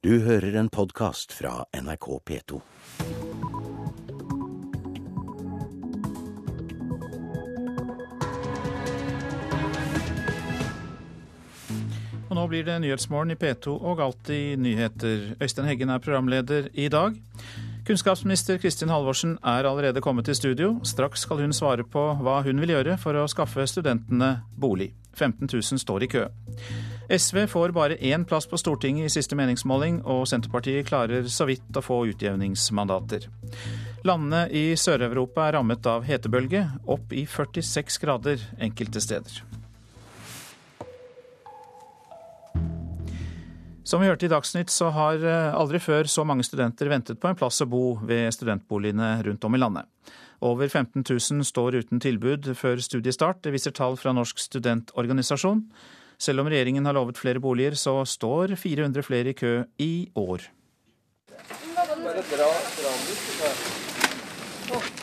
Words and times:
Du 0.00 0.14
hører 0.24 0.54
en 0.56 0.68
podkast 0.72 1.34
fra 1.36 1.66
NRK 1.76 2.06
P2. 2.24 2.56
Og 12.30 12.32
nå 12.32 12.44
blir 12.48 12.64
det 12.64 12.78
Nyhetsmorgen 12.80 13.34
i 13.34 13.36
P2 13.36 13.74
og 13.76 14.00
Alltid 14.00 14.56
nyheter. 14.64 15.34
Øystein 15.36 15.68
Heggen 15.68 15.92
er 15.92 16.00
programleder 16.00 16.70
i 16.72 16.88
dag. 16.88 17.20
Kunnskapsminister 17.84 18.56
Kristin 18.56 18.88
Halvorsen 18.88 19.36
er 19.44 19.68
allerede 19.68 20.00
kommet 20.00 20.24
til 20.24 20.38
studio. 20.38 20.78
Straks 20.80 21.26
skal 21.26 21.44
hun 21.44 21.52
svare 21.52 21.84
på 21.84 22.06
hva 22.24 22.38
hun 22.48 22.64
vil 22.64 22.72
gjøre 22.72 22.96
for 22.96 23.20
å 23.20 23.28
skaffe 23.28 23.68
studentene 23.68 24.38
bolig. 24.56 24.94
15 25.12 25.44
000 25.52 25.84
står 25.84 26.08
i 26.08 26.10
kø. 26.16 26.24
SV 27.10 27.46
får 27.50 27.72
bare 27.74 27.96
én 27.96 28.24
plass 28.24 28.46
på 28.46 28.58
Stortinget 28.58 29.08
i 29.08 29.10
siste 29.10 29.34
meningsmåling, 29.34 29.96
og 30.06 30.28
Senterpartiet 30.30 30.86
klarer 30.86 31.26
så 31.26 31.48
vidt 31.48 31.74
å 31.74 31.82
få 31.82 32.04
utjevningsmandater. 32.12 33.26
Landene 34.06 34.44
i 34.54 34.76
Sør-Europa 34.78 35.48
er 35.48 35.58
rammet 35.58 35.88
av 35.90 36.06
hetebølge, 36.06 36.62
opp 36.86 37.10
i 37.10 37.26
46 37.26 37.98
grader 38.04 38.46
enkelte 38.62 39.02
steder. 39.02 39.42
Som 43.82 44.04
vi 44.04 44.06
hørte 44.06 44.28
i 44.28 44.30
Dagsnytt, 44.30 44.70
så 44.70 44.92
har 44.94 45.18
eh, 45.18 45.50
aldri 45.50 45.82
før 45.82 46.06
så 46.06 46.22
mange 46.22 46.46
studenter 46.46 46.86
ventet 46.92 47.18
på 47.18 47.26
en 47.26 47.38
plass 47.38 47.58
å 47.64 47.66
bo 47.66 47.96
ved 48.06 48.30
studentboligene 48.36 49.16
rundt 49.26 49.44
om 49.48 49.56
i 49.56 49.58
landet. 49.58 49.90
Over 50.46 50.68
15 50.70 51.02
000 51.02 51.42
står 51.42 51.82
uten 51.82 51.98
tilbud 51.98 52.52
før 52.54 52.78
studiestart, 52.78 53.42
det 53.42 53.50
viser 53.56 53.74
tall 53.74 53.98
fra 53.98 54.14
Norsk 54.14 54.38
studentorganisasjon. 54.38 55.64
Selv 56.20 56.42
om 56.42 56.50
regjeringen 56.52 56.84
har 56.84 56.96
lovet 56.96 57.18
flere 57.18 57.40
boliger, 57.40 57.76
så 57.80 58.02
står 58.04 58.54
400 58.60 59.04
flere 59.06 59.32
i 59.32 59.36
kø 59.36 59.52
i 59.80 59.92
år. 60.20 60.44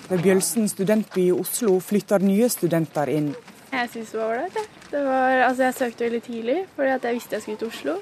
Ved 0.07 0.21
Bjølsen 0.23 0.69
studentby 0.71 1.23
i 1.25 1.31
Oslo 1.33 1.79
flytter 1.83 2.23
nye 2.23 2.47
studenter 2.49 3.09
inn. 3.11 3.31
Jeg 3.73 3.89
syns 3.91 4.13
det 4.13 4.21
var 4.21 4.35
ålreit. 4.35 4.61
Altså, 4.93 5.63
jeg 5.63 5.73
søkte 5.81 6.07
veldig 6.07 6.21
tidlig 6.29 6.59
fordi 6.75 6.93
jeg 6.93 7.17
visste 7.17 7.35
jeg 7.35 7.43
skulle 7.47 7.63
til 7.65 7.73
Oslo 7.73 7.97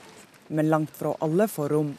men 0.48 0.70
langt 0.70 0.96
fra 0.96 1.16
alle 1.20 1.48
får 1.48 1.70
rom. 1.70 1.94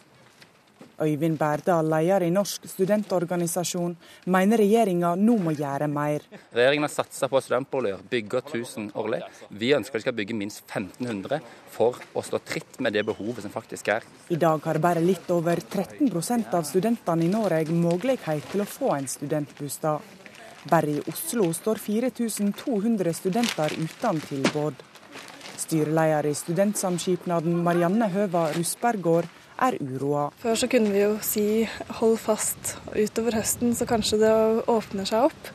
Øyvind 1.03 1.37
Berdal, 1.39 1.91
leder 1.93 2.25
i 2.25 2.31
Norsk 2.33 2.65
studentorganisasjon, 2.71 3.97
mener 4.33 4.61
regjeringa 4.63 5.13
nå 5.21 5.37
må 5.45 5.53
gjøre 5.53 5.89
mer. 5.93 6.25
Regjeringen 6.57 6.87
har 6.87 6.93
satsa 6.95 7.29
på 7.29 7.41
studentboliger, 7.45 8.01
bygger 8.11 8.41
1000 8.41 8.91
årlig. 8.97 9.21
Vi 9.51 9.75
ønsker 9.77 10.01
de 10.01 10.07
skal 10.07 10.17
bygge 10.17 10.37
minst 10.39 10.65
1500 10.65 11.43
for 11.77 12.01
å 12.17 12.25
stå 12.25 12.41
tritt 12.49 12.81
med 12.81 12.97
det 12.97 13.05
behovet 13.05 13.45
som 13.45 13.53
faktisk 13.53 13.93
er. 13.93 14.09
I 14.33 14.41
dag 14.41 14.65
har 14.65 14.81
bare 14.81 15.05
litt 15.05 15.29
over 15.31 15.61
13% 15.61 16.57
av 16.57 16.65
studentene 16.65 17.27
i 17.27 17.33
Norge 17.33 17.77
mulighet 17.77 18.49
til 18.53 18.65
å 18.65 18.71
få 18.71 18.95
en 18.97 19.09
studentbostad. 19.11 20.01
Bare 20.67 20.97
i 20.97 21.03
Oslo 21.13 21.53
står 21.55 21.79
4200 21.79 23.13
studenter 23.15 23.77
uten 23.77 24.21
tilbud. 24.25 24.81
Styreleder 25.57 26.27
i 26.31 26.35
Studentsamskipnaden 26.37 27.55
Marianne 27.65 28.09
Høva 28.13 28.49
Rusbergård 28.57 29.29
er 29.63 29.79
uroa. 29.81 30.29
Før 30.43 30.59
så 30.61 30.69
kunne 30.71 30.93
vi 30.93 31.03
jo 31.03 31.17
si 31.25 31.47
hold 32.01 32.19
fast 32.21 32.77
utover 32.93 33.39
høsten, 33.39 33.75
så 33.77 33.89
kanskje 33.89 34.21
det 34.25 34.35
åpner 34.71 35.09
seg 35.09 35.31
opp. 35.31 35.53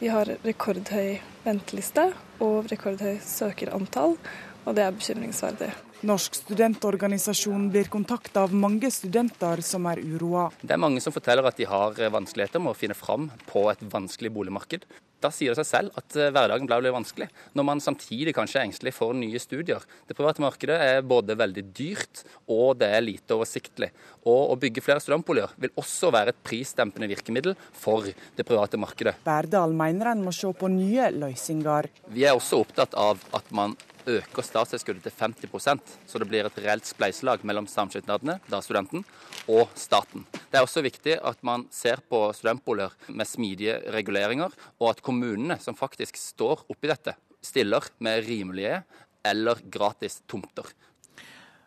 Vi 0.00 0.10
har 0.10 0.30
rekordhøy 0.44 1.18
venteliste 1.44 2.10
og 2.42 2.70
rekordhøy 2.72 3.18
søkerantall, 3.22 4.16
og 4.64 4.76
det 4.76 4.86
er 4.86 4.96
bekymringsverdig. 4.96 5.74
Norsk 6.04 6.34
studentorganisasjon 6.36 7.70
blir 7.72 7.88
kontakta 7.88 8.42
av 8.44 8.52
mange 8.52 8.90
studenter 8.92 9.62
som 9.64 9.86
er 9.88 10.02
uroa. 10.04 10.50
Det 10.60 10.74
er 10.76 10.80
mange 10.82 11.00
som 11.00 11.14
forteller 11.14 11.46
at 11.48 11.56
de 11.56 11.64
har 11.64 11.96
vanskeligheter 12.12 12.60
med 12.60 12.74
å 12.74 12.76
finne 12.76 12.96
fram 12.98 13.30
på 13.48 13.62
et 13.72 13.80
vanskelig 13.88 14.28
boligmarked. 14.34 14.84
Da 15.24 15.30
sier 15.32 15.54
det 15.54 15.62
seg 15.62 15.68
selv 15.70 15.94
at 15.96 16.16
eh, 16.20 16.28
hverdagen 16.28 16.68
blir 16.68 16.92
vanskelig, 16.92 17.30
når 17.56 17.66
man 17.70 17.80
samtidig 17.80 18.34
kanskje 18.36 18.58
er 18.60 18.66
engstelig 18.68 18.92
for 18.92 19.16
nye 19.16 19.40
studier. 19.40 19.80
Det 20.04 20.16
private 20.18 20.44
markedet 20.44 20.76
er 20.76 21.00
både 21.08 21.38
veldig 21.40 21.64
dyrt 21.72 22.20
og 22.52 22.76
det 22.82 22.90
er 22.92 23.06
lite 23.06 23.38
oversiktlig. 23.38 23.88
Og 24.28 24.52
å 24.52 24.58
bygge 24.60 24.84
flere 24.84 25.00
studentboliger 25.00 25.56
vil 25.56 25.72
også 25.80 26.12
være 26.12 26.34
et 26.34 26.44
prisdempende 26.44 27.08
virkemiddel 27.14 27.56
for 27.72 28.04
det 28.04 28.44
private 28.44 28.76
markedet. 28.82 29.16
Berdal 29.24 29.72
mener 29.72 30.12
en 30.12 30.28
må 30.28 30.36
se 30.36 30.52
på 30.52 30.68
nye 30.68 31.08
løsninger. 31.16 31.88
Vi 32.12 32.28
er 32.28 32.36
også 32.36 32.60
opptatt 32.60 32.92
av 32.92 33.24
at 33.32 33.48
man 33.56 33.78
øker 34.06 34.46
statstilskuddet 34.46 35.06
til 35.06 35.14
50% 35.16 35.94
så 36.06 36.20
det 36.20 36.28
blir 36.30 36.46
et 36.46 36.58
reelt 36.64 36.86
spleiselag 36.88 37.44
mellom 37.46 37.68
samskipnadene, 37.70 38.38
da 38.50 38.60
studenten, 38.64 39.04
og 39.50 39.72
staten. 39.78 40.26
Det 40.32 40.58
er 40.58 40.66
også 40.66 40.84
viktig 40.84 41.18
at 41.20 41.40
man 41.46 41.66
ser 41.74 42.02
på 42.08 42.26
studentboliger 42.36 42.94
med 43.08 43.28
smidige 43.28 43.80
reguleringer, 43.94 44.54
og 44.80 44.90
at 44.92 45.02
kommunene 45.04 45.58
som 45.62 45.78
faktisk 45.78 46.18
står 46.20 46.66
oppi 46.70 46.90
dette, 46.90 47.16
stiller 47.44 47.84
med 48.04 48.24
rimelige 48.26 48.82
eller 49.24 49.60
gratis 49.72 50.20
tomter. 50.28 50.68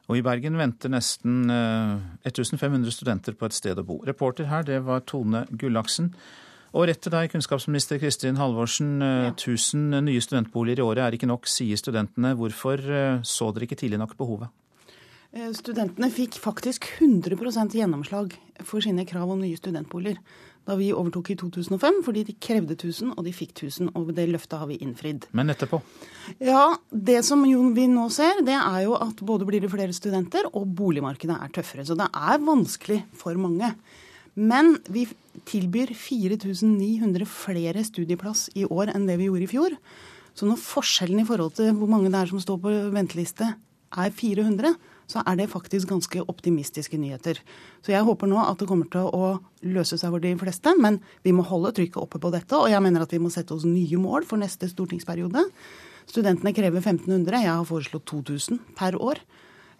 Og 0.07 0.15
I 0.15 0.23
Bergen 0.23 0.55
venter 0.55 0.91
nesten 0.91 1.49
1500 1.51 2.87
eh, 2.87 2.93
studenter 2.95 3.35
på 3.35 3.49
et 3.49 3.55
sted 3.55 3.79
å 3.79 3.83
bo. 3.87 3.99
Reporter 4.07 4.47
her, 4.47 4.63
det 4.63 4.79
var 4.87 5.03
Tone 5.03 5.43
Gullaksen. 5.51 6.13
Og 6.77 6.85
rett 6.85 6.99
til 7.01 7.09
deg, 7.09 7.31
kunnskapsminister 7.33 7.97
Kristin 7.97 8.37
Halvorsen. 8.37 8.99
1000 9.01 9.97
eh, 9.97 10.03
nye 10.05 10.21
studentboliger 10.21 10.83
i 10.83 10.85
året 10.85 11.07
er 11.07 11.15
ikke 11.17 11.29
nok, 11.29 11.49
sier 11.49 11.79
studentene. 11.79 12.35
Hvorfor 12.37 12.83
eh, 12.85 13.23
så 13.25 13.49
dere 13.49 13.65
ikke 13.65 13.79
tidlig 13.81 13.97
nok 13.97 14.13
behovet? 14.19 14.53
Eh, 15.33 15.49
studentene 15.57 16.11
fikk 16.13 16.37
faktisk 16.37 16.85
100% 17.01 17.73
gjennomslag 17.79 18.37
for 18.61 18.85
sine 18.85 19.07
krav 19.09 19.33
om 19.33 19.41
nye 19.41 19.57
studentboliger 19.57 20.21
da 20.67 20.75
vi 20.75 20.91
overtok 20.91 21.31
i 21.31 21.37
2005, 21.39 22.01
fordi 22.03 22.25
de 22.27 22.33
krevde 22.43 22.75
1000, 22.75 23.13
og 23.15 23.23
de 23.23 23.31
fikk 23.31 23.53
1000. 23.55 23.93
Og 23.95 24.09
det 24.13 24.25
løftet 24.27 24.59
har 24.59 24.67
vi 24.67 24.75
innfridd. 24.83 25.29
Men 25.31 25.53
etterpå? 25.53 25.79
Ja, 26.43 26.75
Det 26.91 27.21
som 27.23 27.45
vi 27.47 27.87
nå 27.87 28.09
ser, 28.11 28.43
det 28.43 28.57
er 28.57 28.81
jo 28.83 28.97
at 28.99 29.23
både 29.23 29.47
blir 29.47 29.63
det 29.63 29.71
flere 29.71 29.95
studenter, 29.95 30.49
og 30.51 30.67
boligmarkedet 30.75 31.39
er 31.39 31.53
tøffere. 31.55 31.87
Så 31.87 31.95
det 31.95 32.09
er 32.11 32.43
vanskelig 32.43 33.05
for 33.15 33.39
mange. 33.39 33.71
Men 34.37 34.75
vi 34.93 35.07
tilbyr 35.49 35.93
4900 35.97 37.25
flere 37.29 37.81
studieplass 37.85 38.47
i 38.57 38.67
år 38.69 38.93
enn 38.93 39.07
det 39.09 39.17
vi 39.17 39.31
gjorde 39.31 39.47
i 39.47 39.49
fjor. 39.49 39.77
Så 40.37 40.45
når 40.45 40.61
forskjellen 40.61 41.23
i 41.23 41.25
forhold 41.25 41.55
til 41.57 41.71
hvor 41.77 41.89
mange 41.89 42.11
det 42.13 42.19
er 42.19 42.29
som 42.29 42.41
står 42.41 42.59
på 42.61 42.73
venteliste, 42.93 43.55
er 43.97 44.11
400, 44.13 44.75
så 45.07 45.23
er 45.23 45.37
det 45.39 45.47
faktisk 45.49 45.87
ganske 45.89 46.21
optimistiske 46.27 46.99
nyheter. 46.99 47.39
Så 47.81 47.93
jeg 47.93 48.03
håper 48.03 48.27
nå 48.29 48.37
at 48.43 48.59
det 48.59 48.67
kommer 48.67 48.89
til 48.91 49.07
å 49.07 49.37
løse 49.63 49.97
seg 49.97 50.11
for 50.11 50.21
de 50.21 50.33
fleste, 50.37 50.73
men 50.77 50.99
vi 51.23 51.33
må 51.33 51.45
holde 51.47 51.71
trykket 51.77 52.01
oppe 52.01 52.19
på 52.21 52.31
dette. 52.35 52.59
Og 52.59 52.69
jeg 52.69 52.83
mener 52.83 53.05
at 53.05 53.15
vi 53.15 53.21
må 53.23 53.31
sette 53.33 53.55
oss 53.55 53.65
nye 53.65 54.01
mål 54.01 54.27
for 54.27 54.41
neste 54.41 54.67
stortingsperiode. 54.69 55.47
Studentene 56.07 56.53
krever 56.55 56.83
1500, 56.83 57.39
jeg 57.47 57.53
har 57.53 57.67
foreslått 57.67 58.05
2000 58.11 58.61
per 58.77 58.99
år. 58.99 59.23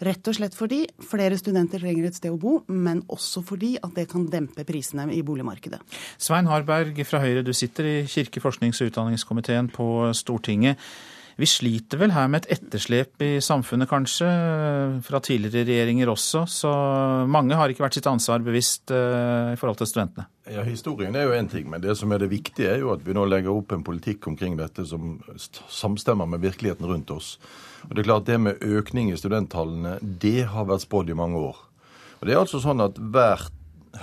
Rett 0.06 0.30
og 0.30 0.38
slett 0.38 0.54
fordi 0.54 0.84
flere 1.02 1.38
studenter 1.40 1.82
trenger 1.82 2.10
et 2.10 2.18
sted 2.18 2.34
å 2.34 2.38
bo, 2.42 2.60
men 2.70 3.02
også 3.10 3.42
fordi 3.46 3.76
at 3.82 3.96
det 3.98 4.06
kan 4.12 4.28
dempe 4.30 4.66
prisene 4.68 5.08
i 5.14 5.24
boligmarkedet. 5.26 5.82
Svein 6.22 6.50
Harberg 6.52 7.02
fra 7.08 7.22
Høyre, 7.24 7.46
du 7.46 7.54
sitter 7.58 7.90
i 7.90 8.00
kirke-, 8.10 8.44
forsknings- 8.44 8.82
og 8.84 8.92
utdanningskomiteen 8.92 9.72
på 9.74 9.88
Stortinget. 10.18 10.78
Vi 11.38 11.46
sliter 11.46 12.00
vel 12.02 12.16
her 12.16 12.30
med 12.34 12.46
et 12.46 12.56
etterslep 12.58 13.22
i 13.22 13.36
samfunnet, 13.46 13.86
kanskje, 13.90 14.26
fra 15.06 15.20
tidligere 15.22 15.68
regjeringer 15.70 16.10
også. 16.10 16.48
Så 16.50 16.72
mange 17.30 17.58
har 17.60 17.70
ikke 17.70 17.86
vært 17.86 18.00
sitt 18.00 18.10
ansvar 18.10 18.42
bevisst 18.46 18.90
eh, 18.90 19.54
i 19.54 19.60
forhold 19.60 19.78
til 19.78 19.90
studentene. 19.92 20.26
Ja, 20.50 20.66
Historien 20.66 21.14
er 21.14 21.28
jo 21.28 21.36
én 21.38 21.50
ting, 21.52 21.70
men 21.70 21.84
det 21.84 21.94
som 22.00 22.14
er 22.14 22.24
det 22.24 22.32
viktige, 22.34 22.72
er 22.74 22.82
jo 22.82 22.90
at 22.96 23.06
vi 23.06 23.14
nå 23.14 23.28
legger 23.30 23.54
opp 23.54 23.76
en 23.76 23.86
politikk 23.86 24.26
omkring 24.32 24.58
dette 24.58 24.86
som 24.90 25.20
samstemmer 25.38 26.30
med 26.34 26.42
virkeligheten 26.42 26.90
rundt 26.90 27.14
oss. 27.14 27.36
Og 27.88 27.96
Det 27.96 28.04
er 28.04 28.10
klart 28.10 28.28
det 28.28 28.40
med 28.42 28.64
økning 28.64 29.12
i 29.12 29.18
studenttallene, 29.18 29.98
det 30.02 30.50
har 30.52 30.68
vært 30.68 30.84
spådd 30.84 31.10
i 31.10 31.18
mange 31.18 31.40
år. 31.40 31.58
Og 32.20 32.28
det 32.28 32.34
er 32.34 32.42
altså 32.42 32.60
sånn 32.60 32.84
at 32.84 32.98
Hver 32.98 33.48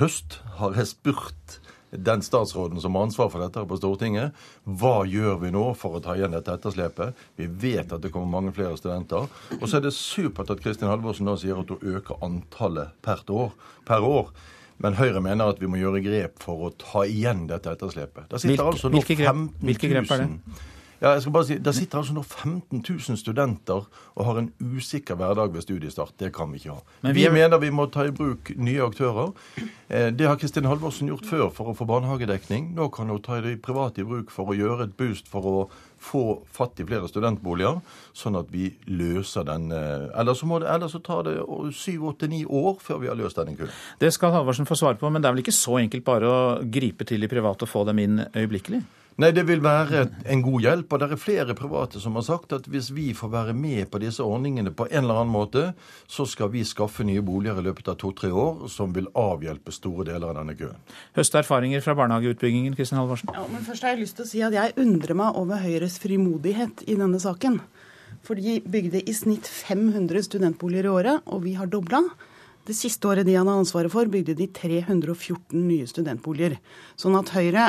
høst 0.01 0.41
har 0.59 0.75
jeg 0.79 0.91
spurt 0.95 1.61
den 1.95 2.23
statsråden 2.23 2.81
som 2.81 2.95
har 2.95 3.07
ansvar 3.07 3.29
for 3.31 3.43
dette 3.45 3.63
på 3.69 3.77
Stortinget. 3.79 4.35
Hva 4.65 5.05
gjør 5.07 5.39
vi 5.45 5.53
nå 5.55 5.67
for 5.79 5.99
å 5.99 6.03
ta 6.03 6.17
igjen 6.19 6.35
dette 6.35 6.57
etterslepet? 6.57 7.15
Vi 7.39 7.47
vet 7.47 7.93
at 7.95 8.03
det 8.03 8.11
kommer 8.15 8.41
mange 8.41 8.55
flere 8.57 8.75
studenter. 8.81 9.29
Og 9.61 9.69
så 9.69 9.79
er 9.79 9.87
det 9.87 9.95
supert 9.95 10.51
at 10.51 10.63
Kristin 10.65 10.91
Halvorsen 10.91 11.29
nå 11.29 11.37
sier 11.39 11.61
at 11.61 11.71
hun 11.71 11.95
øker 11.95 12.19
antallet 12.25 12.97
per 13.05 13.23
år. 13.31 13.55
Per 13.87 14.09
år. 14.09 14.35
Men 14.83 14.99
Høyre 14.99 15.23
mener 15.23 15.55
at 15.55 15.61
vi 15.63 15.71
må 15.71 15.79
gjøre 15.79 16.03
grep 16.03 16.43
for 16.43 16.67
å 16.67 16.75
ta 16.81 17.05
igjen 17.07 17.47
dette 17.51 17.71
etterslepet. 17.71 18.33
hvilke, 18.35 18.71
altså 18.73 18.91
nå 18.91 19.03
15 19.05 19.23
000 19.23 19.69
hvilke 19.69 19.91
grep 19.93 20.11
er 20.11 20.25
det? 20.25 20.31
Ja, 21.05 21.11
jeg 21.19 21.23
skal 21.27 21.33
bare 21.35 21.45
si, 21.45 21.57
Der 21.61 21.75
sitter 21.77 21.99
altså 22.01 22.15
nå 22.17 22.23
15 22.25 22.81
000 22.81 23.19
studenter 23.21 23.83
og 24.15 24.25
har 24.25 24.39
en 24.41 24.47
usikker 24.63 25.19
hverdag 25.21 25.51
ved 25.53 25.61
studiestart. 25.67 26.15
Det 26.19 26.31
kan 26.33 26.49
vi 26.55 26.63
ikke 26.63 26.73
ha. 26.73 26.81
Men 27.05 27.13
vi 27.15 27.21
vi, 27.21 27.27
er- 27.29 27.35
mener 27.35 27.61
vi 27.61 27.69
må 27.75 27.85
ta 27.93 28.07
i 28.09 28.15
bruk 28.15 28.55
nye 28.57 28.81
aktører. 28.87 29.35
Eh, 29.91 30.11
Det 30.17 30.27
har 30.27 30.39
Kristin 30.41 30.65
Halvorsen 30.65 31.11
gjort 31.13 31.27
før 31.29 31.51
for 31.53 31.69
å 31.69 31.75
få 31.77 31.85
barnehagedekning. 31.91 32.71
Nå 32.79 32.89
kan 32.95 33.09
hun 33.13 33.21
ta 33.21 33.41
de 33.45 33.57
private 33.61 34.01
i 34.01 34.05
bruk 34.09 34.31
for 34.33 34.49
å 34.49 34.57
gjøre 34.57 34.85
et 34.89 34.97
boost 34.97 35.29
for 35.29 35.43
å 35.51 35.69
få 36.05 36.23
fatt 36.53 36.81
i 36.81 36.85
flere 36.89 37.09
studentboliger, 37.09 37.79
sånn 38.15 38.37
at 38.41 38.47
vi 38.53 38.71
løser 38.87 39.45
den 39.49 39.71
eh, 39.73 40.09
Eller 40.21 40.35
så, 40.35 40.47
må 40.47 40.59
det, 40.61 40.69
eller 40.73 40.89
så 40.89 41.03
tar 41.05 41.23
det 41.29 41.37
syv, 41.77 42.09
åtte, 42.15 42.29
ni 42.29 42.45
år 42.45 42.79
før 42.81 43.01
vi 43.05 43.09
har 43.13 43.17
løst 43.21 43.37
denne 43.37 43.57
køen. 43.57 43.71
Det 44.01 44.13
skal 44.13 44.33
Halvorsen 44.33 44.67
få 44.69 44.75
svare 44.77 44.97
på, 45.01 45.11
men 45.13 45.21
det 45.23 45.29
er 45.29 45.37
vel 45.37 45.45
ikke 45.45 45.53
så 45.57 45.79
enkelt 45.81 46.05
bare 46.05 46.29
å 46.29 46.43
gripe 46.65 47.05
til 47.09 47.21
de 47.21 47.29
private 47.29 47.65
og 47.69 47.69
få 47.69 47.85
dem 47.89 47.99
inn 47.99 48.21
øyeblikkelig? 48.35 48.83
Nei, 49.23 49.29
det 49.31 49.45
vil 49.47 49.61
være 49.63 50.09
en 50.27 50.41
god 50.43 50.65
hjelp. 50.65 50.91
Og 50.91 51.01
det 51.01 51.07
er 51.15 51.21
flere 51.21 51.55
private 51.55 52.01
som 52.03 52.17
har 52.19 52.25
sagt 52.27 52.55
at 52.57 52.67
hvis 52.71 52.89
vi 52.97 53.13
får 53.15 53.31
være 53.31 53.55
med 53.55 53.87
på 53.93 54.01
disse 54.03 54.25
ordningene 54.25 54.73
på 54.75 54.89
en 54.89 55.05
eller 55.05 55.21
annen 55.23 55.35
måte, 55.35 55.69
så 56.11 56.27
skal 56.27 56.51
vi 56.51 56.65
skaffe 56.67 57.07
nye 57.07 57.23
boliger 57.23 57.61
i 57.61 57.67
løpet 57.69 57.93
av 57.93 57.99
to-tre 58.03 58.33
år 58.35 58.67
som 58.73 58.95
vil 58.97 59.07
avhjelpe 59.15 59.75
store 59.75 60.09
deler 60.11 60.33
av 60.33 60.41
denne 60.41 60.57
køen. 60.59 60.83
Høste 61.15 61.39
erfaringer 61.45 61.85
fra 61.85 61.95
barnehageutbyggingen, 62.01 62.75
Kristin 62.75 62.99
Halvorsen? 62.99 63.31
Ja, 63.37 63.47
men 63.53 63.63
først 63.67 63.87
har 63.87 63.95
jeg 63.95 64.03
lyst 64.03 64.19
til 64.19 64.27
å 64.27 64.33
si 64.33 64.43
at 64.43 64.59
jeg 64.59 64.75
undrer 64.83 65.19
meg 65.23 65.39
over 65.39 65.63
Høyres 65.63 66.01
frimodighet 66.03 66.83
i 66.91 66.99
denne 66.99 67.23
saken. 67.23 67.61
For 68.25 68.41
de 68.41 68.59
bygde 68.67 69.03
i 69.05 69.15
snitt 69.15 69.47
500 69.47 70.27
studentboliger 70.27 70.89
i 70.89 70.95
året, 70.99 71.27
og 71.31 71.45
vi 71.47 71.55
har 71.59 71.71
dobla. 71.71 72.03
Det 72.65 72.73
siste 72.73 73.05
året 73.11 73.27
de 73.29 73.35
hadde 73.37 73.53
ansvaret 73.53 73.93
for, 73.93 74.09
bygde 74.09 74.33
de 74.39 74.47
314 74.49 75.53
nye 75.53 75.85
studentboliger. 75.85 76.55
Sånn 76.97 77.17
at 77.19 77.29
Høyre 77.35 77.67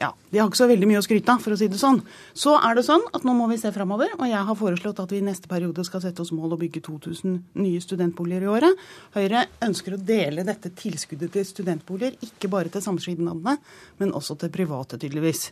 ja, 0.00 0.08
de 0.32 0.40
har 0.40 0.48
ikke 0.48 0.60
så 0.62 0.68
veldig 0.70 0.88
mye 0.88 1.02
å 1.02 1.04
skryte 1.04 1.34
av, 1.34 1.42
for 1.44 1.52
å 1.52 1.58
si 1.60 1.68
det 1.68 1.76
sånn. 1.80 2.00
Så 2.32 2.54
er 2.56 2.78
det 2.78 2.86
sånn 2.86 3.04
at 3.12 3.26
nå 3.28 3.34
må 3.36 3.50
vi 3.50 3.58
se 3.60 3.68
framover, 3.74 4.14
og 4.16 4.24
jeg 4.30 4.40
har 4.48 4.56
foreslått 4.56 5.02
at 5.04 5.12
vi 5.12 5.20
i 5.20 5.26
neste 5.26 5.50
periode 5.50 5.84
skal 5.84 6.00
sette 6.04 6.24
oss 6.24 6.32
mål 6.32 6.56
å 6.56 6.60
bygge 6.62 6.80
2000 6.86 7.36
nye 7.60 7.82
studentboliger 7.84 8.46
i 8.46 8.50
året. 8.54 8.86
Høyre 9.18 9.44
ønsker 9.68 9.98
å 9.98 10.00
dele 10.00 10.46
dette 10.48 10.72
tilskuddet 10.72 11.36
til 11.36 11.44
studentboliger 11.50 12.16
ikke 12.24 12.48
bare 12.52 12.72
til 12.72 12.84
samskipnadene, 12.84 13.58
men 14.00 14.16
også 14.16 14.38
til 14.40 14.54
private, 14.56 14.96
tydeligvis. 14.96 15.50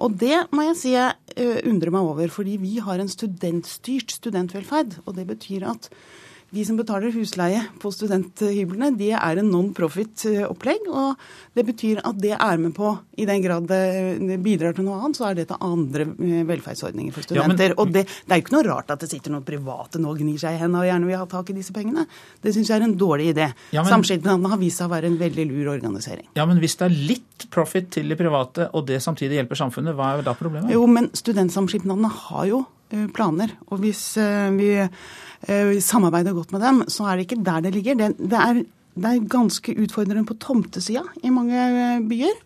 Og 0.00 0.16
det 0.16 0.46
må 0.56 0.64
jeg 0.70 0.80
si 0.80 0.96
jeg 0.96 1.60
undrer 1.68 1.92
meg 1.92 2.08
over, 2.14 2.32
fordi 2.32 2.56
vi 2.64 2.78
har 2.80 2.96
en 2.96 3.12
studentstyrt 3.12 4.16
studentvelferd. 4.16 5.02
Og 5.04 5.12
det 5.20 5.28
betyr 5.28 5.68
at 5.68 5.92
de 6.50 6.64
som 6.66 6.76
betaler 6.78 7.12
husleie 7.14 7.60
på 7.78 7.92
studenthyblene, 7.94 8.88
de 8.98 9.12
er 9.14 9.38
en 9.38 9.50
non-profit-opplegg. 9.52 10.88
Og 10.90 11.16
det 11.54 11.64
betyr 11.68 12.00
at 12.06 12.18
det 12.20 12.32
er 12.34 12.58
med 12.58 12.74
på, 12.74 12.90
i 13.20 13.26
den 13.28 13.42
grad 13.44 13.68
det 13.70 14.38
bidrar 14.42 14.74
til 14.74 14.84
noe 14.88 14.98
annet, 15.00 15.16
så 15.20 15.28
er 15.30 15.38
det 15.38 15.46
til 15.50 15.60
andre 15.62 16.06
velferdsordninger 16.48 17.12
for 17.14 17.22
Ja, 17.30 17.46
men- 17.46 17.56
studenter. 17.56 17.74
Og 17.78 17.92
det, 17.94 18.06
det 18.06 18.32
er 18.34 18.40
jo 18.40 18.44
ikke 18.46 18.56
noe 18.56 18.66
rart 18.66 18.90
at 18.90 19.00
det 19.04 19.10
sitter 19.10 19.30
noen 19.34 19.44
private 19.46 20.00
nå 20.02 20.10
og 20.10 20.18
gnir 20.18 20.38
seg 20.42 20.56
i 20.56 20.60
hendene 20.62 20.82
og 20.82 20.88
gjerne 20.90 21.06
vil 21.06 21.18
ha 21.22 21.26
tak 21.26 21.50
i 21.50 21.58
disse 21.60 21.72
pengene. 21.76 22.06
Det 22.42 22.54
syns 22.54 22.68
jeg 22.72 22.80
er 22.80 22.84
en 22.88 22.96
dårlig 22.98 23.30
idé. 23.34 23.52
Ja, 23.72 23.82
men- 23.84 23.92
Samskipnadene 24.00 24.48
har 24.50 24.58
vist 24.58 24.78
seg 24.78 24.88
å 24.90 24.94
være 24.94 25.06
en 25.06 25.18
veldig 25.18 25.46
lur 25.50 25.72
organisering. 25.76 26.26
Ja, 26.34 26.46
men 26.46 26.58
hvis 26.58 26.76
det 26.76 26.90
er 26.90 26.94
litt 27.14 27.46
profit 27.50 27.90
til 27.90 28.08
de 28.08 28.16
private, 28.16 28.70
og 28.74 28.86
det 28.86 29.00
samtidig 29.02 29.38
hjelper 29.38 29.56
samfunnet, 29.56 29.94
hva 29.94 30.18
er 30.18 30.22
da 30.22 30.34
problemet? 30.34 30.70
Jo, 30.72 30.86
men 30.86 31.10
studentsamskipnadene 31.14 32.10
har 32.10 32.46
jo 32.46 32.60
eh, 32.60 32.79
planer. 33.14 33.54
Og 33.70 33.82
hvis 33.84 34.02
eh, 34.20 34.50
vi 34.56 34.70
eh, 34.80 35.78
samarbeider 35.84 36.36
godt 36.36 36.52
med 36.54 36.64
dem, 36.64 36.82
så 36.90 37.08
er 37.08 37.18
det 37.18 37.28
ikke 37.28 37.44
der 37.46 37.64
det 37.64 37.74
ligger. 37.76 37.98
Det, 37.98 38.10
det, 38.18 38.40
er, 38.40 38.62
det 38.96 39.12
er 39.12 39.30
ganske 39.30 39.76
utfordrende 39.84 40.26
på 40.28 40.38
tomtesida 40.42 41.04
i 41.22 41.32
mange 41.34 41.56
eh, 41.56 42.04
byer. 42.10 42.36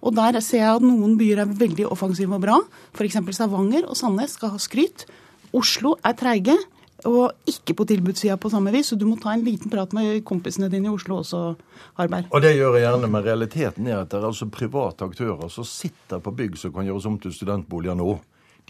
Og 0.00 0.16
der 0.16 0.40
ser 0.40 0.64
jeg 0.64 0.80
at 0.80 0.84
noen 0.84 1.18
byer 1.20 1.42
er 1.42 1.56
veldig 1.60 1.90
offensive 1.92 2.36
og 2.36 2.44
bra. 2.44 2.58
F.eks. 2.96 3.20
Stavanger 3.36 3.88
og 3.88 3.98
Sandnes 3.98 4.38
skal 4.38 4.54
ha 4.54 4.60
skryt. 4.60 5.04
Oslo 5.56 5.96
er 6.06 6.16
treige. 6.16 6.56
Og 7.08 7.32
ikke 7.48 7.72
på 7.78 7.86
tilbudssida 7.88 8.36
på 8.36 8.50
samme 8.52 8.72
vis, 8.74 8.90
så 8.90 8.96
du 8.98 9.06
må 9.08 9.16
ta 9.20 9.32
en 9.32 9.44
liten 9.44 9.72
prat 9.72 9.92
med 9.96 10.20
kompisene 10.28 10.68
dine 10.68 10.90
i 10.90 10.92
Oslo 10.92 11.20
også, 11.22 11.54
Harberg. 11.96 12.28
Og 12.28 12.42
det 12.44 12.52
gjør 12.58 12.76
jeg 12.76 12.84
gjerne, 12.84 13.08
men 13.08 13.24
realiteten 13.24 13.88
er 13.88 14.02
at 14.02 14.10
det 14.12 14.18
er 14.18 14.26
altså 14.28 14.50
private 14.52 15.08
aktører 15.08 15.48
som 15.52 15.64
sitter 15.64 16.20
på 16.20 16.34
bygg 16.36 16.58
som 16.60 16.74
kan 16.74 16.88
gjøres 16.88 17.08
om 17.08 17.16
til 17.22 17.32
studentboliger 17.32 17.96
nå. 17.96 18.18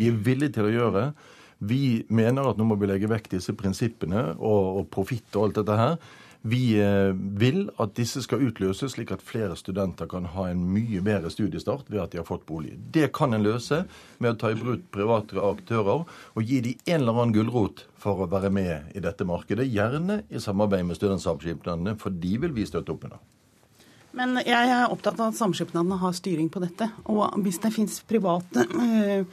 De 0.00 0.08
er 0.08 0.24
villige 0.26 0.56
til 0.56 0.70
å 0.70 0.72
gjøre. 0.72 1.04
Vi 1.60 2.06
mener 2.08 2.48
at 2.48 2.56
nå 2.56 2.64
må 2.64 2.78
vi 2.80 2.88
legge 2.88 3.10
vekk 3.10 3.34
disse 3.36 3.52
prinsippene 3.52 4.30
og, 4.38 4.80
og 4.80 4.90
profitt 4.92 5.36
og 5.36 5.50
alt 5.50 5.60
dette 5.60 5.76
her. 5.76 5.96
Vi 6.40 6.80
eh, 6.80 7.12
vil 7.12 7.66
at 7.76 7.92
disse 7.98 8.22
skal 8.24 8.40
utløses, 8.46 8.94
slik 8.94 9.10
at 9.12 9.24
flere 9.24 9.58
studenter 9.60 10.08
kan 10.08 10.24
ha 10.32 10.46
en 10.48 10.62
mye 10.72 11.02
bedre 11.04 11.28
studiestart 11.32 11.90
ved 11.92 12.00
at 12.00 12.14
de 12.14 12.20
har 12.22 12.28
fått 12.28 12.46
bolig. 12.48 12.78
Det 12.94 13.10
kan 13.12 13.36
en 13.36 13.44
løse 13.44 13.82
med 14.18 14.32
å 14.32 14.38
ta 14.40 14.52
i 14.54 14.56
bruk 14.56 14.86
private 14.94 15.36
aktører 15.36 16.06
og 16.08 16.40
gi 16.40 16.62
dem 16.64 16.80
en 16.86 17.02
eller 17.02 17.20
annen 17.20 17.36
gulrot 17.36 17.84
for 18.00 18.24
å 18.24 18.30
være 18.32 18.48
med 18.56 18.96
i 18.96 19.04
dette 19.04 19.28
markedet. 19.28 19.68
Gjerne 19.68 20.22
i 20.32 20.40
samarbeid 20.40 20.88
med 20.88 20.96
studentsamskipnadene, 20.96 21.98
for 22.00 22.16
de 22.24 22.32
vil 22.40 22.56
vi 22.56 22.64
støtte 22.64 22.96
opp 22.96 23.04
under. 23.10 23.20
Men 24.16 24.40
jeg 24.40 24.72
er 24.72 24.88
opptatt 24.90 25.20
av 25.20 25.34
at 25.34 25.38
samskipnadene 25.38 26.00
har 26.00 26.16
styring 26.16 26.48
på 26.50 26.64
dette. 26.64 26.88
Og 27.12 27.36
hvis 27.44 27.60
det 27.60 27.74
fins 27.76 28.00
private 28.08 28.64
eh, 28.64 29.28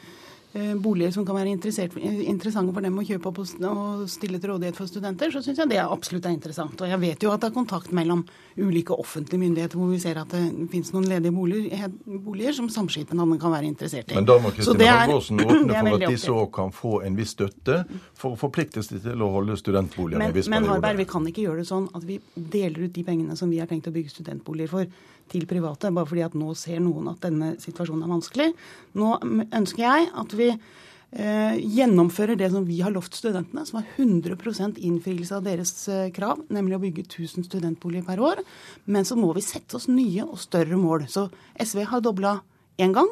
boliger 0.54 1.12
som 1.12 1.26
kan 1.28 1.36
være 1.36 1.52
interessante 1.54 2.74
for 2.74 2.82
dem 2.86 2.98
å 2.98 3.04
kjøpe 3.06 3.30
opp 3.30 3.42
og 3.44 4.06
stille 4.10 4.40
til 4.40 4.54
rådighet 4.54 4.78
for 4.78 4.90
studenter, 4.90 5.32
så 5.34 5.42
syns 5.44 5.60
jeg 5.62 5.72
det 5.74 5.80
absolutt 5.84 6.26
er 6.26 6.34
interessant. 6.34 6.82
Og 6.82 6.90
jeg 6.90 7.02
vet 7.02 7.26
jo 7.26 7.34
at 7.34 7.44
det 7.44 7.50
er 7.52 7.56
kontakt 7.58 7.92
mellom 7.96 8.24
ulike 8.58 8.96
offentlige 8.96 9.42
myndigheter 9.42 9.78
hvor 9.78 9.92
vi 9.92 10.00
ser 10.02 10.18
at 10.22 10.32
det 10.34 10.42
finnes 10.72 10.94
noen 10.96 11.08
ledige 11.12 11.36
boliger, 11.36 11.92
boliger 12.06 12.58
som 12.58 12.70
samskipnadene 12.74 13.40
kan 13.42 13.54
være 13.54 13.70
interessert 13.70 14.12
i. 14.12 14.18
Men 14.18 14.30
da 14.30 14.40
må 14.42 14.54
Kristin 14.56 14.82
Halvorsen 14.88 15.44
åpne 15.44 15.82
for 15.84 15.98
at 16.00 16.08
disse 16.08 16.28
så 16.28 16.40
òg 16.42 16.50
kan 16.58 16.74
få 16.76 16.94
en 17.08 17.20
viss 17.20 17.36
støtte 17.38 17.82
for 18.18 18.34
å 18.34 18.40
forpliktes 18.40 18.90
de 18.94 19.02
til 19.04 19.24
å 19.24 19.30
holde 19.36 19.60
studentboligene 19.60 20.30
i 20.30 20.32
en 20.32 20.36
viss 20.36 20.50
men 20.52 20.66
Harberg, 20.68 20.98
vi 20.98 21.08
kan 21.10 21.28
ikke 21.30 21.46
gjøre 21.46 21.64
det 21.64 21.70
sånn 21.70 21.88
at 21.96 22.08
vi 22.08 22.18
deler 22.36 22.88
ut 22.88 22.96
de 22.96 23.04
pengene 23.08 23.38
som 23.40 23.52
vi 23.52 23.62
har 23.62 23.70
tenkt 23.70 23.90
å 23.90 23.94
bygge 23.96 24.16
studentboliger 24.16 24.72
for, 24.72 24.90
til 25.32 25.48
private, 25.50 25.92
bare 25.94 26.10
fordi 26.10 26.26
at 26.26 26.36
nå 26.38 26.54
ser 26.58 26.82
noen 26.84 27.12
at 27.12 27.24
denne 27.24 27.54
situasjonen 27.62 28.06
er 28.06 28.14
vanskelig. 28.16 28.50
Nå 28.98 29.14
ønsker 29.56 29.84
jeg 29.84 30.10
at 30.24 30.36
vi 30.38 30.50
eh, 30.54 31.58
gjennomfører 31.78 32.40
det 32.40 32.50
som 32.54 32.66
vi 32.68 32.80
har 32.84 32.94
lovt 32.96 33.18
studentene, 33.18 33.66
som 33.68 33.82
er 33.82 33.92
100% 33.98 34.82
innfrielse 34.90 35.38
av 35.38 35.46
deres 35.48 35.74
eh, 35.92 36.08
krav, 36.16 36.44
nemlig 36.54 36.78
å 36.78 36.84
bygge 36.84 37.06
1000 37.08 37.48
studentboliger 37.48 38.08
per 38.08 38.24
år. 38.24 38.44
Men 38.86 39.08
så 39.08 39.20
må 39.20 39.32
vi 39.38 39.46
sette 39.46 39.80
oss 39.80 39.90
nye 39.92 40.26
og 40.28 40.40
større 40.42 40.80
mål. 40.80 41.08
Så 41.12 41.28
SV 41.60 41.86
har 41.92 42.04
dobla 42.06 42.40
én 42.82 42.96
gang. 42.96 43.12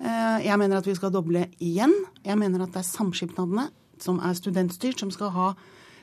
Eh, 0.00 0.46
Jeg 0.46 0.58
mener 0.58 0.78
at 0.78 0.86
vi 0.86 0.96
skal 0.98 1.14
doble 1.14 1.48
igjen. 1.58 1.94
Jeg 2.24 2.38
mener 2.38 2.62
at 2.64 2.72
det 2.72 2.84
er 2.84 2.92
samskipnadene 2.92 3.68
som 3.98 4.20
er 4.22 4.36
studentstyrt, 4.38 5.00
som 5.00 5.10
skal 5.10 5.34
ha 5.34 5.48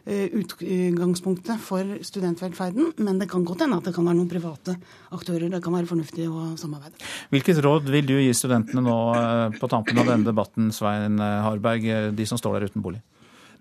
utgangspunktet 0.05 1.61
for 1.65 1.97
studentvelferden. 2.05 2.91
Men 3.01 3.17
det 3.21 3.29
kan 3.31 3.45
godt 3.45 3.63
hende 3.65 3.79
at 3.79 3.87
det 3.89 3.95
kan 3.95 4.05
være 4.05 4.19
noen 4.19 4.29
private 4.29 4.77
aktører 5.15 5.49
det 5.49 5.63
kan 5.63 5.75
være 5.75 5.89
fornuftig 5.89 6.27
å 6.29 6.51
samarbeide. 6.59 7.01
Hvilket 7.33 7.61
råd 7.65 7.89
vil 7.93 8.07
du 8.09 8.15
gi 8.19 8.31
studentene 8.37 8.83
nå 8.85 8.99
eh, 9.15 9.57
på 9.59 9.69
tampen 9.71 9.99
av 10.01 10.09
denne 10.11 10.27
debatten, 10.27 10.71
Svein 10.75 11.19
eh, 11.19 11.41
Harberg, 11.45 11.89
eh, 11.89 12.07
de 12.15 12.29
som 12.29 12.41
står 12.41 12.59
der 12.59 12.71
uten 12.71 12.85
bolig? 12.85 13.01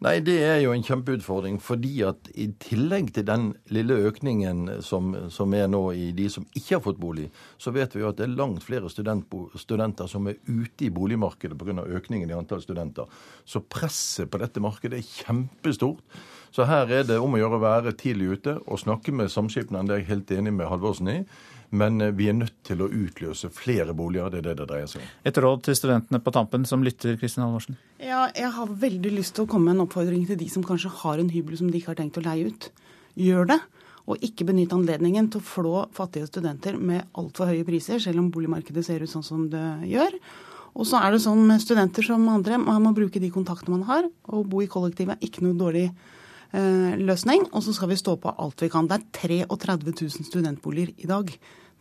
Nei, 0.05 0.19
det 0.21 0.35
er 0.43 0.59
jo 0.61 0.73
en 0.75 0.83
kjempeutfordring, 0.85 1.61
fordi 1.63 1.93
at 2.05 2.29
i 2.37 2.49
tillegg 2.61 3.13
til 3.15 3.25
den 3.29 3.47
lille 3.73 3.95
økningen 4.11 4.83
som, 4.85 5.15
som 5.33 5.55
er 5.57 5.69
nå 5.71 5.81
i 5.97 6.11
de 6.17 6.27
som 6.33 6.45
ikke 6.51 6.75
har 6.75 6.83
fått 6.85 7.01
bolig, 7.01 7.29
så 7.63 7.73
vet 7.73 7.95
vi 7.95 8.03
jo 8.03 8.11
at 8.11 8.19
det 8.19 8.27
er 8.27 8.35
langt 8.35 8.67
flere 8.67 8.91
studentbo, 8.93 9.47
studenter 9.61 10.11
som 10.11 10.27
er 10.29 10.41
ute 10.51 10.89
i 10.89 10.93
boligmarkedet 10.93 11.57
pga. 11.57 11.87
økningen 11.87 12.29
i 12.29 12.37
antall 12.37 12.61
studenter. 12.61 13.09
Så 13.47 13.63
presset 13.63 14.29
på 14.29 14.43
dette 14.43 14.61
markedet 14.61 14.99
er 14.99 15.09
kjempestort. 15.23 16.03
Så 16.55 16.69
her 16.71 16.87
er 17.01 17.03
det 17.03 17.17
om 17.19 17.35
å 17.35 17.39
gjøre 17.41 17.59
å 17.59 17.65
være 17.65 17.93
tidlig 17.99 18.37
ute 18.37 18.53
og 18.63 18.79
snakke 18.79 19.11
med 19.17 19.33
samskipnaden, 19.33 19.89
det 19.91 19.97
er 19.97 20.03
jeg 20.05 20.11
helt 20.13 20.33
enig 20.37 20.53
med 20.55 20.69
Halvorsen 20.71 21.11
i. 21.11 21.17
Men 21.75 21.99
eh, 21.99 22.13
vi 22.15 22.29
er 22.31 22.37
nødt 22.39 22.61
til 22.67 22.85
å 22.85 22.87
utløse 22.87 23.51
flere 23.51 23.97
boliger, 23.97 24.31
det 24.31 24.39
er 24.39 24.47
det 24.47 24.55
det 24.61 24.69
dreier 24.71 24.91
seg 24.93 25.03
om. 25.03 25.09
Et 25.27 25.41
råd 25.43 25.65
til 25.67 25.79
studentene 25.81 26.23
på 26.23 26.35
tampen 26.37 26.67
som 26.71 26.87
lytter, 26.87 27.19
Kristin 27.19 27.43
Halvorsen? 27.43 27.81
Ja, 27.99 28.29
jeg 28.39 28.53
har 28.55 28.71
veldig 28.85 29.13
lyst 29.17 29.35
til 29.35 29.49
å 29.49 29.51
komme 29.51 29.73
med 29.73 29.81
en 29.81 29.89
oppfordring 29.89 30.23
til 30.31 30.39
de 30.39 30.49
som 30.53 30.63
kanskje 30.67 30.95
har 31.03 31.19
en 31.19 31.35
hybel 31.35 31.59
som 31.59 31.73
de 31.73 31.81
ikke 31.81 31.91
har 31.91 31.99
tenkt 32.05 32.23
å 32.23 32.27
leie 32.29 32.53
ut. 32.53 32.71
Gjør 33.19 33.51
det. 33.51 33.61
Og 34.05 34.23
ikke 34.23 34.47
benytte 34.47 34.79
anledningen 34.79 35.33
til 35.33 35.43
å 35.43 35.49
flå 35.51 35.77
fattige 35.97 36.31
studenter 36.31 36.79
med 36.79 37.09
altfor 37.19 37.51
høye 37.51 37.67
priser, 37.67 37.99
selv 37.99 38.23
om 38.23 38.31
boligmarkedet 38.31 38.87
ser 38.87 39.03
ut 39.03 39.11
sånn 39.11 39.27
som 39.27 39.47
det 39.51 39.69
gjør. 39.91 40.21
Og 40.79 40.87
så 40.87 41.03
er 41.03 41.15
det 41.15 41.25
sånn 41.25 41.43
med 41.49 41.63
studenter 41.63 42.07
som 42.07 42.29
andre, 42.31 42.63
man 42.63 42.83
må 42.85 42.95
bruke 42.95 43.23
de 43.23 43.33
kontaktene 43.35 43.81
man 43.81 43.89
har. 43.89 44.13
Og 44.31 44.47
bo 44.53 44.63
i 44.63 44.71
kollektivet 44.71 45.17
er 45.17 45.27
ikke 45.27 45.43
noe 45.49 45.59
dårlig 45.59 45.89
løsning. 46.55 47.49
Og 47.53 47.65
så 47.67 47.75
skal 47.75 47.91
vi 47.91 47.99
stå 47.99 48.17
på 48.23 48.33
alt 48.39 48.63
vi 48.63 48.71
kan. 48.73 48.87
Det 48.89 49.01
er 49.01 49.47
33 49.49 49.95
000 50.01 50.29
studentboliger 50.31 50.95
i 50.99 51.11
dag. 51.11 51.33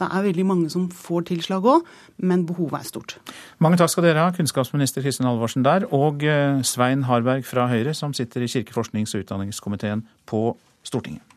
Det 0.01 0.09
er 0.09 0.25
veldig 0.25 0.45
mange 0.45 0.69
som 0.73 0.87
får 0.91 1.27
tilslag 1.29 1.65
òg, 1.69 1.85
men 2.17 2.45
behovet 2.49 2.79
er 2.81 2.87
stort. 2.87 3.17
Mange 3.63 3.77
takk 3.79 3.91
skal 3.93 4.07
dere 4.07 4.25
ha, 4.25 4.33
kunnskapsminister 4.35 5.05
Kristin 5.05 5.29
Halvorsen 5.29 5.65
der, 5.65 5.85
og 5.93 6.25
eh, 6.25 6.63
Svein 6.65 7.05
Harberg 7.07 7.45
fra 7.47 7.67
Høyre, 7.71 7.93
som 7.93 8.15
sitter 8.17 8.43
i 8.43 8.49
kirke-, 8.49 8.75
forsknings- 8.75 9.13
og 9.15 9.23
utdanningskomiteen 9.23 10.07
på 10.29 10.49
Stortinget. 10.83 11.32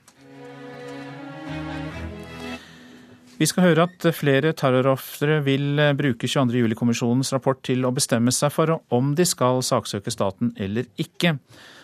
Vi 3.37 3.45
skal 3.45 3.67
høre 3.67 3.85
at 3.85 4.05
flere 4.17 4.55
terrorofre 4.57 5.43
vil 5.45 5.77
bruke 5.99 6.25
22. 6.25 6.57
juli-kommisjonens 6.63 7.35
rapport 7.35 7.59
til 7.69 7.85
å 7.85 7.93
bestemme 7.93 8.33
seg 8.33 8.49
for 8.55 8.79
om 8.97 9.11
de 9.19 9.27
skal 9.29 9.61
saksøke 9.61 10.13
staten 10.15 10.55
eller 10.57 10.89
ikke. 10.97 11.35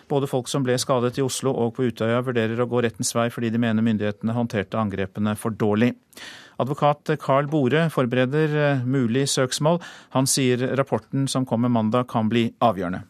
Både 0.09 0.29
folk 0.31 0.49
som 0.49 0.65
ble 0.65 0.79
skadet 0.81 1.19
i 1.21 1.25
Oslo 1.25 1.53
og 1.53 1.75
på 1.77 1.85
Utøya 1.91 2.23
vurderer 2.25 2.57
å 2.57 2.67
gå 2.69 2.81
rettens 2.81 3.13
vei 3.13 3.27
fordi 3.29 3.53
de 3.53 3.61
mener 3.61 3.85
myndighetene 3.85 4.33
håndterte 4.33 4.81
angrepene 4.81 5.35
for 5.37 5.53
dårlig. 5.53 5.93
Advokat 6.57 7.13
Carl 7.21 7.45
Bore 7.49 7.85
forbereder 7.93 8.81
mulig 8.89 9.27
søksmål. 9.29 9.77
Han 10.17 10.25
sier 10.29 10.71
rapporten 10.73 11.29
som 11.29 11.45
kommer 11.45 11.69
mandag 11.69 12.09
kan 12.09 12.33
bli 12.33 12.47
avgjørende. 12.65 13.05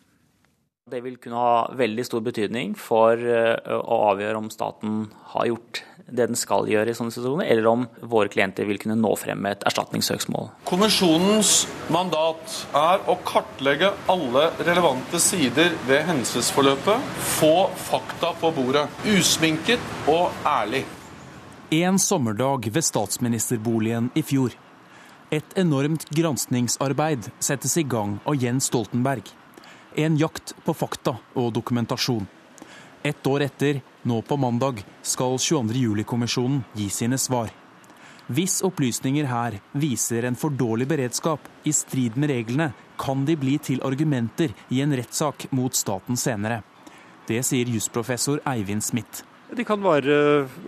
Det 0.92 1.00
vil 1.00 1.14
kunne 1.16 1.40
ha 1.40 1.60
veldig 1.80 2.04
stor 2.04 2.20
betydning 2.26 2.74
for 2.76 3.16
å 3.16 3.98
avgjøre 4.12 4.36
om 4.36 4.50
staten 4.52 5.06
har 5.32 5.46
gjort 5.48 5.80
det 6.12 6.26
den 6.28 6.36
skal 6.36 6.68
gjøre 6.68 6.92
i 6.92 6.96
sånne 6.98 7.14
situasjoner, 7.16 7.48
eller 7.54 7.68
om 7.70 7.86
våre 8.12 8.28
klienter 8.28 8.68
vil 8.68 8.82
kunne 8.82 8.98
nå 9.00 9.14
frem 9.16 9.40
med 9.40 9.56
et 9.56 9.62
erstatningssøksmål. 9.70 10.50
Kommisjonens 10.68 11.54
mandat 11.88 12.58
er 12.76 13.06
å 13.08 13.16
kartlegge 13.24 13.94
alle 14.12 14.50
relevante 14.60 15.22
sider 15.24 15.72
ved 15.88 16.04
hendelsesforløpet, 16.10 17.06
få 17.38 17.54
fakta 17.86 18.34
på 18.42 18.52
bordet, 18.58 18.84
usminket 19.08 19.88
og 20.12 20.36
ærlig. 20.44 20.84
En 21.72 21.96
sommerdag 21.96 22.68
ved 22.76 22.84
statsministerboligen 22.84 24.12
i 24.20 24.26
fjor. 24.28 24.52
Et 25.32 25.56
enormt 25.64 26.04
granskningsarbeid 26.12 27.32
settes 27.40 27.78
i 27.80 27.86
gang 27.88 28.20
av 28.28 28.36
Jens 28.44 28.68
Stoltenberg. 28.68 29.32
En 29.96 30.18
jakt 30.18 30.56
på 30.66 30.74
fakta 30.74 31.18
og 31.38 31.52
dokumentasjon. 31.54 32.26
Ett 33.04 33.28
år 33.28 33.44
etter, 33.46 33.82
nå 34.02 34.22
på 34.26 34.38
mandag, 34.38 34.80
skal 35.06 35.38
22. 35.38 35.76
juli-kommisjonen 35.78 36.64
gi 36.74 36.88
sine 36.90 37.20
svar. 37.22 37.52
Hvis 38.26 38.62
opplysninger 38.66 39.28
her 39.28 39.60
viser 39.78 40.26
en 40.26 40.38
for 40.40 40.56
dårlig 40.56 40.88
beredskap 40.90 41.46
i 41.68 41.74
strid 41.76 42.18
med 42.18 42.32
reglene, 42.32 42.72
kan 42.98 43.26
de 43.28 43.36
bli 43.38 43.60
til 43.62 43.84
argumenter 43.86 44.56
i 44.74 44.82
en 44.82 44.96
rettssak 44.98 45.46
mot 45.52 45.76
staten 45.76 46.18
senere. 46.18 46.64
Det 47.28 47.44
sier 47.46 47.70
jusprofessor 47.70 48.42
Eivind 48.50 48.82
Smith. 48.84 49.28
Det 49.54 49.68
kan 49.70 49.84
være 49.86 50.16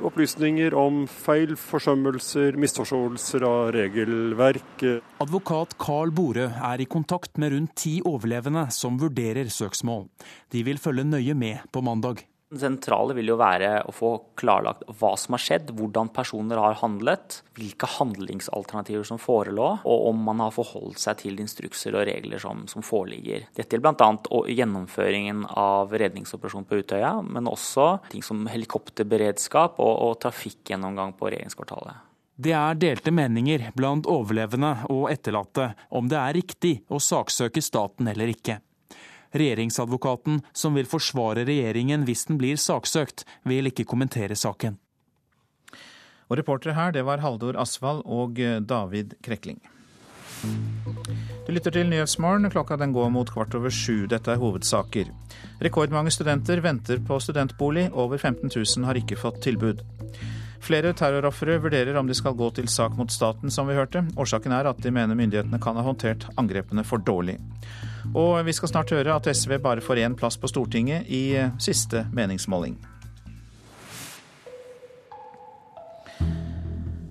opplysninger 0.05 0.75
om 0.77 1.05
feil, 1.09 1.55
forsømmelser, 1.57 2.53
misforståelser 2.61 3.45
av 3.47 3.71
regelverk. 3.73 4.85
Advokat 5.23 5.73
Carl 5.81 6.13
Bore 6.13 6.51
er 6.53 6.83
i 6.83 6.85
kontakt 6.85 7.41
med 7.41 7.55
rundt 7.55 7.73
ti 7.81 7.95
overlevende 8.05 8.67
som 8.75 9.01
vurderer 9.01 9.49
søksmål. 9.49 10.05
De 10.53 10.61
vil 10.67 10.77
følge 10.77 11.07
nøye 11.09 11.33
med 11.33 11.65
på 11.73 11.81
mandag. 11.81 12.21
Det 12.53 12.61
sentrale 12.61 13.15
vil 13.17 13.31
jo 13.31 13.35
være 13.39 13.69
å 13.89 13.93
få 13.95 14.09
klarlagt 14.37 14.83
hva 14.99 15.15
som 15.17 15.33
har 15.33 15.41
skjedd, 15.41 15.71
hvordan 15.75 16.11
personer 16.13 16.59
har 16.61 16.77
handlet, 16.77 17.39
hvilke 17.57 17.89
handlingsalternativer 17.95 19.07
som 19.07 19.17
forelå, 19.19 19.71
og 19.81 20.03
om 20.11 20.21
man 20.27 20.43
har 20.43 20.53
forholdt 20.53 21.01
seg 21.01 21.23
til 21.23 21.41
instrukser 21.41 21.97
og 21.97 22.05
regler 22.05 22.41
som, 22.41 22.67
som 22.69 22.85
foreligger. 22.85 23.47
Dette 23.57 23.79
gjelder 23.79 23.97
bl.a. 23.97 24.41
gjennomføringen 24.53 25.41
av 25.57 25.95
redningsoperasjonen 25.97 26.69
på 26.69 26.83
Utøya, 26.83 27.15
men 27.25 27.49
også 27.49 27.95
ting 28.13 28.21
som 28.25 28.45
helikopterberedskap 28.51 29.81
og, 29.81 29.95
og 30.05 30.19
trafikkgjennomgang 30.27 31.17
på 31.17 31.33
regjeringskvartalet. 31.33 32.05
Det 32.35 32.51
er 32.51 32.77
delte 32.77 33.13
meninger 33.15 33.69
blant 33.79 34.05
overlevende 34.11 34.73
og 34.91 35.07
etterlatte 35.09 35.71
om 35.95 36.09
det 36.11 36.19
er 36.19 36.35
riktig 36.35 36.73
å 36.91 36.99
saksøke 37.01 37.63
staten 37.63 38.11
eller 38.11 38.33
ikke. 38.35 38.59
Regjeringsadvokaten, 39.35 40.41
som 40.55 40.79
vil 40.79 40.87
forsvare 40.89 41.45
regjeringen 41.47 42.07
hvis 42.07 42.25
den 42.29 42.39
blir 42.41 42.59
saksøkt, 42.59 43.25
vil 43.43 43.67
ikke 43.71 43.87
kommentere 43.87 44.37
saken. 44.39 44.79
Og 46.25 46.39
Reportere 46.39 46.73
her, 46.73 46.95
det 46.95 47.05
var 47.05 47.21
Haldor 47.21 47.59
Asvald 47.61 48.01
og 48.05 48.39
David 48.65 49.13
Krekling. 49.21 49.59
Du 51.45 51.51
lytter 51.53 51.73
til 51.73 51.89
Nyhetsmorgen. 51.89 52.49
Klokka 52.49 52.77
den 52.81 52.93
går 52.93 53.11
mot 53.13 53.29
kvart 53.29 53.53
over 53.57 53.73
sju. 53.73 54.05
Dette 54.09 54.33
er 54.33 54.41
hovedsaker. 54.41 55.11
Rekordmange 55.61 56.13
studenter 56.13 56.61
venter 56.65 57.01
på 57.05 57.19
studentbolig. 57.21 57.87
Over 57.93 58.17
15 58.17 58.49
000 58.49 58.87
har 58.87 58.99
ikke 58.99 59.19
fått 59.19 59.43
tilbud. 59.45 59.83
Flere 60.65 60.95
terrorofre 60.97 61.59
vurderer 61.61 61.97
om 61.99 62.07
de 62.09 62.17
skal 62.17 62.33
gå 62.37 62.49
til 62.57 62.69
sak 62.71 62.95
mot 62.97 63.11
staten, 63.13 63.51
som 63.53 63.69
vi 63.69 63.77
hørte. 63.77 64.01
Årsaken 64.17 64.55
er 64.57 64.71
at 64.71 64.81
de 64.81 64.93
mener 64.93 65.17
myndighetene 65.17 65.61
kan 65.61 65.77
ha 65.77 65.85
håndtert 65.85 66.25
angrepene 66.41 66.85
for 66.87 66.97
dårlig. 66.97 67.37
Og 68.13 68.45
vi 68.45 68.53
skal 68.53 68.69
snart 68.69 68.91
høre 68.93 69.15
at 69.15 69.29
SV 69.31 69.57
bare 69.63 69.83
får 69.83 70.03
én 70.05 70.17
plass 70.19 70.37
på 70.37 70.51
Stortinget 70.51 71.07
i 71.09 71.23
siste 71.57 72.05
meningsmåling. 72.13 72.77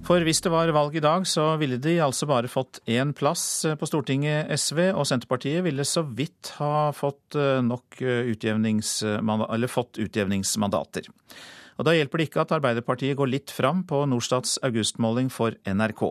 For 0.04 0.20
hvis 0.20 0.42
det 0.44 0.50
var 0.52 0.68
valg 0.76 0.98
i 0.98 1.00
dag, 1.00 1.24
så 1.24 1.54
ville 1.56 1.78
de 1.80 1.94
altså 2.04 2.28
bare 2.28 2.48
fått 2.52 2.82
én 2.92 3.14
plass 3.16 3.64
på 3.80 3.88
Stortinget, 3.88 4.50
SV, 4.52 4.90
og 4.92 5.06
Senterpartiet 5.08 5.64
ville 5.64 5.86
så 5.88 6.02
vidt 6.04 6.52
ha 6.58 6.90
fått 6.92 7.38
nok 7.64 8.02
utjevningsmandater, 8.04 9.70
fått 9.72 10.02
utjevningsmandater. 10.04 11.08
Og 11.78 11.88
Da 11.88 11.94
hjelper 11.96 12.20
det 12.20 12.28
ikke 12.28 12.44
at 12.44 12.52
Arbeiderpartiet 12.54 13.16
går 13.16 13.32
litt 13.32 13.50
fram 13.50 13.80
på 13.88 14.04
Norstats 14.06 14.58
augustmåling 14.62 15.32
for 15.32 15.56
NRK. 15.64 16.04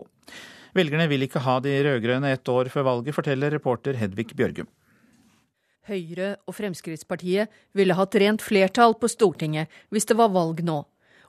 Velgerne 0.74 1.06
vil 1.06 1.22
ikke 1.22 1.42
ha 1.44 1.60
de 1.62 1.72
rød-grønne 1.86 2.32
ett 2.34 2.48
år 2.50 2.66
før 2.72 2.88
valget, 2.88 3.14
forteller 3.14 3.52
reporter 3.54 3.94
Hedvig 3.94 4.32
Bjørgum. 4.34 4.66
Høyre 5.86 6.32
og 6.48 6.56
Fremskrittspartiet 6.56 7.52
ville 7.76 7.94
hatt 7.94 8.16
rent 8.18 8.42
flertall 8.42 8.96
på 8.98 9.10
Stortinget 9.12 9.70
hvis 9.94 10.08
det 10.10 10.16
var 10.18 10.32
valg 10.34 10.64
nå. 10.66 10.80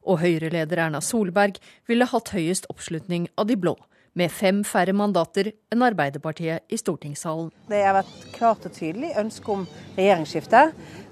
Og 0.06 0.22
Høyre-leder 0.24 0.82
Erna 0.88 1.02
Solberg 1.04 1.60
ville 1.86 2.08
hatt 2.10 2.34
høyest 2.34 2.66
oppslutning 2.74 3.28
av 3.38 3.52
de 3.52 3.58
blå, 3.60 3.76
med 4.18 4.34
fem 4.34 4.64
færre 4.66 4.96
mandater 4.98 5.52
enn 5.74 5.86
Arbeiderpartiet 5.86 6.66
i 6.72 6.80
stortingssalen. 6.82 7.52
Det 7.70 7.86
har 7.86 8.00
vært 8.00 8.30
klart 8.34 8.66
og 8.66 8.74
tydelig 8.74 9.14
ønske 9.22 9.52
om 9.60 9.68
regjeringsskifte, 9.98 10.70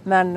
men 0.09 0.33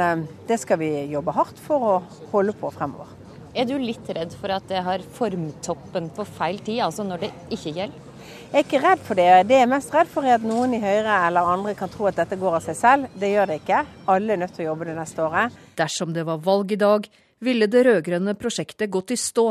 det 0.51 0.61
skal 0.61 0.83
vi 0.85 0.91
jobbe 1.15 1.37
hardt 1.37 1.63
for 1.65 1.95
å 1.95 2.01
holde 2.35 2.57
på 2.61 2.77
fremover. 2.77 3.16
Er 3.57 3.65
du 3.65 3.79
litt 3.81 4.05
redd 4.13 4.35
for 4.37 4.53
at 4.53 4.67
det 4.69 4.83
har 4.85 5.05
formtoppen 5.17 6.11
på 6.13 6.27
feil 6.29 6.59
tid, 6.61 6.83
altså 6.85 7.07
når 7.09 7.23
det 7.25 7.31
ikke 7.57 7.73
gjelder? 7.73 8.03
Jeg 8.47 8.61
er 8.61 8.65
ikke 8.67 8.81
redd 8.83 9.01
for 9.07 9.19
det. 9.19 9.29
Det 9.49 9.57
jeg 9.57 9.65
er 9.65 9.71
mest 9.71 9.95
redd 9.95 10.11
for 10.13 10.27
er 10.27 10.37
at 10.37 10.45
noen 10.45 10.75
i 10.77 10.81
Høyre 10.83 11.15
eller 11.27 11.49
andre 11.55 11.73
kan 11.79 11.91
tro 11.91 12.07
at 12.11 12.19
dette 12.21 12.37
går 12.39 12.59
av 12.59 12.67
seg 12.67 12.77
selv. 12.77 13.09
Det 13.17 13.31
gjør 13.33 13.49
det 13.49 13.57
ikke. 13.63 13.81
Alle 14.13 14.35
er 14.35 14.43
nødt 14.43 14.53
til 14.57 14.67
å 14.67 14.69
jobbe 14.69 14.89
det 14.91 14.97
neste 14.99 15.25
året. 15.25 15.57
Dersom 15.81 16.13
det 16.13 16.27
var 16.29 16.43
valg 16.45 16.77
i 16.77 16.79
dag, 16.81 17.09
ville 17.41 17.69
det 17.73 17.85
rød-grønne 17.89 18.37
prosjektet 18.39 18.93
gått 18.93 19.15
i 19.17 19.19
stå, 19.21 19.47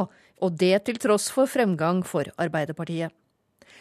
og 0.45 0.57
det 0.61 0.73
til 0.85 1.01
tross 1.01 1.27
for 1.33 1.49
fremgang 1.49 2.03
for 2.05 2.29
Arbeiderpartiet. 2.41 3.13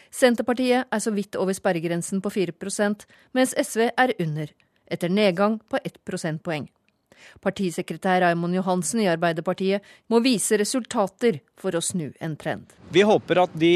Senterpartiet 0.09 0.89
er 0.89 1.03
så 1.03 1.13
vidt 1.13 1.37
over 1.37 1.53
sperregrensen 1.53 2.21
på 2.23 2.31
4% 2.33 3.05
mens 3.37 3.53
SV 3.53 3.91
er 3.91 4.15
under, 4.23 4.49
etter 4.89 5.11
nedgang 5.11 5.59
på 5.69 5.81
1 5.83 6.01
prosentpoeng. 6.07 6.69
Partisekretær 7.43 8.23
Raymond 8.25 8.57
Johansen 8.57 9.03
i 9.03 9.09
Arbeiderpartiet 9.11 9.85
må 10.11 10.21
vise 10.25 10.57
resultater 10.61 11.41
for 11.59 11.75
å 11.75 11.83
snu 11.83 12.11
en 12.19 12.35
trend. 12.39 12.75
Vi 12.91 13.05
håper 13.05 13.43
at 13.45 13.55
de 13.59 13.73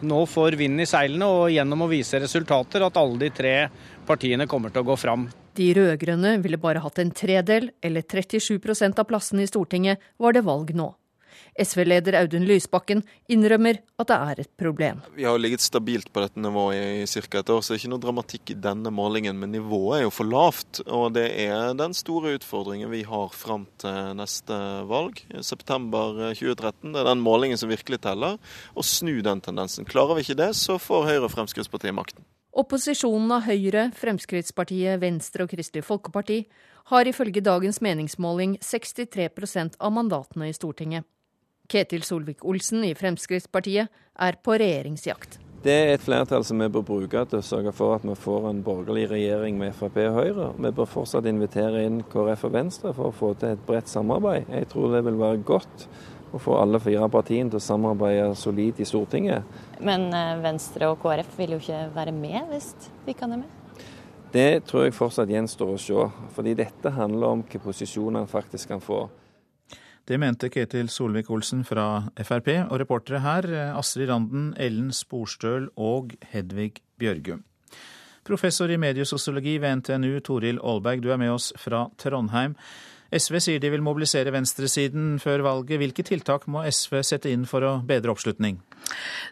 nå 0.00 0.20
får 0.26 0.56
vind 0.58 0.80
i 0.80 0.86
seilene, 0.86 1.26
og 1.26 1.50
gjennom 1.52 1.84
å 1.84 1.90
vise 1.90 2.20
resultater 2.22 2.84
at 2.86 2.98
alle 3.00 3.18
de 3.24 3.30
tre 3.34 3.54
partiene 4.06 4.46
kommer 4.50 4.70
til 4.70 4.84
å 4.84 4.90
gå 4.92 4.96
fram. 4.98 5.26
De 5.58 5.72
rød-grønne 5.74 6.36
ville 6.42 6.60
bare 6.62 6.82
hatt 6.84 7.00
en 7.02 7.10
tredel, 7.10 7.72
eller 7.82 8.06
37% 8.06 9.00
av 9.02 9.08
plassene 9.10 9.42
i 9.42 9.50
Stortinget, 9.50 9.98
var 10.22 10.36
det 10.36 10.46
valg 10.46 10.70
nå. 10.76 10.92
SV-leder 11.58 12.16
Audun 12.20 12.46
Lysbakken 12.48 13.02
innrømmer 13.30 13.80
at 13.98 14.10
det 14.10 14.18
er 14.18 14.42
et 14.44 14.50
problem. 14.60 15.02
Vi 15.16 15.26
har 15.26 15.38
ligget 15.40 15.64
stabilt 15.64 16.12
på 16.12 16.22
dette 16.22 16.40
nivået 16.40 17.02
i 17.02 17.06
ca. 17.06 17.40
et 17.40 17.50
år, 17.50 17.60
så 17.60 17.72
det 17.72 17.76
er 17.76 17.82
ikke 17.82 17.92
noe 17.94 18.04
dramatikk 18.04 18.54
i 18.54 18.58
denne 18.68 18.92
målingen. 18.94 19.38
Men 19.40 19.52
nivået 19.54 19.98
er 19.98 20.02
jo 20.06 20.14
for 20.14 20.30
lavt, 20.30 20.82
og 20.86 21.12
det 21.18 21.26
er 21.48 21.74
den 21.78 21.96
store 21.96 22.36
utfordringen 22.38 22.90
vi 22.92 23.02
har 23.08 23.34
fram 23.34 23.66
til 23.82 24.14
neste 24.18 24.56
valg, 24.88 25.20
september 25.42 26.32
2013. 26.38 26.94
Det 26.94 27.02
er 27.02 27.10
den 27.12 27.22
målingen 27.24 27.60
som 27.60 27.72
virkelig 27.72 28.02
teller, 28.06 28.38
å 28.74 28.86
snu 28.86 29.18
den 29.24 29.44
tendensen. 29.44 29.88
Klarer 29.88 30.18
vi 30.18 30.26
ikke 30.26 30.40
det, 30.42 30.52
så 30.56 30.78
får 30.82 31.08
Høyre 31.10 31.28
og 31.28 31.34
Fremskrittspartiet 31.34 31.96
makten. 31.96 32.26
Opposisjonen 32.58 33.30
av 33.36 33.44
Høyre, 33.46 33.90
Fremskrittspartiet, 33.94 34.98
Venstre 35.02 35.44
og 35.44 35.52
Kristelig 35.52 35.84
Folkeparti 35.86 36.40
har 36.90 37.06
ifølge 37.06 37.44
dagens 37.44 37.78
meningsmåling 37.84 38.56
63% 38.64 39.76
av 39.78 39.92
mandatene 39.94 40.48
i 40.48 40.56
Stortinget. 40.56 41.06
Ketil 41.68 42.02
Solvik-Olsen 42.06 42.86
i 42.88 42.94
Fremskrittspartiet 42.96 43.92
er 44.18 44.38
på 44.42 44.56
regjeringsjakt. 44.58 45.38
Det 45.62 45.74
er 45.74 45.88
et 45.96 46.02
flertall 46.04 46.44
som 46.46 46.60
vi 46.62 46.68
bør 46.70 46.84
bruke 46.86 47.24
til 47.28 47.40
å 47.40 47.44
sørge 47.44 47.72
for 47.74 47.96
at 47.96 48.04
vi 48.06 48.14
får 48.14 48.46
en 48.48 48.60
borgerlig 48.64 49.08
regjering 49.10 49.58
med 49.58 49.74
Frp 49.74 49.98
og 50.04 50.20
Høyre. 50.20 50.46
Vi 50.54 50.70
bør 50.78 50.88
fortsatt 50.88 51.26
invitere 51.26 51.82
inn 51.84 52.04
KrF 52.12 52.46
og 52.46 52.54
Venstre 52.54 52.92
for 52.94 53.10
å 53.10 53.16
få 53.16 53.32
til 53.40 53.56
et 53.56 53.66
bredt 53.66 53.90
samarbeid. 53.90 54.46
Jeg 54.54 54.70
tror 54.70 54.94
det 54.94 55.02
vil 55.08 55.18
være 55.18 55.42
godt 55.50 55.88
å 56.30 56.38
få 56.40 56.56
alle 56.60 56.78
fire 56.80 57.10
partiene 57.10 57.50
til 57.50 57.58
å 57.58 57.66
samarbeide 57.66 58.30
solid 58.38 58.78
i 58.78 58.86
Stortinget. 58.86 59.58
Men 59.82 60.08
Venstre 60.44 60.92
og 60.92 61.02
KrF 61.02 61.36
vil 61.40 61.56
jo 61.56 61.62
ikke 61.64 61.84
være 61.96 62.14
med 62.14 62.52
hvis 62.52 62.72
de 63.06 63.18
kan 63.18 63.34
være 63.34 63.42
med? 63.42 63.54
Det 64.32 64.64
tror 64.68 64.84
jeg 64.84 64.94
fortsatt 64.94 65.30
gjenstår 65.32 65.74
å 65.74 65.80
se. 65.80 66.10
Fordi 66.36 66.52
dette 66.54 66.92
handler 66.92 67.32
om 67.32 67.42
hvilke 67.42 67.64
posisjoner 67.64 68.22
en 68.22 68.30
faktisk 68.30 68.70
kan 68.70 68.84
få. 68.84 69.08
Det 70.08 70.16
mente 70.16 70.48
Ketil 70.48 70.86
Solvik-Olsen 70.88 71.66
fra 71.68 72.06
Frp, 72.16 72.46
og 72.70 72.78
reportere 72.80 73.18
her 73.20 73.44
Astrid 73.76 74.08
Randen, 74.08 74.54
Ellen 74.56 74.88
Sporstøl 74.96 75.66
og 75.76 76.14
Hedvig 76.30 76.78
Bjørgum. 76.96 77.42
Professor 78.24 78.72
i 78.72 78.78
mediesosiologi 78.80 79.58
ved 79.60 79.82
NTNU, 79.82 80.20
Toril 80.24 80.62
Aalberg, 80.64 81.02
du 81.04 81.10
er 81.12 81.20
med 81.20 81.34
oss 81.34 81.50
fra 81.60 81.90
Trondheim. 82.00 82.56
SV 83.08 83.38
sier 83.40 83.60
de 83.60 83.70
vil 83.72 83.84
mobilisere 83.84 84.32
venstresiden 84.34 85.16
før 85.22 85.44
valget. 85.46 85.78
Hvilke 85.80 86.04
tiltak 86.04 86.44
må 86.50 86.64
SV 86.68 87.00
sette 87.06 87.30
inn 87.32 87.46
for 87.48 87.64
å 87.64 87.78
bedre 87.86 88.12
oppslutning? 88.12 88.58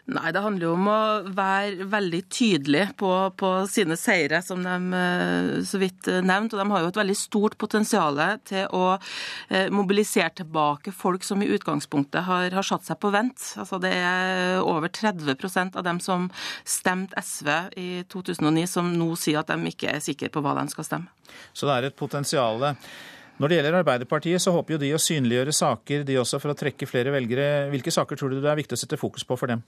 Nei, 0.07 0.31
Det 0.33 0.41
handler 0.41 0.65
jo 0.65 0.73
om 0.75 0.87
å 0.89 1.01
være 1.35 1.85
veldig 1.89 2.21
tydelig 2.33 2.83
på, 2.97 3.11
på 3.37 3.51
sine 3.69 3.97
seire, 3.99 4.41
som 4.45 4.63
de 4.65 4.97
eh, 4.97 5.49
så 5.67 5.81
vidt 5.81 6.09
nevnte. 6.25 6.57
Og 6.57 6.61
de 6.61 6.73
har 6.73 6.83
jo 6.83 6.91
et 6.91 6.99
veldig 7.01 7.17
stort 7.17 7.57
potensial 7.61 8.17
til 8.47 8.65
å 8.73 8.85
eh, 8.95 9.69
mobilisere 9.73 10.33
tilbake 10.41 10.93
folk 10.95 11.25
som 11.27 11.43
i 11.43 11.49
utgangspunktet 11.53 12.25
har, 12.27 12.49
har 12.57 12.65
satt 12.65 12.87
seg 12.87 12.97
på 13.01 13.11
vent. 13.13 13.51
Altså 13.61 13.81
Det 13.83 13.93
er 13.93 14.61
over 14.63 14.89
30% 14.89 15.77
av 15.77 15.85
dem 15.85 16.01
som 16.03 16.31
stemte 16.65 17.21
SV 17.21 17.51
i 17.77 17.89
2009, 18.09 18.65
som 18.71 18.89
nå 18.93 19.11
sier 19.19 19.43
at 19.43 19.53
de 19.53 19.69
ikke 19.69 19.93
er 19.93 20.01
sikre 20.03 20.31
på 20.33 20.41
hva 20.41 20.57
de 20.57 20.65
skal 20.73 20.87
stemme. 20.87 21.13
Så 21.53 21.69
det 21.69 21.77
er 21.77 21.89
et 21.89 21.99
potensial. 21.99 22.63
Når 23.37 23.49
det 23.49 23.57
gjelder 23.59 23.75
Arbeiderpartiet, 23.83 24.41
så 24.41 24.53
håper 24.55 24.75
jo 24.75 24.81
de 24.81 24.93
å 24.97 25.01
synliggjøre 25.01 25.53
saker, 25.53 26.05
de 26.07 26.15
også, 26.17 26.39
for 26.41 26.53
å 26.53 26.57
trekke 26.57 26.89
flere 26.89 27.13
velgere. 27.13 27.67
Hvilke 27.73 27.93
saker 27.93 28.17
tror 28.17 28.33
du 28.33 28.39
det 28.41 28.49
er 28.49 28.57
viktig 28.57 28.73
å 28.73 28.81
sette 28.81 28.97
fokus 28.97 29.27
på 29.27 29.37
for 29.37 29.53
dem? 29.53 29.61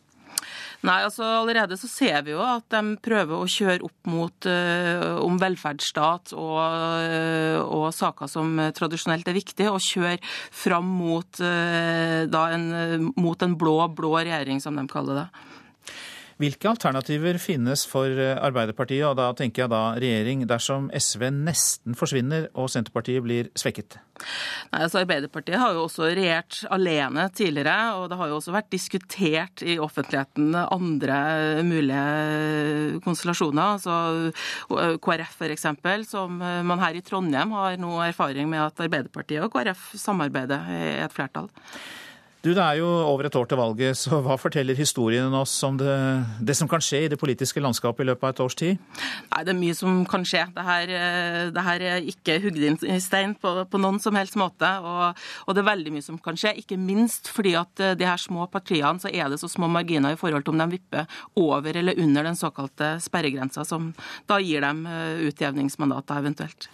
Nei, 0.88 1.02
altså 1.04 1.26
Allerede 1.42 1.76
så 1.76 1.90
ser 1.92 2.22
vi 2.24 2.32
jo 2.32 2.40
at 2.40 2.64
de 2.72 2.96
prøver 3.04 3.36
å 3.36 3.50
kjøre 3.50 3.84
opp 3.84 4.10
mot 4.10 4.48
uh, 4.48 5.20
om 5.26 5.36
velferdsstat 5.42 6.32
og, 6.38 6.60
uh, 6.64 7.60
og, 7.66 7.90
saker 7.96 8.32
som 8.32 8.54
tradisjonelt 8.78 9.28
er 9.28 9.36
viktige, 9.36 9.74
og 9.74 9.84
kjøre 9.84 10.18
fram 10.24 10.88
mot, 11.02 11.42
uh, 11.44 12.24
en, 12.26 13.12
mot 13.20 13.46
en 13.46 13.58
blå-blå 13.60 14.16
regjering, 14.22 14.64
som 14.64 14.80
de 14.80 14.88
kaller 14.90 15.26
det. 15.26 15.28
Hvilke 16.40 16.70
alternativer 16.72 17.36
finnes 17.36 17.82
for 17.84 18.08
eh, 18.08 18.38
Arbeiderpartiet, 18.40 19.04
og 19.10 19.18
da 19.20 19.26
tenker 19.36 19.66
jeg 19.66 19.72
da 19.74 19.82
regjering, 20.00 20.46
dersom 20.48 20.88
SV 20.96 21.26
nesten 21.36 21.98
forsvinner 22.00 22.48
og 22.54 22.70
Senterpartiet 22.72 23.26
blir 23.26 23.50
svekket? 23.60 23.98
Nei, 24.72 24.86
altså 24.86 25.02
Arbeiderpartiet 25.02 25.60
har 25.60 25.76
jo 25.76 25.84
også 25.84 26.08
regjert 26.08 26.62
alene 26.72 27.28
tidligere, 27.36 27.76
og 28.00 28.08
det 28.08 28.22
har 28.22 28.32
jo 28.32 28.40
også 28.40 28.56
vært 28.56 28.72
diskutert 28.72 29.66
i 29.68 29.76
offentligheten 29.84 30.56
andre 30.62 31.20
mulige 31.68 33.04
konstellasjoner. 33.04 33.76
altså 33.76 34.96
KrF 35.04 35.40
f.eks., 35.44 35.68
som 36.08 36.40
man 36.40 36.80
her 36.80 36.96
i 36.96 37.04
Trondheim 37.04 37.52
har 37.60 37.76
nå 37.84 37.98
erfaring 38.08 38.48
med 38.48 38.64
at 38.70 38.86
Arbeiderpartiet 38.88 39.44
og 39.44 39.52
KrF 39.52 39.90
samarbeider 40.00 40.72
i 40.72 40.84
et 41.04 41.16
flertall. 41.20 41.52
Du, 42.40 42.54
Det 42.56 42.64
er 42.64 42.78
jo 42.80 42.88
over 42.88 43.28
et 43.28 43.36
år 43.36 43.48
til 43.52 43.60
valget, 43.60 43.98
så 44.00 44.22
hva 44.24 44.38
forteller 44.40 44.78
historien 44.80 45.34
oss 45.36 45.58
om 45.68 45.76
det, 45.76 45.96
det, 46.40 46.54
som 46.56 46.70
kan 46.72 46.80
skje 46.80 47.02
i 47.04 47.10
det 47.12 47.18
politiske 47.20 47.60
landskapet 47.60 48.06
i 48.06 48.08
løpet 48.08 48.24
av 48.24 48.32
et 48.32 48.40
års 48.46 48.56
tid? 48.56 48.78
Nei, 49.34 49.42
Det 49.44 49.52
er 49.52 49.58
mye 49.60 49.76
som 49.76 49.98
kan 50.08 50.24
skje. 50.24 50.46
Det 50.56 50.64
her, 50.64 50.94
eh, 50.96 51.40
det 51.52 51.66
her 51.66 51.84
er 51.90 52.08
ikke 52.08 52.38
hugd 52.40 52.62
inn 52.64 52.80
i 52.88 53.02
stein 53.04 53.34
på, 53.36 53.52
på, 53.68 53.82
noen 53.84 54.00
som 54.00 54.16
helst 54.16 54.40
måte. 54.40 54.70
Og, 54.80 55.20
og, 55.20 55.52
det 55.52 55.66
er 55.66 55.68
veldig 55.68 55.94
mye 55.98 56.06
som 56.06 56.22
kan 56.30 56.40
skje, 56.40 56.56
ikke 56.64 56.80
minst 56.80 57.28
fordi 57.28 57.58
at 57.60 57.84
eh, 57.84 57.98
de 58.00 58.08
her 58.08 58.24
små 58.24 58.48
partiene 58.48 59.04
så 59.04 59.12
er 59.12 59.28
det 59.28 59.42
så 59.44 59.52
små 59.52 59.68
marginer 59.68 60.16
i 60.16 60.22
forhold 60.22 60.48
til 60.48 60.56
om 60.56 60.64
de 60.64 60.72
vipper 60.78 61.12
over 61.36 61.76
eller 61.76 62.00
under 62.00 62.24
den 62.24 62.40
såkalte 62.40 62.96
sperregrensa, 63.04 63.68
som 63.68 63.92
da 64.32 64.40
gir 64.40 64.64
dem 64.64 64.86
eh, 64.88 65.28
utjevningsmandater 65.28 66.24
eventuelt 66.24 66.72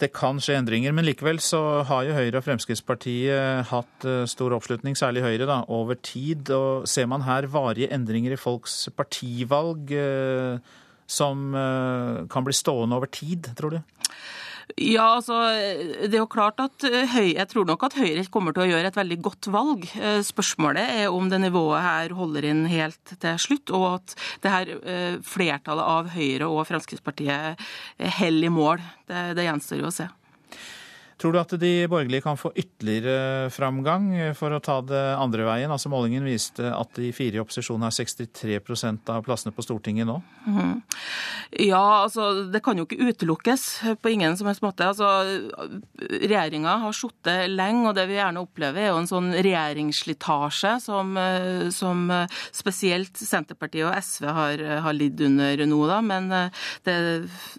det 0.00 0.10
kan 0.16 0.40
skje 0.42 0.56
endringer. 0.58 0.94
Men 0.96 1.06
likevel 1.06 1.40
så 1.44 1.60
har 1.88 2.06
jo 2.06 2.16
Høyre 2.16 2.40
og 2.40 2.46
Fremskrittspartiet 2.46 3.70
hatt 3.70 4.06
eh, 4.08 4.26
stor 4.30 4.54
oppslutning, 4.56 4.96
særlig 4.98 5.24
Høyre, 5.24 5.48
da, 5.48 5.60
over 5.72 5.98
tid. 6.00 6.50
Og 6.56 6.88
ser 6.90 7.08
man 7.10 7.26
her 7.26 7.48
varige 7.52 7.90
endringer 7.94 8.34
i 8.34 8.40
folks 8.40 8.82
partivalg 8.96 9.92
eh, 9.96 10.76
som 11.10 11.50
eh, 11.58 12.22
kan 12.30 12.46
bli 12.46 12.56
stående 12.56 12.96
over 12.98 13.10
tid, 13.12 13.52
tror 13.58 13.76
du? 13.76 13.80
Ja, 14.76 15.16
altså, 15.16 15.38
det 16.04 16.14
er 16.14 16.20
jo 16.22 16.28
klart 16.30 16.60
at 16.62 16.84
Høy, 16.84 17.32
Jeg 17.34 17.48
tror 17.50 17.66
nok 17.68 17.82
at 17.88 17.96
Høyre 17.98 18.24
kommer 18.32 18.54
til 18.54 18.66
å 18.66 18.68
gjøre 18.70 18.92
et 18.92 18.98
veldig 18.98 19.18
godt 19.24 19.50
valg. 19.52 19.86
Eh, 19.96 20.20
spørsmålet 20.26 20.94
er 21.02 21.14
om 21.14 21.30
det 21.32 21.40
nivået 21.42 21.82
her 21.84 22.14
holder 22.18 22.46
inn 22.50 22.64
helt 22.70 23.14
til 23.22 23.40
slutt, 23.40 23.72
og 23.74 23.86
at 23.94 24.16
det 24.44 24.54
her 24.54 24.72
eh, 24.78 25.18
flertallet 25.26 25.90
av 25.96 26.12
Høyre 26.14 26.50
og 26.50 26.66
Fremskrittspartiet 26.68 27.68
holder 28.20 28.50
i 28.50 28.54
mål. 28.54 28.88
Det, 29.10 29.30
det 29.38 29.48
gjenstår 29.48 29.82
jo 29.82 29.90
å 29.90 29.94
se. 29.94 30.10
Tror 31.20 31.34
du 31.34 31.40
at 31.40 31.52
de 31.60 31.72
borgerlige 31.90 32.24
kan 32.24 32.38
få 32.40 32.48
ytterligere 32.56 33.50
framgang 33.52 34.06
for 34.38 34.54
å 34.56 34.60
ta 34.64 34.78
det 34.80 35.02
andre 35.20 35.44
veien? 35.44 35.72
Altså 35.72 35.90
Målingen 35.92 36.24
viste 36.24 36.70
at 36.72 36.94
de 36.96 37.10
fire 37.12 37.36
i 37.36 37.42
opposisjon 37.42 37.82
har 37.84 37.92
63% 37.92 39.10
av 39.12 39.26
plassene 39.26 39.52
på 39.52 39.64
Stortinget 39.64 40.08
nå. 40.08 40.16
Mm. 40.46 40.78
Ja, 41.66 41.82
altså 42.06 42.46
det 42.48 42.62
kan 42.64 42.80
jo 42.80 42.86
ikke 42.86 43.10
utelukkes 43.10 43.66
på 44.00 44.12
ingen 44.14 44.38
som 44.40 44.48
helst 44.48 44.64
måte. 44.64 44.86
Altså 44.88 45.10
Regjeringa 46.00 46.78
har 46.86 46.96
sittet 46.96 47.52
lenge, 47.52 47.90
og 47.90 47.98
det 47.98 48.06
vi 48.08 48.16
gjerne 48.16 48.40
opplever 48.40 48.86
er 48.86 48.90
jo 48.94 49.02
en 49.02 49.10
sånn 49.10 49.30
regjeringsslitasje 49.36 50.72
som, 50.86 51.12
som 51.74 52.06
spesielt 52.48 53.20
Senterpartiet 53.20 53.90
og 53.90 53.98
SV 53.98 54.28
har, 54.40 54.64
har 54.86 54.96
lidd 54.96 55.20
under 55.28 55.66
nå, 55.68 55.82
da. 55.90 56.00
Men 56.00 56.32
det, 56.88 56.96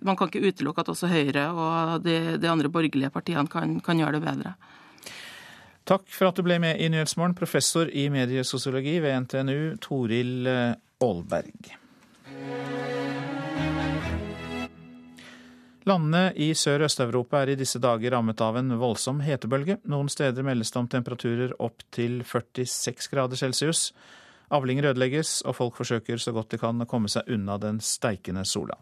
man 0.01 0.17
kan 0.17 0.31
ikke 0.31 0.49
utelukke 0.49 0.81
at 0.81 0.93
også 0.95 1.11
Høyre 1.11 1.45
og 1.51 2.05
de, 2.07 2.17
de 2.41 2.49
andre 2.49 2.71
borgerlige 2.73 3.13
partiene 3.13 3.50
kan, 3.51 3.79
kan 3.83 3.99
gjøre 3.99 4.19
det 4.19 4.23
bedre. 4.25 4.55
Takk 5.89 6.07
for 6.13 6.29
at 6.29 6.37
du 6.37 6.45
ble 6.45 6.59
med 6.61 6.79
i 6.79 6.87
Nyhetsmorgen, 6.93 7.35
professor 7.35 7.89
i 7.89 8.05
mediesosiologi 8.13 8.99
ved 9.03 9.25
NTNU, 9.25 9.77
Toril 9.81 10.47
eh, 10.47 10.73
Aalberg. 11.01 11.71
Landene 15.89 16.27
i 16.37 16.51
Sør- 16.53 16.83
og 16.83 16.91
Øst-Europa 16.91 17.39
er 17.41 17.51
i 17.51 17.57
disse 17.57 17.79
dager 17.81 18.13
rammet 18.13 18.41
av 18.45 18.59
en 18.59 18.75
voldsom 18.77 19.23
hetebølge. 19.25 19.79
Noen 19.89 20.11
steder 20.13 20.45
meldes 20.45 20.69
det 20.69 20.77
om 20.77 20.89
temperaturer 20.91 21.55
opp 21.57 21.81
til 21.89 22.21
46 22.21 23.09
grader 23.09 23.39
celsius. 23.39 23.89
Avlinger 24.53 24.91
ødelegges, 24.91 25.39
og 25.41 25.57
folk 25.57 25.79
forsøker 25.79 26.21
så 26.21 26.35
godt 26.35 26.53
de 26.53 26.61
kan 26.61 26.85
å 26.85 26.89
komme 26.89 27.09
seg 27.09 27.33
unna 27.33 27.57
den 27.57 27.81
steikende 27.81 28.45
sola. 28.45 28.77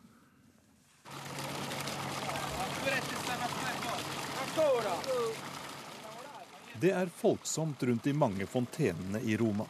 Det 6.81 6.91
er 6.91 7.09
folksomt 7.11 7.83
rundt 7.83 8.03
de 8.03 8.13
mange 8.13 8.45
fontenene 8.45 9.19
i 9.19 9.37
Roma. 9.37 9.65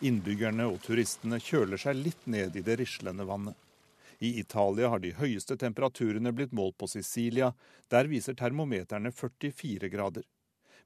Innbyggerne 0.00 0.64
og 0.70 0.78
turistene 0.80 1.36
kjøler 1.36 1.76
seg 1.76 1.98
litt 2.00 2.22
ned 2.24 2.56
i 2.56 2.62
det 2.64 2.78
rislende 2.80 3.26
vannet. 3.28 3.52
I 4.24 4.30
Italia 4.40 4.88
har 4.88 5.02
de 5.04 5.10
høyeste 5.18 5.58
temperaturene 5.60 6.32
blitt 6.32 6.54
målt 6.56 6.78
på 6.80 6.88
Sicilia. 6.88 7.50
Der 7.92 8.08
viser 8.08 8.34
termometerne 8.34 9.12
44 9.12 9.90
grader. 9.92 10.24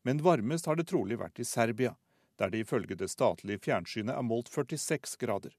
Men 0.03 0.23
varmest 0.27 0.67
har 0.67 0.75
det 0.75 0.89
trolig 0.91 1.21
vært 1.21 1.39
i 1.39 1.47
Serbia, 1.47 1.95
der 2.37 2.51
det 2.51 2.65
ifølge 2.65 2.99
det 2.99 3.11
statlige 3.13 3.63
fjernsynet 3.63 4.17
er 4.17 4.27
målt 4.27 4.51
46 4.51 5.15
grader. 5.23 5.55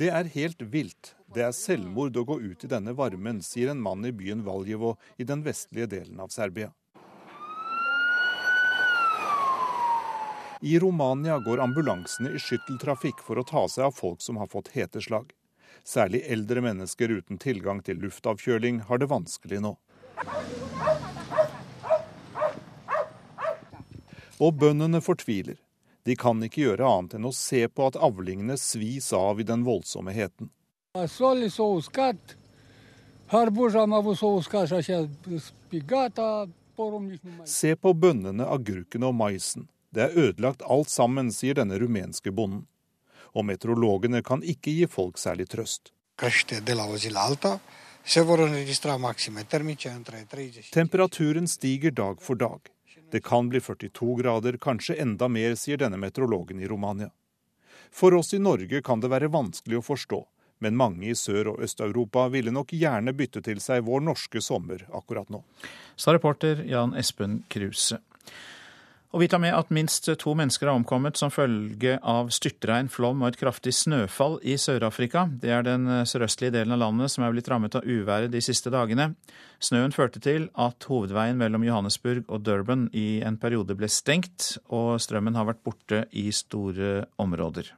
Det 0.00 0.08
er 0.08 0.28
helt 0.32 0.62
vilt. 0.72 1.10
Det 1.28 1.42
er 1.44 1.52
selvmord 1.52 2.14
å 2.16 2.22
gå 2.24 2.38
ut 2.40 2.62
i 2.64 2.68
denne 2.72 2.94
varmen, 2.96 3.42
sier 3.44 3.68
en 3.68 3.82
mann 3.84 4.06
i 4.08 4.12
byen 4.16 4.40
Valjevo 4.46 4.94
i 5.20 5.26
den 5.28 5.42
vestlige 5.44 5.90
delen 5.92 6.22
av 6.24 6.32
Serbia. 6.32 6.70
I 10.64 10.78
Romania 10.80 11.36
går 11.44 11.60
ambulansene 11.66 12.32
i 12.32 12.40
skytteltrafikk 12.40 13.20
for 13.20 13.36
å 13.36 13.44
ta 13.44 13.66
seg 13.68 13.90
av 13.90 13.98
folk 13.98 14.24
som 14.24 14.40
har 14.40 14.48
fått 14.48 14.72
heteslag. 14.72 15.34
Særlig 15.84 16.24
eldre 16.32 16.64
mennesker 16.64 17.12
uten 17.20 17.36
tilgang 17.36 17.84
til 17.84 18.00
luftavkjøling 18.00 18.86
har 18.88 19.04
det 19.04 19.12
vanskelig 19.12 19.60
nå. 19.68 19.76
Og 24.40 24.56
bøndene 24.64 25.04
fortviler. 25.04 25.60
De 26.04 26.16
kan 26.16 26.40
ikke 26.42 26.64
gjøre 26.64 26.86
annet 26.88 27.18
enn 27.18 27.28
å 27.28 27.32
se 27.36 27.66
på 27.68 27.86
at 27.90 27.98
avlingene 28.00 28.56
svis 28.60 29.12
av 29.16 29.40
i 29.40 29.46
den 29.46 29.64
voldsomme 29.66 30.14
heten. 30.16 30.50
Se 37.44 37.76
på 37.76 37.92
bønnene, 37.94 38.46
agurkene 38.48 39.10
og 39.10 39.14
maisen. 39.14 39.68
Det 39.94 40.02
er 40.06 40.18
ødelagt 40.24 40.62
alt 40.62 40.90
sammen, 40.90 41.30
sier 41.34 41.58
denne 41.58 41.78
rumenske 41.78 42.32
bonden. 42.32 42.64
Og 43.34 43.46
meteorologene 43.46 44.22
kan 44.26 44.42
ikke 44.42 44.72
gi 44.74 44.86
folk 44.90 45.18
særlig 45.18 45.46
trøst. 45.52 45.92
Temperaturen 50.72 51.48
stiger 51.48 51.90
dag 51.90 52.22
for 52.22 52.34
dag. 52.34 52.60
Det 53.10 53.22
kan 53.26 53.48
bli 53.48 53.60
42 53.60 54.16
grader, 54.22 54.58
kanskje 54.58 54.98
enda 55.02 55.28
mer, 55.28 55.54
sier 55.58 55.80
denne 55.80 55.98
meteorologen 55.98 56.60
i 56.60 56.68
Romania. 56.70 57.10
For 57.90 58.14
oss 58.14 58.34
i 58.34 58.38
Norge 58.38 58.82
kan 58.86 59.00
det 59.02 59.10
være 59.10 59.32
vanskelig 59.32 59.80
å 59.80 59.86
forstå, 59.86 60.20
Men 60.60 60.76
mange 60.76 61.06
i 61.08 61.14
Sør- 61.16 61.54
og 61.54 61.62
Øst-Europa 61.64 62.26
ville 62.28 62.52
nok 62.52 62.74
gjerne 62.76 63.14
bytte 63.16 63.40
til 63.40 63.60
seg 63.64 63.86
vår 63.86 64.02
norske 64.04 64.42
sommer 64.44 64.84
akkurat 64.92 65.30
nå. 65.32 65.40
Sa 65.96 66.12
reporter 66.12 66.60
Jan 66.68 66.92
Espen 67.00 67.42
Kruse. 67.48 68.02
Og 69.10 69.24
vi 69.24 69.26
tar 69.26 69.40
med 69.42 69.50
at 69.56 69.72
minst 69.74 70.06
to 70.22 70.32
mennesker 70.38 70.68
har 70.70 70.78
omkommet 70.78 71.18
som 71.18 71.32
følge 71.34 71.96
av 71.98 72.28
styrtregn, 72.30 72.86
flom 72.92 73.24
og 73.24 73.32
et 73.32 73.40
kraftig 73.40 73.72
snøfall 73.74 74.36
i 74.46 74.54
Sør-Afrika. 74.54 75.24
Det 75.42 75.50
er 75.50 75.66
den 75.66 75.88
sørøstlige 76.06 76.54
delen 76.54 76.76
av 76.76 76.84
landet 76.84 77.10
som 77.10 77.26
er 77.26 77.34
blitt 77.34 77.50
rammet 77.50 77.74
av 77.74 77.88
uværet 77.88 78.30
de 78.30 78.42
siste 78.44 78.70
dagene. 78.70 79.08
Snøen 79.58 79.90
førte 79.96 80.22
til 80.22 80.46
at 80.54 80.86
hovedveien 80.86 81.42
mellom 81.42 81.66
Johannesburg 81.66 82.22
og 82.30 82.46
Durban 82.46 82.86
i 82.94 83.18
en 83.26 83.40
periode 83.42 83.74
ble 83.74 83.90
stengt, 83.90 84.54
og 84.70 85.00
strømmen 85.02 85.34
har 85.34 85.50
vært 85.50 85.64
borte 85.66 86.04
i 86.14 86.28
store 86.30 87.08
områder. 87.18 87.74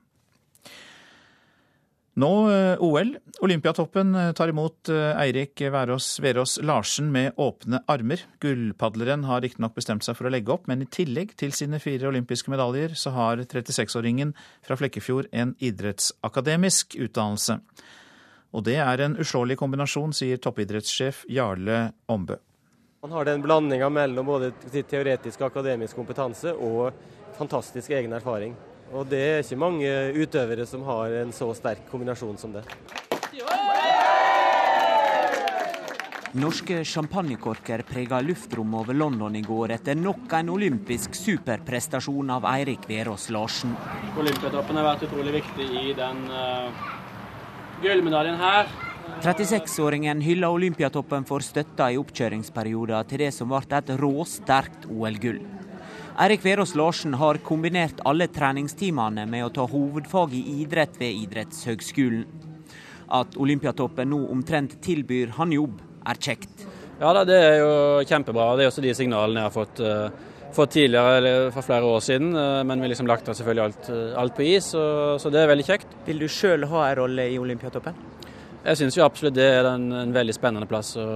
Nå 2.15 2.51
eh, 2.53 2.83
OL. 2.85 3.15
Olympiatoppen 3.41 4.15
eh, 4.15 4.33
tar 4.37 4.49
imot 4.53 4.89
eh, 4.93 5.21
Eirik 5.23 5.61
Verås, 5.73 6.21
Verås 6.21 6.59
Larsen 6.63 7.09
med 7.13 7.33
åpne 7.41 7.81
armer. 7.89 8.21
Gullpadleren 8.41 9.25
har 9.25 9.41
riktignok 9.41 9.79
bestemt 9.79 10.05
seg 10.05 10.19
for 10.19 10.29
å 10.29 10.33
legge 10.35 10.53
opp, 10.53 10.67
men 10.69 10.85
i 10.85 10.89
tillegg 10.93 11.33
til 11.41 11.55
sine 11.57 11.81
fire 11.81 12.11
olympiske 12.11 12.53
medaljer, 12.53 12.93
så 13.01 13.15
har 13.17 13.41
36-åringen 13.41 14.35
fra 14.61 14.77
Flekkefjord 14.77 15.31
en 15.33 15.55
idrettsakademisk 15.57 16.99
utdannelse. 17.01 17.57
Og 18.53 18.67
det 18.69 18.77
er 18.85 19.01
en 19.01 19.17
uslåelig 19.17 19.57
kombinasjon, 19.63 20.13
sier 20.13 20.37
toppidrettssjef 20.37 21.25
Jarle 21.33 21.87
Ombø. 22.13 22.37
Han 23.03 23.17
har 23.17 23.25
den 23.25 23.41
blandinga 23.43 23.89
mellom 23.89 24.29
både 24.29 24.53
teoretisk 24.69 25.41
og 25.41 25.49
akademisk 25.49 25.97
kompetanse 25.97 26.53
og 26.53 26.93
fantastisk 27.41 27.97
egen 27.97 28.13
erfaring. 28.13 28.53
Og 28.93 29.07
det 29.09 29.23
er 29.25 29.39
ikke 29.41 29.57
mange 29.57 29.93
utøvere 30.21 30.67
som 30.69 30.85
har 30.85 31.15
en 31.23 31.33
så 31.33 31.49
sterk 31.57 31.87
kombinasjon 31.89 32.37
som 32.41 32.53
det. 32.53 32.65
Norske 36.33 36.79
champagnekorker 36.89 37.83
prega 37.85 38.23
luftrommet 38.25 38.81
over 38.81 38.97
London 38.97 39.35
i 39.37 39.43
går 39.45 39.75
etter 39.75 39.99
nok 40.01 40.33
en 40.39 40.53
olympisk 40.55 41.13
superprestasjon 41.17 42.33
av 42.33 42.47
Eirik 42.55 42.87
Verås 42.89 43.29
Larsen. 43.37 43.75
Olympiatoppen 44.17 44.81
har 44.81 44.87
vært 44.87 45.05
utrolig 45.09 45.35
viktig 45.37 45.67
i 45.83 45.93
den 45.97 46.23
uh, 46.33 46.73
gullmedaljen 47.85 48.41
her. 48.41 48.73
36-åringen 49.23 50.23
hylla 50.25 50.49
Olympiatoppen 50.57 51.29
for 51.29 51.45
støtta 51.45 51.91
i 51.93 51.99
oppkjøringsperioden 52.01 53.13
til 53.13 53.27
det 53.27 53.33
som 53.37 53.53
ble 53.53 53.61
et 53.77 53.93
råsterkt 54.01 54.89
OL-gull. 54.89 55.43
Eirik 56.21 56.45
Verås 56.45 56.75
Larsen 56.75 57.15
har 57.15 57.39
kombinert 57.41 58.03
alle 58.05 58.27
treningstimene 58.29 59.25
med 59.25 59.47
å 59.47 59.53
ta 59.57 59.65
hovedfag 59.65 60.35
i 60.37 60.43
idrett 60.61 60.99
ved 61.01 61.17
idrettshøgskolen. 61.23 62.27
At 63.17 63.39
Olympiatoppen 63.41 64.11
nå 64.13 64.19
omtrent 64.33 64.75
tilbyr 64.85 65.33
han 65.39 65.55
jobb, 65.57 65.79
er 66.05 66.21
kjekt. 66.21 66.67
Ja, 67.01 67.15
Det 67.25 67.39
er 67.39 67.57
jo 67.63 68.05
kjempebra. 68.05 68.57
Det 68.57 68.65
er 68.65 68.69
også 68.69 68.85
de 68.85 68.93
signalene 68.95 69.41
jeg 69.41 69.49
har 69.49 69.55
fått, 69.55 69.81
uh, 69.81 70.11
fått 70.53 70.75
tidligere, 70.77 71.17
eller 71.17 71.51
for 71.51 71.65
flere 71.65 71.89
år 71.89 72.05
siden. 72.05 72.35
Uh, 72.37 72.63
men 72.63 72.79
vi 72.79 72.85
har 72.85 72.93
liksom 72.93 73.09
lagt 73.09 73.27
selvfølgelig 73.27 73.65
alt, 73.65 73.89
uh, 73.89 74.21
alt 74.21 74.37
på 74.37 74.45
is, 74.45 74.69
så, 74.75 75.17
så, 75.19 75.33
det 75.33 75.41
er 75.41 75.49
veldig 75.49 75.67
kjekt. 75.67 75.97
Vil 76.05 76.21
du 76.21 76.29
sjøl 76.29 76.69
ha 76.69 76.91
en 76.91 76.99
rolle 77.01 77.25
i 77.33 77.39
Olympiatoppen? 77.41 77.97
Jeg 78.67 78.79
syns 78.79 78.99
absolutt 79.01 79.35
det 79.35 79.49
er 79.49 79.71
en, 79.71 79.89
en, 79.97 80.13
veldig 80.13 80.37
spennende 80.37 80.69
plass 80.69 80.93
å, 81.01 81.09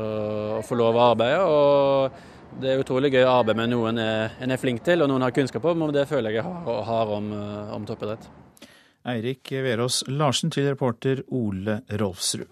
å 0.57 0.65
få 0.65 0.81
lov 0.81 0.97
å 0.97 1.05
arbeide. 1.13 1.45
og 1.45 2.33
det 2.61 2.73
er 2.73 2.81
utrolig 2.81 3.13
gøy 3.13 3.25
å 3.27 3.39
arbeide 3.41 3.61
med 3.61 3.73
noen 3.73 4.01
en 4.01 4.53
er 4.53 4.61
flink 4.61 4.83
til 4.87 5.05
og 5.05 5.11
noen 5.11 5.27
har 5.27 5.35
kunnskap 5.37 5.65
om, 5.69 5.87
og 5.87 5.95
det 5.97 6.07
føler 6.09 6.33
jeg 6.33 6.45
jeg 6.45 6.85
har 6.91 7.15
om, 7.17 7.33
eh, 7.33 7.75
om 7.77 7.87
toppidrett. 7.87 8.29
Eirik 9.07 9.53
Verås 9.53 10.03
Larsen 10.09 10.51
til 10.51 10.67
reporter 10.67 11.23
Ole 11.31 11.81
Rolfsrud. 12.01 12.49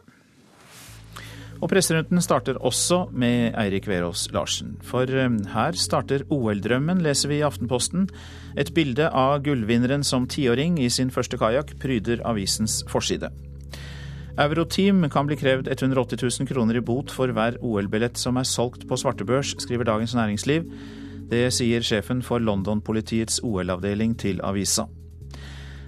Og 1.63 1.71
presserunden 1.71 2.21
starter 2.21 2.59
også 2.61 3.07
med 3.13 3.55
Eirik 3.57 3.87
Verås 3.89 4.27
Larsen. 4.35 4.77
For 4.83 5.09
eh, 5.09 5.39
her 5.55 5.73
starter 5.73 6.27
OL-drømmen, 6.29 7.03
leser 7.03 7.33
vi 7.33 7.41
i 7.41 7.47
Aftenposten. 7.47 8.09
Et 8.57 8.71
bilde 8.75 9.09
av 9.09 9.41
gullvinneren 9.47 10.05
som 10.05 10.29
tiåring 10.29 10.79
i 10.79 10.91
sin 10.93 11.11
første 11.15 11.41
kajakk 11.41 11.79
pryder 11.83 12.23
avisens 12.29 12.83
forside. 12.91 13.33
Euroteam 14.35 15.05
kan 15.11 15.29
bli 15.29 15.37
krevd 15.39 15.69
180 15.71 16.19
000 16.41 16.49
kroner 16.49 16.81
i 16.81 16.83
bot 16.83 17.13
for 17.15 17.31
hver 17.31 17.55
OL-billett 17.63 18.19
som 18.19 18.35
er 18.41 18.49
solgt 18.49 18.83
på 18.91 18.99
svartebørs, 18.99 19.53
skriver 19.63 19.87
Dagens 19.87 20.15
Næringsliv. 20.19 20.67
Det 21.31 21.45
sier 21.55 21.87
sjefen 21.87 22.19
for 22.23 22.43
London-politiets 22.43 23.39
OL-avdeling 23.47 24.17
til 24.19 24.43
avisa. 24.43 24.89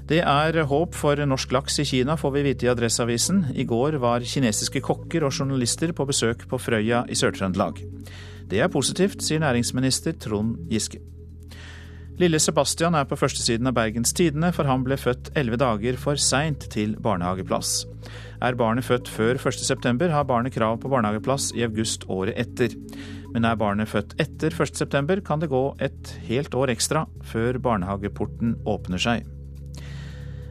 Det 0.06 0.20
er 0.22 0.60
håp 0.70 0.94
for 0.94 1.18
norsk 1.26 1.56
laks 1.56 1.80
i 1.82 1.88
Kina, 1.90 2.14
får 2.14 2.36
vi 2.36 2.44
vite 2.46 2.68
i 2.68 2.70
Adresseavisen. 2.70 3.48
I 3.58 3.66
går 3.66 3.98
var 3.98 4.22
kinesiske 4.22 4.78
kokker 4.78 5.26
og 5.26 5.34
journalister 5.34 5.90
på 5.90 6.06
besøk 6.06 6.46
på 6.46 6.62
Frøya 6.62 7.02
i 7.10 7.18
Sør-Trøndelag. 7.18 7.82
Det 8.46 8.62
er 8.62 8.70
positivt, 8.70 9.26
sier 9.26 9.42
næringsminister 9.42 10.14
Trond 10.22 10.70
Giske. 10.70 11.02
Lille 12.16 12.38
Sebastian 12.40 12.94
er 12.96 13.04
på 13.04 13.16
førstesiden 13.20 13.68
av 13.68 13.74
Bergens 13.76 14.14
Tidende, 14.16 14.48
for 14.56 14.64
han 14.64 14.86
ble 14.86 14.96
født 14.96 15.34
elleve 15.36 15.58
dager 15.60 15.98
for 16.00 16.16
seint 16.16 16.64
til 16.72 16.94
barnehageplass. 17.04 17.82
Er 18.40 18.56
barnet 18.56 18.86
født 18.88 19.10
før 19.12 19.36
1.9, 19.36 20.08
har 20.08 20.24
barnet 20.24 20.56
krav 20.56 20.78
på 20.80 20.88
barnehageplass 20.88 21.50
i 21.52 21.66
august 21.66 22.08
året 22.08 22.38
etter. 22.40 22.72
Men 23.34 23.44
er 23.44 23.60
barnet 23.60 23.92
født 23.92 24.16
etter 24.22 24.48
1.9, 24.48 25.20
kan 25.28 25.44
det 25.44 25.52
gå 25.52 25.64
et 25.76 26.16
helt 26.30 26.56
år 26.56 26.72
ekstra 26.72 27.04
før 27.20 27.60
barnehageporten 27.60 28.62
åpner 28.64 29.02
seg. 29.02 29.35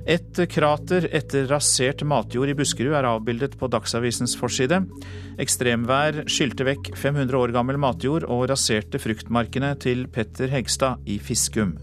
Et 0.06 0.38
krater 0.54 1.08
etter 1.18 1.48
rasert 1.50 2.04
matjord 2.06 2.52
i 2.52 2.54
Buskerud 2.58 2.94
er 2.94 3.08
avbildet 3.10 3.56
på 3.58 3.66
Dagsavisens 3.74 4.36
forside. 4.38 4.84
Ekstremvær 5.42 6.20
skylte 6.30 6.68
vekk 6.68 6.92
500 6.94 7.40
år 7.40 7.54
gammel 7.56 7.80
matjord 7.82 8.28
og 8.30 8.44
raserte 8.52 9.02
fruktmarkene 9.02 9.72
til 9.82 10.06
Petter 10.14 10.52
Hegstad 10.54 11.02
i 11.10 11.18
Fiskum. 11.18 11.74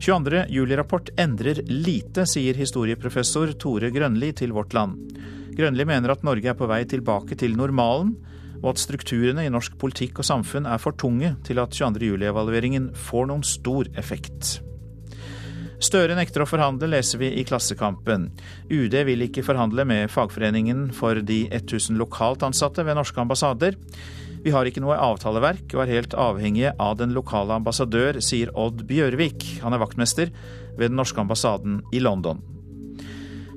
22. 0.00 0.46
juli-rapport 0.54 1.10
endrer 1.20 1.60
lite, 1.68 2.24
sier 2.24 2.56
historieprofessor 2.56 3.52
Tore 3.60 3.90
Grønli 3.92 4.30
til 4.38 4.54
Vårt 4.56 4.72
Land. 4.72 4.96
Grønli 5.58 5.84
mener 5.84 6.14
at 6.14 6.24
Norge 6.24 6.48
er 6.48 6.56
på 6.56 6.70
vei 6.70 6.84
tilbake 6.88 7.36
til 7.36 7.58
normalen, 7.58 8.14
og 8.62 8.70
at 8.72 8.80
strukturene 8.80 9.44
i 9.44 9.52
norsk 9.52 9.76
politikk 9.78 10.22
og 10.22 10.28
samfunn 10.30 10.70
er 10.70 10.80
for 10.80 10.96
tunge 10.96 11.34
til 11.44 11.60
at 11.60 11.76
22. 11.76 12.14
juli-evalueringen 12.14 12.88
får 12.96 13.28
noen 13.28 13.44
stor 13.44 13.90
effekt. 13.98 14.62
Støre 15.78 16.16
nekter 16.18 16.42
å 16.42 16.48
forhandle, 16.48 16.88
leser 16.90 17.20
vi 17.20 17.28
i 17.38 17.44
Klassekampen. 17.46 18.28
UD 18.66 18.96
vil 19.06 19.22
ikke 19.28 19.44
forhandle 19.46 19.84
med 19.86 20.10
fagforeningen 20.10 20.88
for 20.96 21.20
de 21.22 21.44
1000 21.54 21.94
lokalt 22.00 22.42
ansatte 22.42 22.82
ved 22.82 22.98
norske 22.98 23.22
ambassader. 23.22 23.78
Vi 24.42 24.50
har 24.54 24.66
ikke 24.66 24.82
noe 24.82 24.98
avtaleverk 24.98 25.70
og 25.76 25.84
er 25.84 25.94
helt 25.94 26.18
avhengige 26.18 26.74
av 26.82 26.98
den 26.98 27.14
lokale 27.14 27.54
ambassadør, 27.60 28.18
sier 28.22 28.50
Odd 28.58 28.88
Bjørvik. 28.90 29.46
Han 29.62 29.74
er 29.74 29.82
vaktmester 29.82 30.34
ved 30.78 30.90
den 30.90 30.98
norske 30.98 31.22
ambassaden 31.22 31.80
i 31.94 32.02
London. 32.02 32.42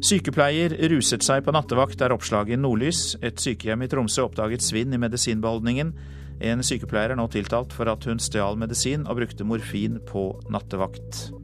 Sykepleier 0.01 0.73
ruset 0.93 1.25
seg 1.25 1.43
på 1.45 1.53
nattevakt, 1.53 2.01
er 2.01 2.13
oppslaget 2.13 2.57
i 2.57 2.61
Nordlys. 2.61 3.15
Et 3.21 3.37
sykehjem 3.37 3.85
i 3.85 3.89
Tromsø 3.89 4.25
oppdaget 4.29 4.65
svinn 4.65 4.93
i 4.93 5.01
medisinbeholdningen. 5.01 5.93
En 6.41 6.65
sykepleier 6.65 7.13
er 7.13 7.21
nå 7.21 7.27
tiltalt 7.33 7.73
for 7.73 7.89
at 7.89 8.05
hun 8.09 8.21
stjal 8.21 8.57
medisin 8.61 9.05
og 9.05 9.21
brukte 9.21 9.45
morfin 9.45 10.01
på 10.09 10.31
nattevakt. 10.53 11.40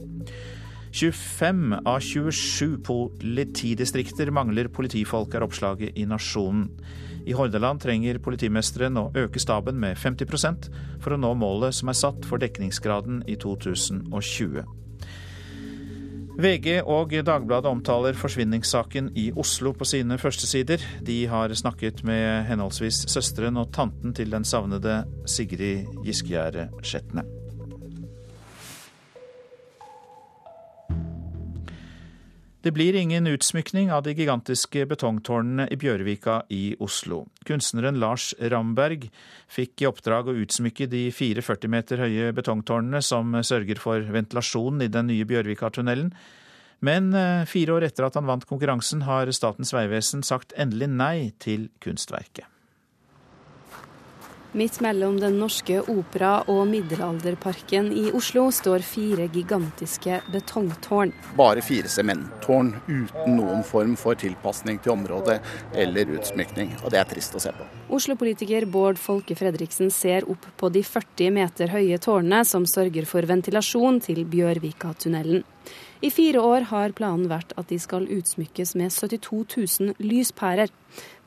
25 0.98 1.74
av 1.86 2.00
27 2.00 2.78
politidistrikter 2.84 4.32
mangler 4.34 4.70
politifolk, 4.74 5.36
er 5.36 5.46
oppslaget 5.46 5.98
i 5.98 6.08
Nasjonen. 6.10 6.72
I 7.28 7.36
Hordaland 7.38 7.84
trenger 7.84 8.18
politimesteren 8.24 8.98
å 8.98 9.12
øke 9.20 9.42
staben 9.44 9.78
med 9.82 10.00
50% 10.00 10.72
for 11.04 11.14
å 11.14 11.20
nå 11.22 11.34
målet 11.38 11.76
som 11.76 11.92
er 11.92 12.00
satt 12.00 12.26
for 12.26 12.42
dekningsgraden 12.42 13.22
i 13.30 13.38
2020. 13.38 14.66
VG 16.38 16.84
og 16.86 17.14
Dagbladet 17.26 17.70
omtaler 17.70 18.18
forsvinningssaken 18.18 19.10
i 19.18 19.32
Oslo 19.38 19.74
på 19.78 19.86
sine 19.90 20.20
førstesider. 20.22 20.82
De 21.06 21.24
har 21.30 21.54
snakket 21.58 22.04
med 22.06 22.46
henholdsvis 22.50 23.08
søsteren 23.10 23.58
og 23.58 23.74
tanten 23.74 24.14
til 24.18 24.34
den 24.34 24.46
savnede 24.46 25.04
Sigrid 25.26 25.90
Giskegjerde 26.06 26.70
Skjetne. 26.86 27.37
Det 32.68 32.74
blir 32.76 32.96
ingen 32.96 33.28
utsmykning 33.28 33.94
av 33.96 34.02
de 34.04 34.12
gigantiske 34.12 34.82
betongtårnene 34.92 35.70
i 35.72 35.76
Bjørvika 35.80 36.42
i 36.52 36.76
Oslo. 36.84 37.22
Kunstneren 37.48 37.96
Lars 38.02 38.34
Ramberg 38.44 39.06
fikk 39.48 39.86
i 39.86 39.88
oppdrag 39.88 40.28
å 40.28 40.36
utsmykke 40.42 40.90
de 40.92 41.06
fire 41.16 41.40
40 41.40 41.72
meter 41.72 42.04
høye 42.04 42.34
betongtårnene 42.36 43.00
som 43.00 43.32
sørger 43.40 43.80
for 43.80 44.04
ventilasjon 44.12 44.84
i 44.84 44.90
den 44.92 45.08
nye 45.08 45.30
Bjørvikatunnelen. 45.30 46.12
Men 46.84 47.08
eh, 47.16 47.48
fire 47.48 47.78
år 47.78 47.88
etter 47.88 48.10
at 48.10 48.20
han 48.20 48.28
vant 48.28 48.44
konkurransen, 48.52 49.08
har 49.08 49.32
Statens 49.32 49.72
vegvesen 49.72 50.28
sagt 50.28 50.52
endelig 50.60 50.92
nei 50.92 51.32
til 51.40 51.70
kunstverket. 51.80 52.52
Midt 54.58 54.80
mellom 54.82 55.20
Den 55.22 55.36
norske 55.38 55.84
opera 55.86 56.40
og 56.50 56.64
Middelalderparken 56.66 57.92
i 57.94 58.08
Oslo 58.18 58.48
står 58.50 58.82
fire 58.82 59.28
gigantiske 59.30 60.16
betongtårn. 60.34 61.12
Bare 61.38 61.62
fire 61.62 61.92
sementtårn 61.94 62.72
uten 62.88 63.36
noen 63.38 63.62
form 63.62 63.94
for 64.02 64.18
tilpasning 64.18 64.80
til 64.82 64.96
området 64.96 65.36
eller 65.78 66.10
utsmykning. 66.18 66.72
Og 66.82 66.90
det 66.90 67.04
er 67.04 67.12
trist 67.12 67.38
å 67.38 67.44
se 67.44 67.54
på. 67.54 67.68
Oslo-politiker 67.94 68.66
Bård 68.66 68.98
Folke 68.98 69.38
Fredriksen 69.38 69.94
ser 69.94 70.26
opp 70.26 70.50
på 70.58 70.72
de 70.74 70.82
40 70.82 71.38
meter 71.38 71.76
høye 71.78 72.02
tårnene 72.02 72.42
som 72.42 72.66
sørger 72.66 73.06
for 73.06 73.30
ventilasjon 73.30 74.02
til 74.10 74.26
Bjørvikatunnelen. 74.26 75.46
I 76.02 76.12
fire 76.14 76.42
år 76.46 76.68
har 76.70 76.94
planen 76.98 77.26
vært 77.32 77.56
at 77.58 77.72
de 77.72 77.80
skal 77.82 78.06
utsmykkes 78.14 78.76
med 78.78 78.94
72 78.94 79.46
000 79.82 79.96
lyspærer. 79.98 80.70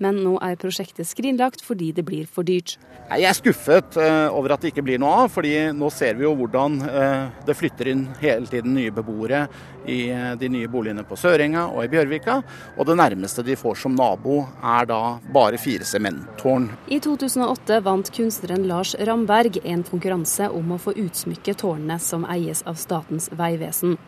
Men 0.01 0.21
nå 0.25 0.37
er 0.43 0.57
prosjektet 0.59 1.09
skrinlagt 1.09 1.63
fordi 1.63 1.91
det 1.95 2.05
blir 2.07 2.29
for 2.31 2.47
dyrt. 2.47 2.77
Jeg 3.11 3.27
er 3.27 3.37
skuffet 3.37 3.99
eh, 4.01 4.29
over 4.31 4.55
at 4.55 4.63
det 4.63 4.71
ikke 4.71 4.85
blir 4.87 5.01
noe 5.03 5.25
av, 5.25 5.33
fordi 5.35 5.53
nå 5.77 5.91
ser 5.95 6.17
vi 6.19 6.25
jo 6.25 6.33
hvordan 6.39 6.79
eh, 6.87 7.43
det 7.47 7.57
flytter 7.59 7.91
inn 7.93 8.07
hele 8.23 8.47
tiden 8.51 8.77
nye 8.79 8.95
beboere 8.95 9.43
i 9.91 9.99
eh, 10.15 10.33
de 10.39 10.51
nye 10.55 10.71
boligene 10.71 11.05
på 11.07 11.19
Sørenga 11.19 11.67
og 11.75 11.85
i 11.85 11.91
Bjørvika. 11.91 12.39
Og 12.79 12.89
det 12.89 12.99
nærmeste 13.03 13.45
de 13.47 13.59
får 13.59 13.83
som 13.83 13.97
nabo 13.99 14.45
er 14.63 14.87
da 14.91 15.03
bare 15.35 15.59
fire 15.61 15.87
sementtårn. 15.87 16.71
I 16.89 17.01
2008 17.03 17.83
vant 17.87 18.15
kunstneren 18.15 18.69
Lars 18.71 18.95
Ramberg 19.03 19.59
en 19.65 19.83
konkurranse 19.91 20.49
om 20.55 20.77
å 20.77 20.81
få 20.81 20.95
utsmykke 20.95 21.59
tårnene 21.59 21.99
som 22.03 22.25
eies 22.31 22.63
av 22.71 22.79
Statens 22.81 23.29
vegvesen. 23.35 23.99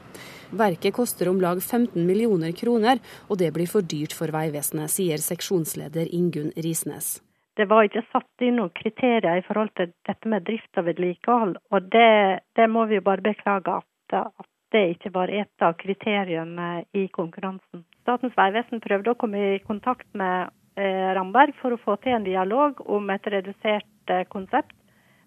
Verket 0.52 0.94
koster 0.94 1.30
om 1.30 1.40
lag 1.40 1.62
15 1.62 2.06
millioner 2.06 2.52
kroner, 2.52 3.00
og 3.28 3.38
det 3.40 3.52
blir 3.56 3.70
for 3.70 3.80
dyrt 3.80 4.12
for 4.12 4.28
Vegvesenet, 4.34 4.92
sier 4.92 5.22
seksjonsleder 5.22 6.10
Ingunn 6.12 6.52
Risnes. 6.56 7.22
Det 7.56 7.64
var 7.68 7.84
ikke 7.84 8.04
satt 8.12 8.44
inn 8.44 8.58
noen 8.60 8.72
kriterier 8.76 9.40
i 9.40 9.44
forhold 9.46 9.72
til 9.76 9.92
dette 10.08 10.28
med 10.28 10.44
drift 10.44 10.80
og 10.80 10.86
vedlikehold, 10.88 11.56
og 11.72 11.88
det, 11.92 12.44
det 12.56 12.68
må 12.68 12.84
vi 12.88 13.00
jo 13.00 13.04
bare 13.08 13.24
beklage 13.24 13.78
at, 13.80 14.18
at 14.20 14.48
det 14.72 14.84
ikke 14.94 15.12
var 15.16 15.32
et 15.32 15.64
av 15.64 15.76
kriteriene 15.80 16.70
i 16.96 17.06
konkurransen. 17.12 17.84
Statens 18.04 18.36
vegvesen 18.36 18.80
prøvde 18.84 19.12
å 19.12 19.20
komme 19.20 19.40
i 19.54 19.58
kontakt 19.64 20.08
med 20.16 20.52
eh, 20.80 21.10
Ramberg 21.16 21.56
for 21.60 21.76
å 21.76 21.80
få 21.80 21.96
til 22.04 22.16
en 22.16 22.28
dialog 22.28 22.80
om 22.88 23.12
et 23.12 23.28
redusert 23.36 24.12
eh, 24.12 24.24
konsept. 24.32 24.72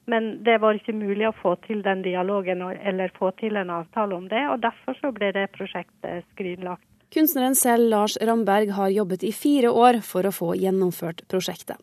Men 0.05 0.43
det 0.45 0.59
var 0.61 0.77
ikke 0.77 0.93
mulig 0.93 1.27
å 1.29 1.35
få 1.35 1.55
til 1.65 1.81
den 1.85 2.03
dialogen 2.05 2.61
eller 2.61 3.13
få 3.17 3.31
til 3.39 3.57
en 3.57 3.71
avtale 3.73 4.15
om 4.15 4.27
det, 4.29 4.43
og 4.51 4.61
derfor 4.61 4.97
så 4.99 5.11
ble 5.15 5.31
det 5.33 5.47
prosjektet 5.55 6.27
skrinlagt. 6.35 6.85
Kunstneren 7.15 7.55
selv, 7.55 7.89
Lars 7.89 8.17
Ramberg, 8.21 8.73
har 8.75 8.89
jobbet 8.93 9.23
i 9.23 9.31
fire 9.33 9.71
år 9.71 10.01
for 10.05 10.27
å 10.27 10.33
få 10.35 10.53
gjennomført 10.59 11.23
prosjektet. 11.31 11.79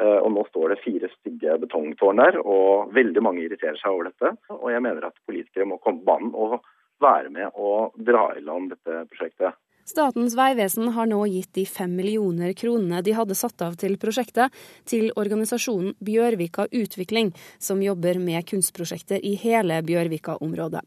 Eh, 0.00 0.18
og 0.20 0.30
nå 0.34 0.44
står 0.50 0.74
det 0.74 0.82
fire 0.84 1.08
stygge 1.14 1.56
betongtårn 1.64 2.20
der, 2.20 2.38
og 2.44 2.92
veldig 2.96 3.22
mange 3.24 3.44
irriterer 3.44 3.78
seg 3.80 3.92
over 3.92 4.10
dette. 4.10 4.34
Og 4.52 4.68
jeg 4.72 4.84
mener 4.84 5.08
at 5.08 5.16
politikere 5.28 5.68
må 5.68 5.80
komme 5.82 6.04
på 6.04 6.10
banen 6.12 6.34
og 6.36 6.58
være 7.02 7.32
med 7.32 7.56
og 7.60 7.96
dra 8.08 8.28
i 8.36 8.44
land 8.44 8.72
dette 8.72 9.04
prosjektet. 9.10 9.56
Statens 9.86 10.34
vegvesen 10.34 10.88
har 10.96 11.06
nå 11.06 11.20
gitt 11.30 11.52
de 11.54 11.62
fem 11.70 11.92
millioner 11.94 12.50
kronene 12.58 12.98
de 13.06 13.12
hadde 13.14 13.36
satt 13.38 13.62
av 13.62 13.76
til 13.78 13.92
prosjektet, 14.02 14.50
til 14.82 15.12
organisasjonen 15.14 15.92
Bjørvika 16.02 16.64
Utvikling, 16.74 17.28
som 17.62 17.78
jobber 17.84 18.18
med 18.18 18.42
kunstprosjekter 18.50 19.22
i 19.22 19.36
hele 19.38 19.76
Bjørvika-området. 19.86 20.80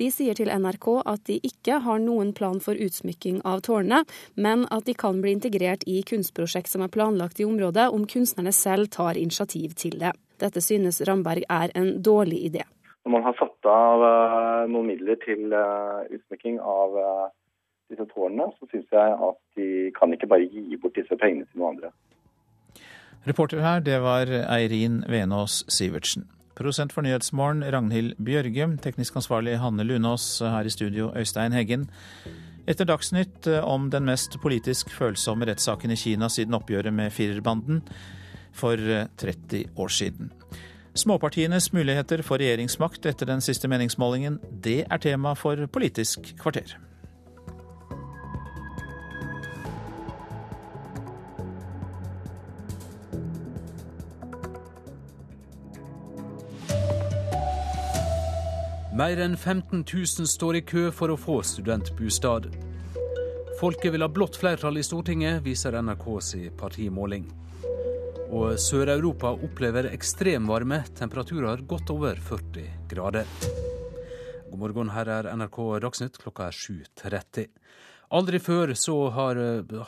De 0.00 0.08
sier 0.08 0.38
til 0.38 0.48
NRK 0.48 0.88
at 1.12 1.26
de 1.28 1.36
ikke 1.44 1.76
har 1.84 2.00
noen 2.00 2.30
plan 2.32 2.56
for 2.64 2.72
utsmykking 2.72 3.42
av 3.44 3.60
tårnene, 3.68 4.06
men 4.40 4.64
at 4.72 4.88
de 4.88 4.94
kan 4.96 5.20
bli 5.20 5.34
integrert 5.36 5.84
i 5.84 5.98
kunstprosjekt 6.08 6.72
som 6.72 6.86
er 6.86 6.92
planlagt 6.94 7.42
i 7.42 7.44
området, 7.44 7.90
om 7.92 8.06
kunstnerne 8.08 8.54
selv 8.56 8.88
tar 8.96 9.20
initiativ 9.20 9.74
til 9.76 9.98
det. 10.00 10.14
Dette 10.40 10.62
synes 10.64 11.02
Ramberg 11.04 11.44
er 11.52 11.76
en 11.76 11.98
dårlig 12.00 12.40
idé. 12.48 12.64
Når 13.04 13.12
man 13.12 13.28
har 13.28 13.36
satt 13.36 13.68
av 13.68 14.06
eh, 14.08 14.64
noen 14.72 14.88
midler 14.88 15.20
til 15.20 15.52
eh, 15.52 16.16
utsmykking 16.16 16.56
av 16.64 16.96
eh, 16.96 17.28
disse 17.90 18.06
tårnene, 18.14 18.50
så 18.58 18.68
syns 18.70 18.88
jeg 18.92 19.18
at 19.28 19.40
de 19.58 19.68
kan 19.98 20.12
ikke 20.12 20.30
bare 20.30 20.48
gi 20.48 20.78
bort 20.80 20.96
disse 20.98 21.16
pengene 21.20 21.46
til 21.48 21.62
noen 21.62 21.76
andre. 21.76 21.92
Reporter 23.28 23.60
her, 23.60 23.80
det 23.84 24.00
var 24.02 24.30
Eirin 24.30 25.02
Venås 25.08 25.64
Sivertsen. 25.68 26.28
Prosent 26.58 26.92
for 26.92 27.06
Nyhetsmorgen, 27.06 27.62
Ragnhild 27.62 28.16
Bjørge. 28.24 28.66
Teknisk 28.82 29.16
ansvarlig 29.16 29.58
Hanne 29.62 29.84
Lunås. 29.86 30.40
Her 30.42 30.66
i 30.66 30.72
studio, 30.74 31.12
Øystein 31.16 31.52
Heggen. 31.54 31.86
Etter 32.68 32.84
Dagsnytt 32.84 33.46
eh, 33.46 33.64
om 33.64 33.90
den 33.90 34.04
mest 34.04 34.34
politisk 34.42 34.90
følsomme 34.92 35.46
rettssaken 35.48 35.94
i 35.94 35.96
Kina 35.96 36.28
siden 36.28 36.56
oppgjøret 36.58 36.92
med 36.92 37.14
firerbanden 37.14 37.80
for 38.52 38.76
30 38.76 39.62
eh, 39.62 39.70
år 39.78 39.94
siden. 39.94 40.32
Småpartienes 40.98 41.70
muligheter 41.72 42.24
for 42.26 42.42
regjeringsmakt 42.42 43.06
etter 43.06 43.30
den 43.30 43.40
siste 43.44 43.70
meningsmålingen, 43.70 44.40
det 44.50 44.82
er 44.90 45.00
tema 45.00 45.36
for 45.38 45.62
Politisk 45.70 46.34
kvarter. 46.42 46.74
Mer 58.98 59.20
enn 59.22 59.36
15 59.36 59.84
000 59.86 60.26
står 60.26 60.56
i 60.58 60.60
kø 60.66 60.88
for 60.90 61.12
å 61.12 61.16
få 61.20 61.36
studentbostad. 61.46 62.48
Folket 63.60 63.92
vil 63.94 64.02
ha 64.02 64.08
blått 64.10 64.34
flertall 64.40 64.80
i 64.80 64.82
Stortinget, 64.82 65.38
viser 65.44 65.76
NRKs 65.78 66.32
partimåling. 66.58 67.28
Og 68.34 68.56
Sør-Europa 68.58 69.30
opplever 69.46 69.92
ekstremvarme, 69.92 70.80
temperaturer 70.98 71.62
godt 71.70 71.92
over 71.94 72.18
40 72.18 72.66
grader. 72.90 73.30
God 74.48 74.58
morgen, 74.64 74.90
her 74.90 75.12
er 75.20 75.30
NRK 75.30 75.60
Dagsnytt, 75.86 76.18
klokka 76.18 76.48
er 76.50 76.58
7.30. 76.58 77.46
Aldri 78.08 78.38
før 78.40 78.70
så 78.72 78.94
har, 79.12 79.36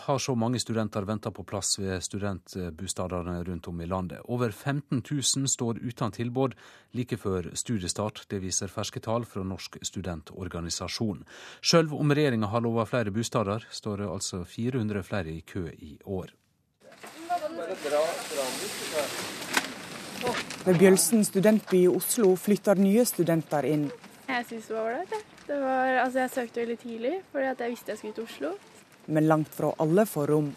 har, 0.05 0.19
så 0.21 0.35
mange 0.37 0.61
studenter 0.61 1.07
venta 1.09 1.31
på 1.33 1.41
plass 1.49 1.79
ved 1.81 2.03
studentbostadene 2.05 3.39
rundt 3.47 3.69
om 3.71 3.81
i 3.81 3.87
landet. 3.89 4.21
Over 4.29 4.53
15 4.53 5.01
000 5.01 5.49
står 5.49 5.81
uten 5.81 6.13
tilbud 6.13 6.57
like 6.93 7.17
før 7.17 7.49
studiestart. 7.57 8.27
Det 8.29 8.43
viser 8.45 8.69
ferske 8.69 9.01
tall 9.01 9.25
fra 9.25 9.41
Norsk 9.41 9.81
studentorganisasjon. 9.89 11.25
Sjøl 11.65 11.89
om 11.97 12.13
regjeringa 12.13 12.53
har 12.53 12.61
lova 12.61 12.85
flere 12.85 13.15
bostader, 13.15 13.65
står 13.73 14.05
det 14.05 14.13
altså 14.13 14.45
400 14.45 15.03
flere 15.03 15.33
i 15.33 15.41
kø 15.41 15.65
i 15.73 15.97
år. 16.05 16.37
Ved 20.69 20.77
Bjølsen 20.77 21.25
studentby 21.25 21.87
i 21.87 21.89
Oslo 21.89 22.35
flytter 22.37 22.77
nye 22.77 23.09
studenter 23.09 23.65
inn. 23.65 23.89
Jeg 24.29 24.51
syns 24.53 24.69
det 24.69 24.77
var 24.77 24.91
ålreit, 24.91 25.17
jeg. 25.17 25.40
Det 25.51 25.57
var, 25.59 25.97
altså 26.05 26.21
jeg 26.21 26.31
søkte 26.31 26.61
veldig 26.63 26.77
tidlig, 26.79 27.15
fordi 27.33 27.49
jeg 27.49 27.71
visste 27.73 27.91
jeg 27.91 27.99
skulle 27.99 28.15
til 28.15 28.27
Oslo. 28.29 28.51
Men 29.11 29.27
langt 29.27 29.51
fra 29.51 29.73
alle 29.83 30.05
får 30.07 30.31
rom. 30.31 30.53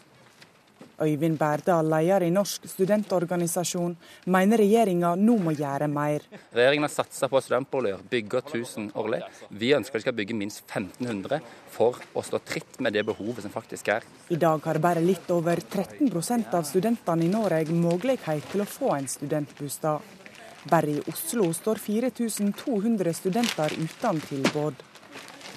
Øyvind 1.02 1.40
Berdal, 1.40 1.90
leder 1.90 2.28
i 2.28 2.30
Norsk 2.30 2.68
studentorganisasjon, 2.70 3.96
mener 4.30 4.62
regjeringa 4.62 5.16
nå 5.18 5.40
må 5.42 5.56
gjøre 5.58 5.90
mer. 5.90 6.28
Regjeringen 6.54 6.86
har 6.86 6.94
satsa 6.94 7.26
på 7.32 7.42
studentboliger, 7.42 8.06
bygger 8.12 8.46
1000 8.46 8.92
årlig. 9.02 9.24
Vi 9.50 9.74
ønsker 9.74 9.98
de 9.98 10.06
skal 10.06 10.18
bygge 10.22 10.38
minst 10.38 10.62
1500 10.70 11.42
for 11.74 11.98
å 12.14 12.22
stå 12.22 12.44
tritt 12.46 12.78
med 12.78 12.94
det 12.94 13.02
behovet 13.10 13.42
som 13.42 13.56
faktisk 13.56 13.90
er. 13.96 14.06
I 14.30 14.38
dag 14.38 14.62
har 14.70 14.78
bare 14.78 15.02
litt 15.02 15.34
over 15.34 15.58
13% 15.58 16.54
av 16.54 16.70
studentene 16.70 17.26
i 17.26 17.34
Norge 17.34 17.74
mulighet 17.74 18.54
til 18.54 18.62
å 18.62 18.70
få 18.70 18.94
en 19.00 19.10
studentbostad. 19.10 20.22
Bare 20.70 20.92
i 20.92 21.02
Oslo 21.12 21.50
står 21.54 21.80
4200 21.84 23.14
studenter 23.14 23.74
uten 23.76 24.20
tilbud. 24.24 24.84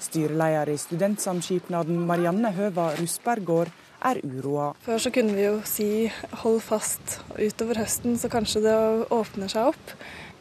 Styreleder 0.03 0.73
i 0.73 0.79
Studentsamskipnaden 0.79 2.01
Marianne 2.09 2.51
Høva 2.57 2.89
Rusbergård 2.99 3.71
er 4.07 4.21
uroa. 4.27 4.73
Før 4.83 4.99
så 5.03 5.13
kunne 5.15 5.37
vi 5.37 5.45
jo 5.47 5.61
si 5.67 5.89
hold 6.43 6.59
fast, 6.67 7.21
utover 7.39 7.83
høsten 7.85 8.19
så 8.19 8.31
kanskje 8.33 8.65
det 8.67 8.77
åpner 9.15 9.51
seg 9.53 9.71
opp. 9.73 9.95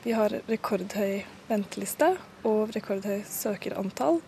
Vi 0.05 0.13
har 0.17 0.33
rekordhøy 0.49 1.21
venteliste 1.49 2.15
og 2.45 2.73
rekordhøy 2.75 3.21
søkerantall, 3.29 4.19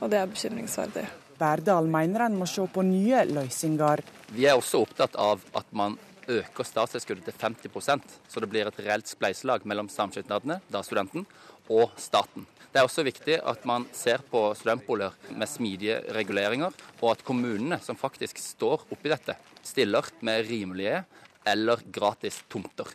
og 0.00 0.12
det 0.12 0.20
er 0.20 0.28
bekymringsverdig. 0.32 1.06
Berdal 1.36 1.88
mener 1.92 2.26
en 2.26 2.36
må 2.40 2.48
se 2.48 2.64
på 2.72 2.84
nye 2.84 3.24
løsninger. 3.28 4.04
Vi 4.32 4.46
er 4.48 4.56
også 4.56 4.84
opptatt 4.84 5.16
av 5.20 5.44
at 5.56 5.68
man 5.76 5.98
øker 6.28 6.66
statstilskuddet 6.66 7.28
til 7.28 7.38
50% 7.38 8.16
så 8.28 8.42
det 8.42 8.50
blir 8.50 8.68
et 8.68 8.80
reelt 8.82 9.08
spleiselag 9.08 9.66
mellom 9.68 9.88
samskipnadene, 9.92 10.60
da 10.72 10.82
studenten, 10.86 11.26
og 11.68 11.94
staten. 11.98 12.46
Det 12.72 12.82
er 12.82 12.86
også 12.86 13.06
viktig 13.06 13.38
at 13.40 13.64
man 13.66 13.86
ser 13.96 14.20
på 14.30 14.50
studentboliger 14.58 15.14
med 15.32 15.48
smidige 15.48 16.00
reguleringer, 16.12 16.74
og 17.00 17.10
at 17.14 17.24
kommunene 17.24 17.78
som 17.82 17.96
faktisk 17.96 18.38
står 18.42 18.84
oppi 18.92 19.10
dette, 19.12 19.36
stiller 19.64 20.10
med 20.20 20.44
rimelige 20.50 21.02
eller 21.46 21.82
gratis 21.92 22.42
tomter. 22.52 22.90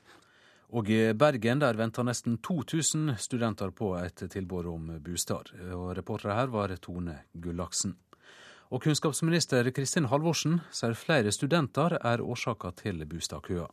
Og 0.72 0.88
i 0.88 1.12
Bergen 1.18 1.60
der 1.60 1.76
venter 1.76 2.06
nesten 2.08 2.38
2000 2.40 3.18
studenter 3.20 3.74
på 3.76 3.92
et 4.00 4.22
tilbud 4.32 4.70
om 4.72 4.94
bostad. 5.04 5.52
Og 5.74 5.92
reportere 5.98 6.38
her 6.38 6.54
var 6.54 6.72
Tone 6.80 7.18
Gullaksen. 7.34 7.98
Og 8.72 8.80
kunnskapsminister 8.86 9.68
Kristin 9.76 10.06
Halvorsen 10.08 10.62
sier 10.72 10.94
flere 10.96 11.32
studenter 11.36 11.98
er 12.00 12.22
årsaka 12.24 12.72
til 12.80 13.04
bostadkøa. 13.04 13.68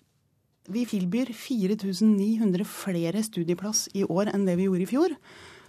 vi 0.68 0.84
tilbyr 0.84 1.30
4900 1.32 2.64
flere 2.66 3.22
studieplass 3.22 3.88
i 3.94 4.02
år 4.04 4.34
enn 4.34 4.44
det 4.44 4.56
vi 4.58 4.66
gjorde 4.66 4.82
i 4.82 4.90
fjor. 4.90 5.14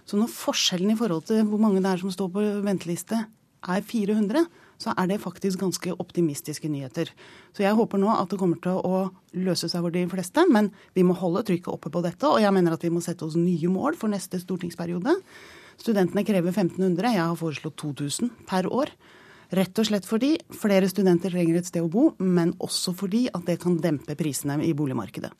Så 0.04 0.18
når 0.18 0.28
forskjellen 0.34 0.90
i 0.90 0.96
forhold 0.98 1.24
til 1.30 1.44
hvor 1.46 1.62
mange 1.62 1.80
det 1.80 1.88
er 1.88 2.02
som 2.02 2.10
står 2.10 2.28
på 2.34 2.42
venteliste 2.66 3.20
er 3.68 3.80
400, 3.80 4.44
så 4.80 4.94
er 4.98 5.06
det 5.06 5.20
faktisk 5.20 5.60
ganske 5.60 5.94
optimistiske 5.94 6.68
nyheter. 6.68 7.12
Så 7.54 7.62
jeg 7.62 7.76
håper 7.76 7.98
nå 7.98 8.10
at 8.10 8.28
det 8.30 8.38
kommer 8.40 8.58
til 8.58 8.82
å 8.82 9.10
løse 9.32 9.68
seg 9.68 9.80
for 9.80 9.94
de 9.94 10.06
fleste, 10.10 10.44
men 10.50 10.72
vi 10.96 11.04
må 11.06 11.14
holde 11.14 11.44
trykket 11.46 11.70
oppe 11.70 11.88
på 11.92 12.02
dette. 12.02 12.26
Og 12.26 12.40
jeg 12.42 12.52
mener 12.52 12.74
at 12.74 12.82
vi 12.82 12.90
må 12.90 13.00
sette 13.00 13.24
oss 13.24 13.38
nye 13.38 13.70
mål 13.70 13.94
for 14.00 14.10
neste 14.10 14.40
stortingsperiode. 14.42 15.14
Studentene 15.80 16.26
krever 16.26 16.50
1500, 16.50 17.14
jeg 17.14 17.22
har 17.22 17.40
foreslått 17.40 17.78
2000 17.80 18.32
per 18.48 18.66
år. 18.68 18.90
Rett 19.50 19.78
og 19.82 19.86
slett 19.88 20.06
fordi 20.06 20.36
flere 20.54 20.86
studenter 20.90 21.32
trenger 21.34 21.58
et 21.58 21.66
sted 21.66 21.82
å 21.82 21.90
bo, 21.90 22.10
men 22.22 22.52
også 22.62 22.94
fordi 22.94 23.24
at 23.34 23.48
det 23.48 23.58
kan 23.62 23.80
dempe 23.82 24.14
prisene 24.18 24.60
i 24.62 24.74
boligmarkedet. 24.78 25.32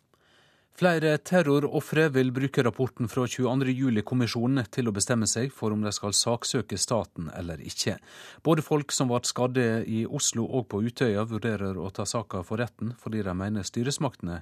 Flere 0.81 1.18
terrorofre 1.18 2.07
vil 2.14 2.31
bruke 2.33 2.62
rapporten 2.64 3.11
fra 3.11 3.27
22.07-kommisjonen 3.29 4.64
til 4.73 4.88
å 4.88 4.94
bestemme 4.96 5.27
seg 5.29 5.51
for 5.53 5.75
om 5.75 5.83
de 5.85 5.92
skal 5.92 6.14
saksøke 6.16 6.79
staten 6.81 7.29
eller 7.37 7.61
ikke. 7.61 7.99
Både 8.46 8.64
folk 8.64 8.94
som 8.96 9.11
ble 9.11 9.20
skadde 9.29 9.66
i 9.85 10.07
Oslo 10.07 10.46
og 10.46 10.70
på 10.73 10.81
Utøya 10.87 11.27
vurderer 11.29 11.77
å 11.77 11.90
ta 11.92 12.07
saka 12.09 12.40
for 12.46 12.62
retten, 12.62 12.94
fordi 12.99 13.20
de 13.27 13.35
mener 13.37 13.66
styresmaktene 13.66 14.38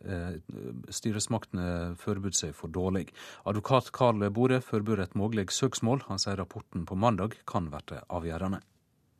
eh, 0.00 0.38
styresmaktene 0.96 1.98
forberedte 2.00 2.46
seg 2.46 2.56
for 2.56 2.72
dårlig. 2.72 3.10
Advokat 3.44 3.92
Karl 3.92 4.30
Bore 4.30 4.62
forbereder 4.64 5.10
et 5.10 5.18
mulig 5.18 5.50
søksmål. 5.52 6.06
Han 6.08 6.22
sier 6.22 6.40
rapporten 6.40 6.88
på 6.88 6.96
mandag 6.96 7.36
kan 7.44 7.68
bli 7.68 8.00
avgjørende. 8.08 8.62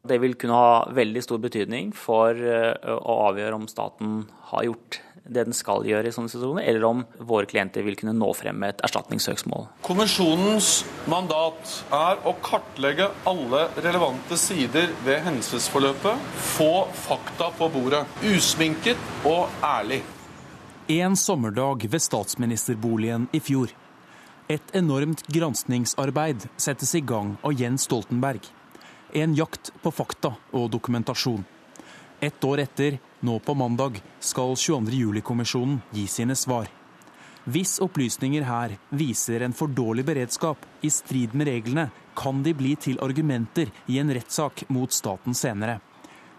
Det 0.06 0.20
vil 0.22 0.36
kunne 0.38 0.56
ha 0.56 0.86
veldig 0.94 1.22
stor 1.24 1.42
betydning 1.42 1.92
for 1.96 2.36
eh, 2.36 2.72
å 2.96 3.18
avgjøre 3.30 3.58
om 3.58 3.68
staten 3.70 4.24
har 4.52 4.66
gjort 4.68 5.00
det 5.26 5.44
den 5.46 5.56
skal 5.56 5.84
gjøre 5.86 6.08
i 6.08 6.14
sånne 6.14 6.30
situasjoner, 6.30 6.64
eller 6.70 6.84
om 6.86 7.02
våre 7.26 7.48
klienter 7.50 7.84
vil 7.86 7.96
kunne 7.98 8.14
nå 8.16 8.28
frem 8.38 8.58
med 8.62 8.74
et 8.74 8.84
erstatningssøksmål. 8.86 9.66
Kommisjonens 9.86 10.84
mandat 11.10 11.72
er 11.94 12.20
å 12.26 12.34
kartlegge 12.44 13.08
alle 13.28 13.66
relevante 13.80 14.38
sider 14.40 14.92
ved 15.06 15.24
hendelsesforløpet, 15.26 16.28
få 16.56 16.86
fakta 17.06 17.50
på 17.58 17.70
bordet, 17.74 18.04
usminket 18.22 19.26
og 19.26 19.50
ærlig. 19.66 20.02
En 20.94 21.16
sommerdag 21.18 21.88
ved 21.90 22.02
statsministerboligen 22.02 23.26
i 23.34 23.42
fjor. 23.42 23.72
Et 24.46 24.76
enormt 24.78 25.24
granskningsarbeid 25.34 26.46
settes 26.62 26.94
i 26.94 27.02
gang 27.02 27.34
av 27.42 27.56
Jens 27.58 27.88
Stoltenberg. 27.88 28.44
En 29.12 29.34
jakt 29.34 29.72
på 29.82 29.90
fakta 29.90 30.34
og 30.52 30.70
dokumentasjon. 30.70 31.44
Ett 32.20 32.44
år 32.44 32.64
etter, 32.64 32.98
nå 33.20 33.38
på 33.38 33.54
mandag, 33.54 34.00
skal 34.20 34.56
22.07-kommisjonen 34.56 35.80
gi 35.92 36.06
sine 36.10 36.36
svar. 36.36 36.70
Hvis 37.46 37.76
opplysninger 37.84 38.42
her 38.42 38.72
viser 38.90 39.44
en 39.46 39.54
for 39.54 39.70
dårlig 39.70 40.02
beredskap 40.08 40.64
i 40.82 40.90
strid 40.90 41.36
med 41.36 41.46
reglene, 41.46 41.90
kan 42.16 42.42
de 42.42 42.54
bli 42.56 42.72
til 42.80 42.98
argumenter 43.04 43.70
i 43.86 44.00
en 44.02 44.10
rettssak 44.10 44.64
mot 44.72 44.90
staten 44.92 45.36
senere. 45.36 45.78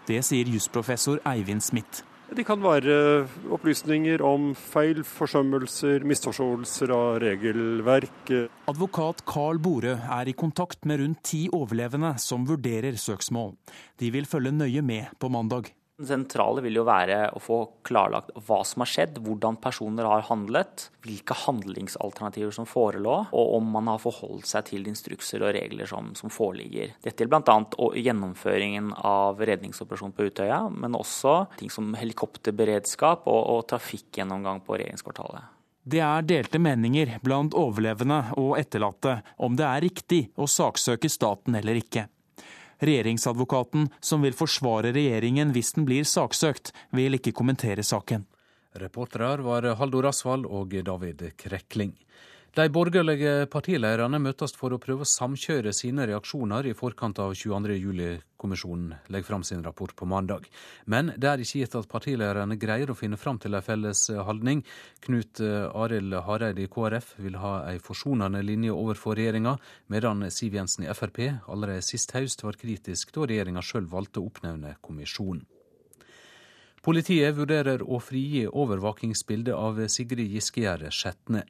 Det 0.04 0.20
sier 0.26 0.50
jusprofessor 0.52 1.22
Eivind 1.28 1.64
Smith. 1.64 2.02
De 2.28 2.44
kan 2.44 2.60
være 2.60 3.24
opplysninger 3.56 4.20
om 4.22 4.50
feil, 4.52 5.00
forsømmelser, 5.06 6.04
misforståelser 6.04 6.92
av 6.92 7.22
regelverk. 7.24 8.32
Advokat 8.68 9.24
Carl 9.28 9.60
Bore 9.64 9.96
er 9.96 10.28
i 10.28 10.36
kontakt 10.36 10.84
med 10.84 11.00
rundt 11.00 11.22
ti 11.30 11.46
overlevende 11.48 12.12
som 12.20 12.44
vurderer 12.48 13.00
søksmål. 13.00 13.54
De 13.98 14.12
vil 14.12 14.28
følge 14.28 14.52
nøye 14.52 14.84
med 14.84 15.16
på 15.18 15.32
mandag. 15.32 15.72
Det 15.98 16.06
sentrale 16.06 16.62
vil 16.62 16.76
jo 16.78 16.84
være 16.86 17.16
å 17.34 17.40
få 17.42 17.56
klarlagt 17.86 18.30
hva 18.46 18.60
som 18.62 18.84
har 18.84 18.90
skjedd, 18.90 19.16
hvordan 19.18 19.56
personer 19.58 20.06
har 20.06 20.22
handlet, 20.28 20.84
hvilke 21.02 21.34
handlingsalternativer 21.40 22.54
som 22.54 22.68
forelå, 22.70 23.16
og 23.34 23.54
om 23.56 23.72
man 23.74 23.90
har 23.90 23.98
forholdt 23.98 24.46
seg 24.46 24.68
til 24.68 24.86
instrukser 24.86 25.42
og 25.42 25.56
regler 25.56 25.90
som, 25.90 26.12
som 26.14 26.30
foreligger. 26.30 26.92
Dette 27.02 27.26
gjelder 27.26 27.42
bl.a. 27.42 27.88
gjennomføringen 27.98 28.92
av 28.94 29.42
redningsoperasjonen 29.42 30.14
på 30.14 30.28
Utøya, 30.30 30.60
men 30.70 30.94
også 30.94 31.40
ting 31.58 31.72
som 31.74 31.90
helikopterberedskap 31.98 33.26
og, 33.26 33.40
og 33.56 33.64
trafikkgjennomgang 33.72 34.62
på 34.68 34.78
regjeringskvartalet. 34.78 35.50
Det 35.88 36.04
er 36.04 36.26
delte 36.30 36.60
meninger 36.62 37.16
blant 37.24 37.58
overlevende 37.58 38.20
og 38.38 38.54
etterlatte 38.60 39.16
om 39.42 39.58
det 39.58 39.66
er 39.66 39.82
riktig 39.82 40.22
å 40.38 40.46
saksøke 40.46 41.10
staten 41.10 41.58
eller 41.58 41.82
ikke. 41.82 42.06
Regjeringsadvokaten, 42.78 43.88
som 44.00 44.22
vil 44.22 44.36
forsvare 44.36 44.92
regjeringen 44.94 45.52
hvis 45.54 45.74
den 45.76 45.86
blir 45.88 46.06
saksøkt, 46.06 46.72
vil 46.94 47.18
ikke 47.18 47.34
kommentere 47.34 47.82
saken. 47.86 48.26
Reportere 48.78 49.42
var 49.42 49.66
Haldor 49.80 50.10
Asvald 50.10 50.46
og 50.46 50.76
David 50.86 51.24
Krekling. 51.40 51.96
De 52.58 52.64
borgerlige 52.74 53.46
partilederne 53.52 54.18
møtes 54.18 54.50
for 54.58 54.74
å 54.74 54.80
prøve 54.82 55.04
å 55.04 55.06
samkjøre 55.06 55.70
sine 55.76 56.08
reaksjoner 56.10 56.66
i 56.66 56.72
forkant 56.74 57.20
av 57.22 57.36
22.07-kommisjonen 57.38 58.96
legger 59.14 59.28
fram 59.28 59.44
sin 59.46 59.60
rapport 59.62 59.92
på 59.94 60.08
mandag. 60.10 60.48
Men 60.90 61.12
det 61.14 61.28
er 61.30 61.44
ikke 61.44 61.60
gitt 61.60 61.76
at 61.78 61.86
partilederne 61.92 62.56
greier 62.58 62.90
å 62.90 62.96
finne 62.98 63.20
fram 63.20 63.38
til 63.38 63.54
en 63.54 63.62
felles 63.62 64.00
holdning. 64.26 64.64
Knut 65.06 65.38
Arild 65.38 66.16
Hareide 66.26 66.64
i 66.64 66.72
KrF 66.72 67.12
vil 67.22 67.38
ha 67.38 67.52
en 67.68 67.84
forsonende 67.84 68.42
linje 68.42 68.74
overfor 68.74 69.14
regjeringa, 69.20 69.54
medan 69.86 70.26
Siv 70.34 70.58
Jensen 70.58 70.88
i 70.88 70.90
Frp 70.90 71.20
allerede 71.46 71.86
sist 71.86 72.16
høst 72.18 72.42
var 72.42 72.58
kritisk 72.58 73.14
da 73.14 73.28
regjeringa 73.30 73.62
sjøl 73.62 73.86
valgte 73.86 74.18
å 74.18 74.26
oppnevne 74.32 74.74
kommisjonen. 74.82 75.46
Politiet 76.88 77.34
vurderer 77.36 77.82
å 77.84 77.98
frigi 78.00 78.46
overvåkingsbildet 78.48 79.52
av 79.52 79.76
Sigrid 79.92 80.30
Giskegjerde 80.32 80.88
Skjetne. 80.88 81.42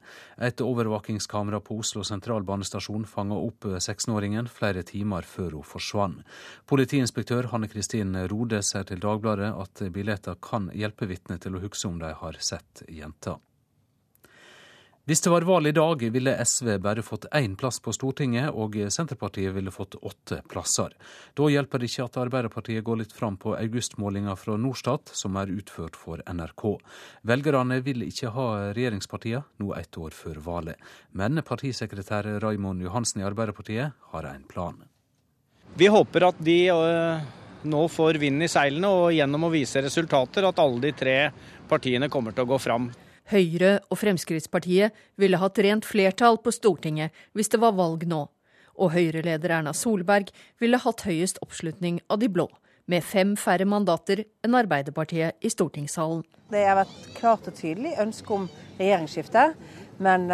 Et 0.42 0.62
overvåkingskamera 0.64 1.60
på 1.62 1.76
Oslo 1.78 2.02
sentralbanestasjon 2.02 3.04
fanga 3.06 3.38
opp 3.38 3.68
16-åringen 3.68 4.50
flere 4.50 4.82
timer 4.88 5.22
før 5.22 5.60
hun 5.60 5.68
forsvant. 5.74 6.24
Politiinspektør 6.66 7.52
Hanne 7.52 7.70
Kristin 7.70 8.18
Rode 8.32 8.64
sier 8.66 8.88
til 8.88 8.98
Dagbladet 9.04 9.52
at 9.62 9.84
billetter 9.94 10.40
kan 10.42 10.72
hjelpe 10.74 11.06
vitner 11.06 11.38
til 11.38 11.54
å 11.54 11.62
huske 11.62 11.86
om 11.86 12.02
de 12.02 12.10
har 12.18 12.42
sett 12.42 12.82
jenta. 12.90 13.38
Hvis 15.08 15.22
det 15.24 15.30
var 15.32 15.40
valg 15.48 15.66
i 15.66 15.72
dag, 15.72 16.02
ville 16.12 16.32
SV 16.44 16.74
bare 16.84 17.00
fått 17.00 17.24
én 17.32 17.54
plass 17.56 17.78
på 17.80 17.94
Stortinget, 17.96 18.50
og 18.52 18.74
Senterpartiet 18.92 19.54
ville 19.56 19.72
fått 19.72 19.94
åtte 20.04 20.42
plasser. 20.52 20.92
Da 21.32 21.46
hjelper 21.48 21.80
det 21.80 21.88
ikke 21.88 22.04
at 22.10 22.18
Arbeiderpartiet 22.26 22.84
går 22.84 23.00
litt 23.00 23.14
fram 23.16 23.38
på 23.40 23.54
augustmålinga 23.56 24.34
fra 24.36 24.58
Norstat, 24.60 25.08
som 25.16 25.38
er 25.40 25.54
utført 25.54 25.96
for 25.96 26.20
NRK. 26.28 26.66
Velgerne 27.24 27.80
vil 27.88 28.04
ikke 28.04 28.34
ha 28.36 28.46
regjeringspartiene 28.76 29.64
nå 29.64 29.72
ett 29.80 29.96
år 29.96 30.12
før 30.12 30.42
valget. 30.44 30.76
Men 31.16 31.40
partisekretær 31.40 32.28
Raimond 32.44 32.84
Johansen 32.84 33.24
i 33.24 33.28
Arbeiderpartiet 33.30 33.96
har 34.12 34.28
en 34.28 34.44
plan. 34.44 34.76
Vi 35.72 35.88
håper 35.88 36.28
at 36.34 36.44
de 36.44 36.60
nå 37.64 37.88
får 37.96 38.20
vind 38.20 38.44
i 38.44 38.52
seilene, 38.52 38.92
og 38.92 39.16
gjennom 39.16 39.48
å 39.48 39.54
vise 39.56 39.88
resultater 39.88 40.52
at 40.52 40.60
alle 40.60 40.84
de 40.90 40.96
tre 41.00 41.20
partiene 41.64 42.12
kommer 42.12 42.36
til 42.36 42.44
å 42.44 42.52
gå 42.58 42.64
fram. 42.68 42.92
Høyre 43.28 43.74
og 43.92 43.98
Fremskrittspartiet 44.00 44.94
ville 45.20 45.40
hatt 45.40 45.58
rent 45.60 45.84
flertall 45.84 46.38
på 46.40 46.52
Stortinget 46.54 47.12
hvis 47.36 47.50
det 47.52 47.60
var 47.60 47.74
valg 47.76 48.06
nå. 48.08 48.22
Og 48.78 48.94
Høyre-leder 48.94 49.52
Erna 49.58 49.74
Solberg 49.76 50.30
ville 50.62 50.80
hatt 50.80 51.04
høyest 51.04 51.40
oppslutning 51.44 51.98
av 52.08 52.22
de 52.22 52.30
blå, 52.32 52.46
med 52.88 53.04
fem 53.04 53.34
færre 53.36 53.66
mandater 53.68 54.22
enn 54.46 54.56
Arbeiderpartiet 54.56 55.44
i 55.44 55.50
stortingssalen. 55.52 56.22
Det 56.48 56.62
har 56.64 56.78
vært 56.78 57.10
klart 57.18 57.50
og 57.50 57.58
tydelig 57.58 57.98
ønske 58.00 58.32
om 58.32 58.48
regjeringsskifte, 58.78 59.44
men 60.00 60.28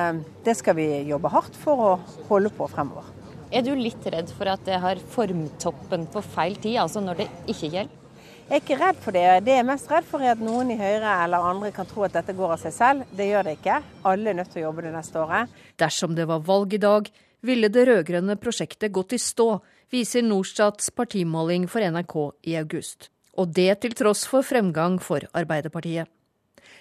det 0.46 0.54
skal 0.60 0.78
vi 0.78 0.86
jobbe 1.08 1.32
hardt 1.34 1.58
for 1.58 1.82
å 1.82 1.90
holde 2.28 2.52
på 2.54 2.68
fremover. 2.70 3.10
Er 3.50 3.66
du 3.66 3.72
litt 3.74 4.06
redd 4.06 4.30
for 4.34 4.50
at 4.50 4.62
det 4.68 4.78
har 4.82 5.02
formtoppen 5.16 6.06
på 6.14 6.22
feil 6.36 6.54
tid, 6.60 6.78
altså 6.84 7.02
når 7.02 7.24
det 7.24 7.30
ikke 7.50 7.74
gjelder? 7.74 8.03
Jeg 8.44 8.58
er 8.58 8.60
ikke 8.60 8.76
redd 8.76 8.98
for 9.00 9.16
det. 9.16 9.22
Det 9.46 9.54
jeg 9.54 9.62
er 9.62 9.64
mest 9.64 9.86
redd 9.88 10.04
for, 10.04 10.20
er 10.20 10.34
at 10.34 10.40
noen 10.44 10.68
i 10.74 10.76
Høyre 10.76 11.14
eller 11.24 11.46
andre 11.48 11.70
kan 11.72 11.86
tro 11.88 12.02
at 12.04 12.12
dette 12.12 12.34
går 12.36 12.50
av 12.52 12.60
seg 12.60 12.74
selv. 12.76 13.06
Det 13.16 13.30
gjør 13.30 13.46
det 13.48 13.54
ikke. 13.56 13.78
Alle 14.10 14.30
er 14.30 14.36
nødt 14.36 14.50
til 14.52 14.60
å 14.60 14.64
jobbe 14.66 14.84
det 14.84 14.90
neste 14.92 15.22
året. 15.22 15.54
Dersom 15.80 16.12
det 16.12 16.26
var 16.28 16.42
valg 16.44 16.76
i 16.76 16.80
dag, 16.82 17.08
ville 17.40 17.70
det 17.72 17.86
rød-grønne 17.88 18.36
prosjektet 18.36 18.92
gått 18.92 19.14
i 19.16 19.20
stå, 19.20 19.48
viser 19.88 20.26
Norstats 20.28 20.92
partimåling 20.92 21.64
for 21.72 21.88
NRK 21.88 22.18
i 22.52 22.58
august. 22.60 23.08
Og 23.40 23.48
det 23.56 23.78
til 23.80 23.96
tross 23.96 24.26
for 24.28 24.44
fremgang 24.44 25.00
for 25.00 25.24
Arbeiderpartiet. 25.32 26.12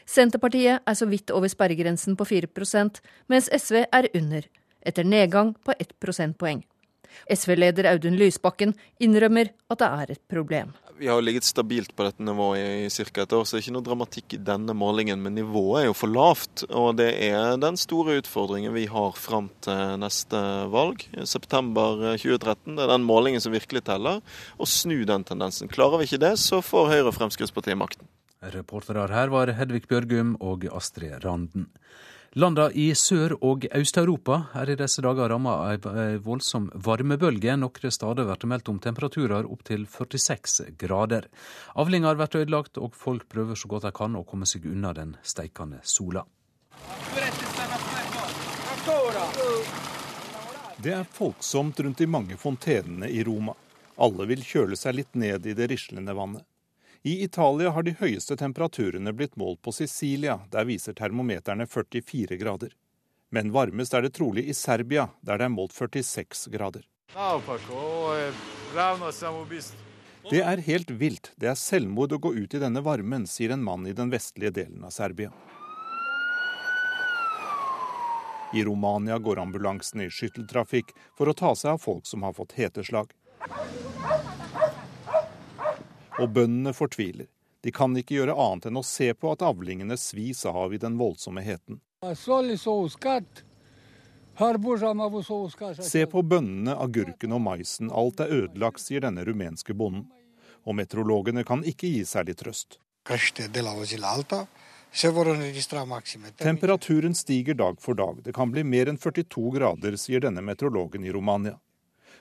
Senterpartiet 0.03 0.83
er 0.83 0.99
så 0.99 1.07
vidt 1.07 1.31
over 1.31 1.47
sperregrensen 1.47 2.19
på 2.19 2.27
4% 2.27 2.99
mens 3.31 3.47
SV 3.47 3.85
er 3.87 4.11
under, 4.11 4.43
etter 4.83 5.07
nedgang 5.07 5.55
på 5.63 5.79
1 5.79 5.95
prosentpoeng. 6.03 6.65
SV-leder 7.31 7.89
Audun 7.93 8.17
Lysbakken 8.19 8.73
innrømmer 9.03 9.51
at 9.71 9.81
det 9.81 9.89
er 9.89 10.15
et 10.15 10.23
problem. 10.31 10.73
Vi 10.97 11.09
har 11.09 11.21
ligget 11.21 11.43
stabilt 11.43 11.95
på 11.97 12.05
dette 12.05 12.23
nivået 12.23 12.85
i 12.85 12.89
ca. 12.89 13.23
et 13.23 13.33
år, 13.33 13.43
så 13.43 13.55
det 13.55 13.59
er 13.59 13.63
ikke 13.63 13.75
noe 13.75 13.85
dramatikk 13.87 14.35
i 14.37 14.41
denne 14.45 14.75
målingen. 14.77 15.19
Men 15.25 15.35
nivået 15.35 15.81
er 15.81 15.87
jo 15.87 15.95
for 15.97 16.13
lavt, 16.13 16.65
og 16.69 16.97
det 16.99 17.09
er 17.25 17.57
den 17.59 17.79
store 17.81 18.19
utfordringen 18.21 18.75
vi 18.75 18.85
har 18.91 19.17
fram 19.17 19.49
til 19.65 19.97
neste 19.99 20.39
valg. 20.73 21.03
September 21.25 22.13
2013. 22.13 22.77
Det 22.77 22.85
er 22.85 22.93
den 22.93 23.07
målingen 23.09 23.43
som 23.43 23.55
virkelig 23.55 23.83
teller. 23.89 24.21
Å 24.55 24.69
snu 24.69 25.01
den 25.09 25.25
tendensen. 25.27 25.71
Klarer 25.71 25.99
vi 25.99 26.11
ikke 26.11 26.21
det, 26.23 26.35
så 26.41 26.61
får 26.61 26.91
Høyre 26.93 27.09
og 27.09 27.17
Fremskrittspartiet 27.17 27.79
makten. 27.79 28.07
Reportere 28.53 29.07
her 29.07 29.31
var 29.31 29.51
Hedvig 29.55 29.87
Bjørgum 29.89 30.35
og 30.43 30.67
Astrid 30.75 31.23
Randen. 31.23 31.69
Landa 32.35 32.71
i 32.71 32.95
Sør- 32.95 33.35
og 33.45 33.65
Øst-Europa 33.77 34.39
er 34.57 34.71
i 34.73 34.75
disse 34.75 35.03
dager 35.05 35.29
ramma 35.29 35.51
av 35.69 35.83
ei 36.01 36.15
voldsom 36.17 36.71
varmebølge. 36.73 37.53
Noen 37.61 37.91
steder 37.93 38.25
blir 38.25 38.39
det 38.41 38.47
meldt 38.49 38.69
om 38.73 38.79
temperaturer 38.81 39.45
opptil 39.45 39.83
46 39.85 40.71
grader. 40.81 41.27
Avlinger 41.77 42.17
blir 42.17 42.39
ødelagt, 42.41 42.79
og 42.81 42.95
folk 42.97 43.27
prøver 43.29 43.53
så 43.53 43.69
godt 43.69 43.85
de 43.85 43.91
kan 43.93 44.17
å 44.17 44.23
komme 44.25 44.49
seg 44.49 44.65
unna 44.65 44.95
den 44.97 45.13
steikende 45.21 45.77
sola. 45.83 46.25
Det 50.81 50.95
er 50.97 51.05
folksomt 51.05 51.79
rundt 51.85 52.01
de 52.01 52.07
mange 52.09 52.37
fontenene 52.41 53.13
i 53.13 53.21
Roma. 53.23 53.53
Alle 54.01 54.25
vil 54.25 54.41
kjøle 54.41 54.75
seg 54.75 54.97
litt 54.97 55.13
ned 55.13 55.45
i 55.45 55.53
det 55.53 55.69
rislende 55.69 56.17
vannet. 56.17 56.47
I 57.05 57.23
Italia 57.23 57.69
har 57.69 57.83
de 57.83 57.91
høyeste 57.99 58.37
temperaturene 58.39 59.11
blitt 59.11 59.33
målt 59.35 59.59
på 59.61 59.73
Sicilia. 59.75 60.37
Der 60.51 60.63
viser 60.63 60.95
termometerne 60.95 61.65
44 61.67 62.37
grader. 62.39 62.69
Men 63.29 63.51
varmest 63.51 63.93
er 63.93 64.05
det 64.05 64.13
trolig 64.15 64.45
i 64.47 64.53
Serbia, 64.55 65.09
der 65.19 65.41
det 65.41 65.49
er 65.49 65.51
målt 65.51 65.75
46 65.75 66.47
grader. 66.53 66.85
Det 70.31 70.41
er 70.53 70.63
helt 70.69 70.95
vilt. 71.03 71.33
Det 71.35 71.51
er 71.51 71.59
selvmord 71.59 72.15
å 72.15 72.21
gå 72.23 72.31
ut 72.37 72.55
i 72.55 72.63
denne 72.63 72.85
varmen, 72.85 73.27
sier 73.27 73.51
en 73.51 73.67
mann 73.67 73.83
i 73.83 73.97
den 73.97 74.13
vestlige 74.13 74.55
delen 74.61 74.87
av 74.87 74.95
Serbia. 74.95 75.33
I 78.55 78.63
Romania 78.63 79.19
går 79.19 79.43
ambulansen 79.43 80.05
i 80.05 80.07
skytteltrafikk 80.07 80.95
for 81.17 81.27
å 81.27 81.35
ta 81.35 81.51
seg 81.51 81.75
av 81.75 81.83
folk 81.83 82.07
som 82.07 82.23
har 82.23 82.37
fått 82.37 82.55
heteslag. 82.55 83.11
Og 86.19 86.29
bøndene 86.29 86.73
fortviler. 86.77 87.27
De 87.63 87.71
kan 87.71 87.95
ikke 87.97 88.17
gjøre 88.17 88.35
annet 88.35 88.67
enn 88.69 88.77
å 88.77 88.83
se 88.85 89.07
på 89.15 89.31
at 89.31 89.43
avlingene 89.45 89.95
svis 89.97 90.43
av 90.49 90.73
i 90.75 90.79
den 90.81 90.97
voldsomme 90.99 91.41
heten. 91.45 91.79
Se 95.79 96.05
på 96.11 96.23
bønnene, 96.27 96.75
agurken 96.75 97.37
og 97.37 97.41
maisen. 97.45 97.91
Alt 97.91 98.19
er 98.25 98.33
ødelagt, 98.41 98.83
sier 98.83 99.05
denne 99.05 99.23
rumenske 99.23 99.75
bonden. 99.77 100.09
Og 100.67 100.75
meteorologene 100.75 101.43
kan 101.47 101.63
ikke 101.63 101.87
gi 101.91 102.03
særlig 102.07 102.35
trøst. 102.39 102.79
Temperaturen 106.43 107.15
stiger 107.15 107.53
dag 107.53 107.81
for 107.81 107.93
dag. 107.99 108.23
Det 108.23 108.33
kan 108.35 108.51
bli 108.51 108.63
mer 108.63 108.91
enn 108.91 108.99
42 108.99 109.51
grader, 109.55 109.97
sier 109.97 110.23
denne 110.23 110.43
meteorologen 110.45 111.07
i 111.07 111.11
Romania. 111.15 111.57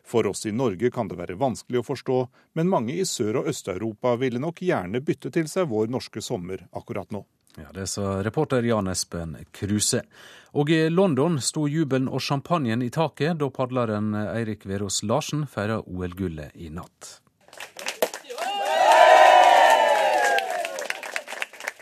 For 0.04 0.26
oss 0.26 0.46
i 0.46 0.52
Norge 0.52 0.90
kan 0.90 1.08
det 1.08 1.18
være 1.20 1.38
vanskelig 1.38 1.80
å 1.80 1.86
forstå, 1.86 2.18
men 2.58 2.70
mange 2.70 2.96
i 2.96 3.06
Sør- 3.06 3.42
og 3.42 3.52
Øst-Europa 3.52 4.16
ville 4.20 4.42
nok 4.42 4.60
gjerne 4.64 5.00
bytte 5.00 5.30
til 5.30 5.48
seg 5.48 5.70
vår 5.70 5.92
norske 5.92 6.22
sommer 6.22 6.66
akkurat 6.72 7.10
nå. 7.14 7.24
Ja, 7.56 7.68
Det 7.72 7.86
sa 7.86 8.22
reporter 8.24 8.62
Jan 8.62 8.88
Espen 8.88 9.36
Kruse. 9.52 10.02
Og 10.56 10.70
i 10.70 10.88
London 10.88 11.38
sto 11.40 11.66
jubelen 11.68 12.08
og 12.08 12.20
champagnen 12.24 12.82
i 12.82 12.90
taket 12.90 13.38
da 13.38 13.50
padleren 13.52 14.14
Eirik 14.14 14.64
Verås 14.66 15.02
Larsen 15.02 15.46
feira 15.46 15.82
OL-gullet 15.84 16.56
i 16.56 16.70
natt. 16.72 17.20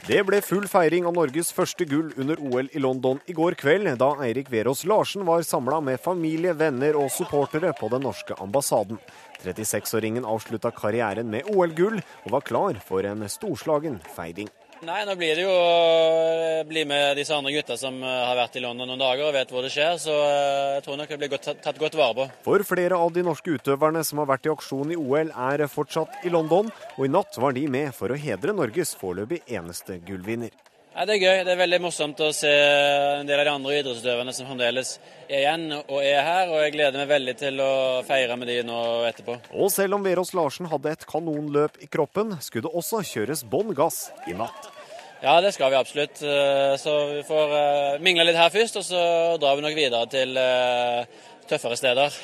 Det 0.07 0.21
ble 0.25 0.39
full 0.41 0.65
feiring 0.71 1.05
av 1.05 1.13
Norges 1.13 1.51
første 1.53 1.85
gull 1.85 2.09
under 2.21 2.41
OL 2.41 2.71
i 2.73 2.81
London 2.81 3.19
i 3.29 3.35
går 3.37 3.57
kveld, 3.61 3.91
da 4.01 4.09
Eirik 4.25 4.49
Verås 4.53 4.87
Larsen 4.89 5.27
var 5.29 5.45
samla 5.45 5.81
med 5.85 6.01
familie, 6.01 6.55
venner 6.57 6.97
og 6.97 7.11
supportere 7.13 7.75
på 7.77 7.91
den 7.93 8.07
norske 8.09 8.37
ambassaden. 8.41 9.01
36-åringen 9.45 10.25
avslutta 10.25 10.73
karrieren 10.73 11.29
med 11.33 11.49
OL-gull, 11.53 12.01
og 12.25 12.33
var 12.39 12.47
klar 12.49 12.81
for 12.87 13.05
en 13.05 13.29
storslagen 13.29 14.01
feiring. 14.17 14.49
Nei, 14.81 15.03
nå 15.05 15.13
blir 15.13 15.37
det 15.37 15.43
jo 15.45 15.53
å 15.53 16.61
bli 16.65 16.87
med 16.89 17.19
disse 17.19 17.37
andre 17.37 17.53
gutta 17.53 17.77
som 17.77 17.99
eh, 18.01 18.21
har 18.25 18.39
vært 18.39 18.55
i 18.57 18.63
London 18.65 18.89
noen 18.89 19.03
dager 19.03 19.27
og 19.27 19.35
vet 19.37 19.53
hvor 19.53 19.67
det 19.67 19.73
skjer. 19.75 19.99
Så 20.01 20.15
eh, 20.25 20.77
jeg 20.79 20.87
tror 20.87 20.97
nok 20.97 21.13
det 21.13 21.19
blir 21.21 21.33
godt, 21.35 21.51
tatt 21.61 21.81
godt 21.83 21.99
vare 22.01 22.17
på. 22.17 22.27
For 22.47 22.65
flere 22.65 22.97
av 22.97 23.13
de 23.13 23.27
norske 23.27 23.59
utøverne 23.61 24.01
som 24.09 24.23
har 24.23 24.31
vært 24.33 24.49
i 24.49 24.55
aksjon 24.55 24.95
i 24.95 24.97
OL, 24.97 25.35
er 25.53 25.67
fortsatt 25.69 26.25
i 26.25 26.33
London. 26.33 26.73
Og 26.97 27.05
i 27.05 27.13
natt 27.13 27.37
var 27.37 27.53
de 27.57 27.67
med 27.69 27.93
for 27.97 28.09
å 28.09 28.21
hedre 28.25 28.57
Norges 28.57 28.95
foreløpig 28.97 29.43
eneste 29.53 30.01
gullvinner. 30.09 30.57
Ja, 30.91 31.05
det 31.07 31.15
er 31.15 31.23
gøy. 31.23 31.45
Det 31.47 31.53
er 31.55 31.61
veldig 31.61 31.79
morsomt 31.85 32.19
å 32.25 32.33
se 32.35 32.51
en 32.51 33.29
del 33.29 33.39
av 33.39 33.47
de 33.47 33.53
andre 33.53 33.77
idrettsutøverne 33.79 34.33
som 34.35 34.49
fremdeles 34.49 34.97
er 35.29 35.45
igjen 35.45 35.69
og 35.79 36.01
er 36.01 36.19
her. 36.27 36.51
Og 36.51 36.65
jeg 36.65 36.75
gleder 36.75 36.99
meg 36.99 37.13
veldig 37.13 37.37
til 37.39 37.63
å 37.63 37.71
feire 38.09 38.37
med 38.41 38.51
de 38.51 38.59
nå 38.67 38.81
etterpå. 39.09 39.39
Og 39.55 39.71
selv 39.71 40.01
om 40.01 40.05
Verås 40.05 40.35
Larsen 40.35 40.67
hadde 40.73 40.97
et 40.97 41.07
kanonløp 41.09 41.79
i 41.85 41.89
kroppen, 41.91 42.35
skulle 42.43 42.67
det 42.67 42.75
også 42.83 43.05
kjøres 43.07 43.47
bånn 43.47 43.71
gass 43.79 44.09
i 44.27 44.35
natt. 44.35 44.71
Ja, 45.23 45.39
det 45.45 45.55
skal 45.55 45.71
vi 45.71 45.79
absolutt. 45.79 46.23
Eh, 46.27 46.75
så 46.81 46.99
vi 47.15 47.25
får 47.29 47.57
eh, 47.63 48.03
mingle 48.03 48.27
litt 48.27 48.41
her 48.41 48.51
først, 48.51 48.81
og 48.81 48.87
så 48.89 49.03
drar 49.39 49.59
vi 49.59 49.67
nok 49.69 49.79
videre 49.79 50.11
til 50.11 50.37
eh, 50.41 51.27
tøffere 51.47 51.79
steder. 51.79 52.21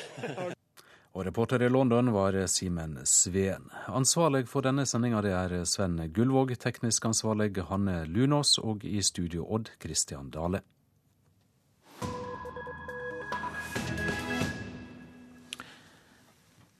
Og 1.15 1.25
reporter 1.25 1.63
i 1.63 1.69
London 1.69 2.11
var 2.13 2.35
Simen 2.51 2.97
Sveen. 3.05 3.69
Ansvarlig 3.87 4.45
for 4.51 4.65
denne 4.65 4.85
sendinga 4.85 5.23
er 5.25 5.59
Sven 5.65 5.99
Gullvåg, 6.13 6.55
teknisk 6.59 7.05
ansvarlig 7.09 7.53
Hanne 7.69 8.03
Lunås, 8.05 8.57
og 8.59 8.85
i 8.85 9.01
studio 9.01 9.47
Odd 9.47 9.71
Christian 9.81 10.31
Dale. 10.33 10.63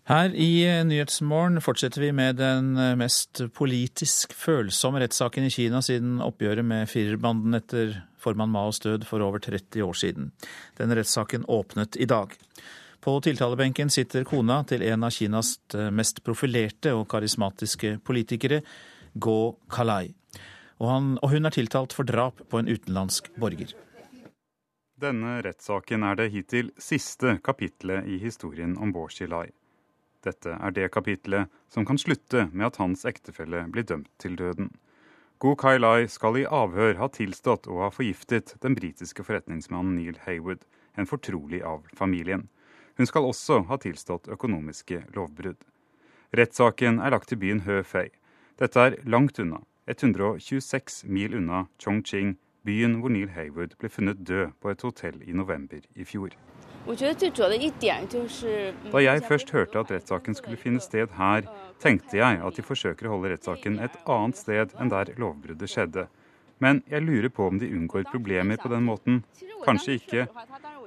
Her 0.07 0.31
i 0.31 0.63
Nyhetsmorgen 0.87 1.59
fortsetter 1.59 2.05
vi 2.05 2.13
med 2.15 2.37
den 2.39 2.77
mest 2.95 3.41
politisk 3.57 4.31
følsomme 4.31 5.01
rettssaken 5.03 5.43
i 5.43 5.51
Kina 5.51 5.81
siden 5.83 6.21
oppgjøret 6.23 6.63
med 6.63 6.87
firerbanden 6.87 7.57
etter 7.57 7.91
formann 8.15 8.53
Maos 8.53 8.79
død 8.85 9.03
for 9.09 9.19
over 9.25 9.43
30 9.43 9.83
år 9.83 9.97
siden. 9.99 10.31
Den 10.79 10.95
rettssaken 10.95 11.43
åpnet 11.51 11.99
i 11.99 12.07
dag. 12.07 12.31
På 13.07 13.21
tiltalebenken 13.23 13.87
sitter 13.89 14.25
kona 14.27 14.57
til 14.67 14.81
en 14.83 15.05
av 15.07 15.13
Kinas 15.15 15.53
mest 15.95 16.17
profilerte 16.27 16.91
og 16.91 17.05
karismatiske 17.07 17.93
politikere, 18.03 18.57
Go 19.15 19.53
Kalai. 19.71 20.09
Og, 20.81 20.89
han, 20.91 21.05
og 21.23 21.31
hun 21.31 21.47
er 21.47 21.55
tiltalt 21.55 21.95
for 21.95 22.03
drap 22.03 22.41
på 22.51 22.59
en 22.59 22.67
utenlandsk 22.67 23.29
borger. 23.39 23.71
Denne 24.99 25.37
rettssaken 25.45 26.03
er 26.03 26.19
det 26.19 26.25
hittil 26.33 26.73
siste 26.83 27.37
kapitlet 27.47 28.11
i 28.11 28.17
historien 28.19 28.75
om 28.75 28.91
Bo 28.91 29.05
Xilai. 29.07 29.53
Dette 30.27 30.57
er 30.59 30.75
det 30.75 30.91
kapitlet 30.91 31.47
som 31.71 31.87
kan 31.87 32.03
slutte 32.03 32.49
med 32.51 32.67
at 32.73 32.81
hans 32.83 33.07
ektefelle 33.07 33.63
blir 33.71 33.87
dømt 33.87 34.11
til 34.19 34.35
døden. 34.35 34.73
Go 35.39 35.55
Kailai 35.55 36.09
skal 36.11 36.41
i 36.41 36.45
avhør 36.59 36.99
ha 36.99 37.07
tilstått 37.07 37.71
å 37.71 37.85
ha 37.85 37.89
forgiftet 37.95 38.57
den 38.59 38.75
britiske 38.75 39.23
forretningsmannen 39.23 39.95
Neil 39.95 40.19
Haywood, 40.27 40.67
en 40.99 41.07
fortrolig 41.07 41.63
av 41.63 41.87
familien. 41.95 42.49
Hun 42.97 43.05
skal 43.05 43.27
også 43.29 43.61
ha 43.69 43.77
tilstått 43.77 44.27
økonomiske 44.33 45.03
lovbrudd. 45.15 45.61
Rettssaken 46.37 46.99
er 46.99 47.13
lagt 47.13 47.29
til 47.29 47.39
byen 47.39 47.61
Høfei. 47.67 48.09
Dette 48.57 48.81
er 48.81 48.97
langt 49.05 49.37
unna, 49.39 49.61
126 49.87 51.05
mil 51.05 51.37
unna 51.37 51.67
Chongqing, 51.79 52.35
byen 52.65 52.97
hvor 52.99 53.13
Neil 53.13 53.29
Haywood 53.31 53.77
ble 53.79 53.89
funnet 53.93 54.25
død 54.27 54.57
på 54.59 54.73
et 54.73 54.81
hotell 54.83 55.21
i 55.23 55.31
november 55.31 55.85
i 55.95 56.03
fjor. 56.09 56.33
Da 58.91 58.99
jeg 59.03 59.23
først 59.27 59.49
hørte 59.51 59.79
at 59.79 59.91
rettssaken 59.91 60.35
skulle 60.35 60.59
finne 60.59 60.81
sted 60.83 61.13
her, 61.19 61.47
tenkte 61.83 62.17
jeg 62.17 62.41
at 62.43 62.57
de 62.57 62.65
forsøker 62.65 63.07
å 63.07 63.15
holde 63.15 63.33
rettssaken 63.35 63.79
et 63.83 63.97
annet 64.07 64.39
sted 64.39 64.75
enn 64.79 64.91
der 64.91 65.11
lovbruddet 65.19 65.69
skjedde. 65.69 66.07
Men 66.63 66.81
jeg 66.89 67.05
lurer 67.05 67.29
på 67.29 67.45
om 67.51 67.59
de 67.61 67.69
unngår 67.69 68.07
problemer 68.09 68.57
på 68.57 68.71
den 68.71 68.87
måten. 68.87 69.21
Kanskje 69.67 69.99
ikke. 69.99 70.27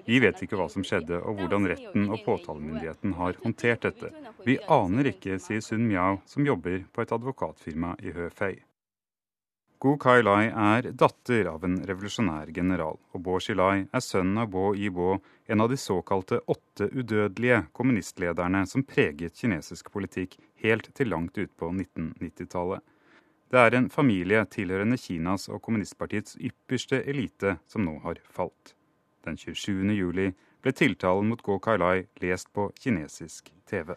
Vi 0.07 0.20
vet 0.22 0.40
ikke 0.42 0.59
hva 0.59 0.68
som 0.72 0.84
skjedde 0.86 1.20
og 1.20 1.40
hvordan 1.40 1.68
retten 1.70 2.09
og 2.11 2.24
påtalemyndigheten 2.24 3.14
har 3.18 3.38
håndtert 3.44 3.86
dette. 3.88 4.11
Vi 4.46 4.59
aner 4.68 5.12
ikke, 5.12 5.38
sier 5.42 5.62
Sun 5.64 5.86
Miao, 5.88 6.20
som 6.26 6.46
jobber 6.46 6.82
på 6.92 7.05
et 7.05 7.14
advokatfirma 7.16 7.96
i 8.05 8.14
Høfei. 8.16 8.57
Gu 9.80 9.94
Kai 9.96 10.20
Lai 10.20 10.51
er 10.53 10.90
datter 10.92 11.46
av 11.48 11.62
en 11.64 11.78
revolusjonær 11.88 12.51
general, 12.53 12.98
og 13.16 13.22
Bo 13.24 13.38
Xilai 13.40 13.86
er 13.88 14.03
sønnen 14.05 14.42
av 14.42 14.51
Bo 14.53 14.74
Yibo, 14.76 15.14
en 15.48 15.64
av 15.64 15.70
de 15.72 15.78
såkalte 15.80 16.42
åtte 16.53 16.90
udødelige 16.92 17.62
kommunistlederne 17.72 18.66
som 18.68 18.84
preget 18.84 19.40
kinesisk 19.40 19.88
politikk 19.94 20.36
helt 20.61 20.90
til 20.92 21.09
langt 21.09 21.40
ut 21.40 21.55
på 21.57 21.70
1990-tallet. 21.72 22.84
Det 23.51 23.62
er 23.62 23.78
en 23.78 23.88
familie 23.90 24.44
tilhørende 24.53 25.01
Kinas 25.01 25.48
og 25.48 25.62
kommunistpartiets 25.64 26.36
ypperste 26.36 27.01
elite 27.09 27.57
som 27.66 27.88
nå 27.88 27.96
har 28.05 28.20
falt. 28.36 28.76
Den 29.24 29.36
27. 29.36 29.92
juli 29.92 30.30
ble 30.62 30.72
tiltalen 30.72 31.28
mot 31.28 31.42
Go 31.42 31.58
Kailai 31.62 32.06
lest 32.22 32.52
på 32.52 32.70
kinesisk 32.80 33.52
TV. 33.68 33.94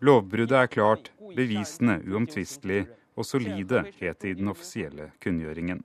Lovbruddet 0.00 0.56
er 0.62 0.70
klart, 0.70 1.12
bevisene 1.36 2.00
uomtvistelige 2.06 2.86
og 3.16 3.26
solide, 3.26 3.84
het 4.00 4.22
det 4.22 4.30
i 4.30 4.38
den 4.38 4.48
offisielle 4.48 5.10
kunngjøringen. 5.22 5.82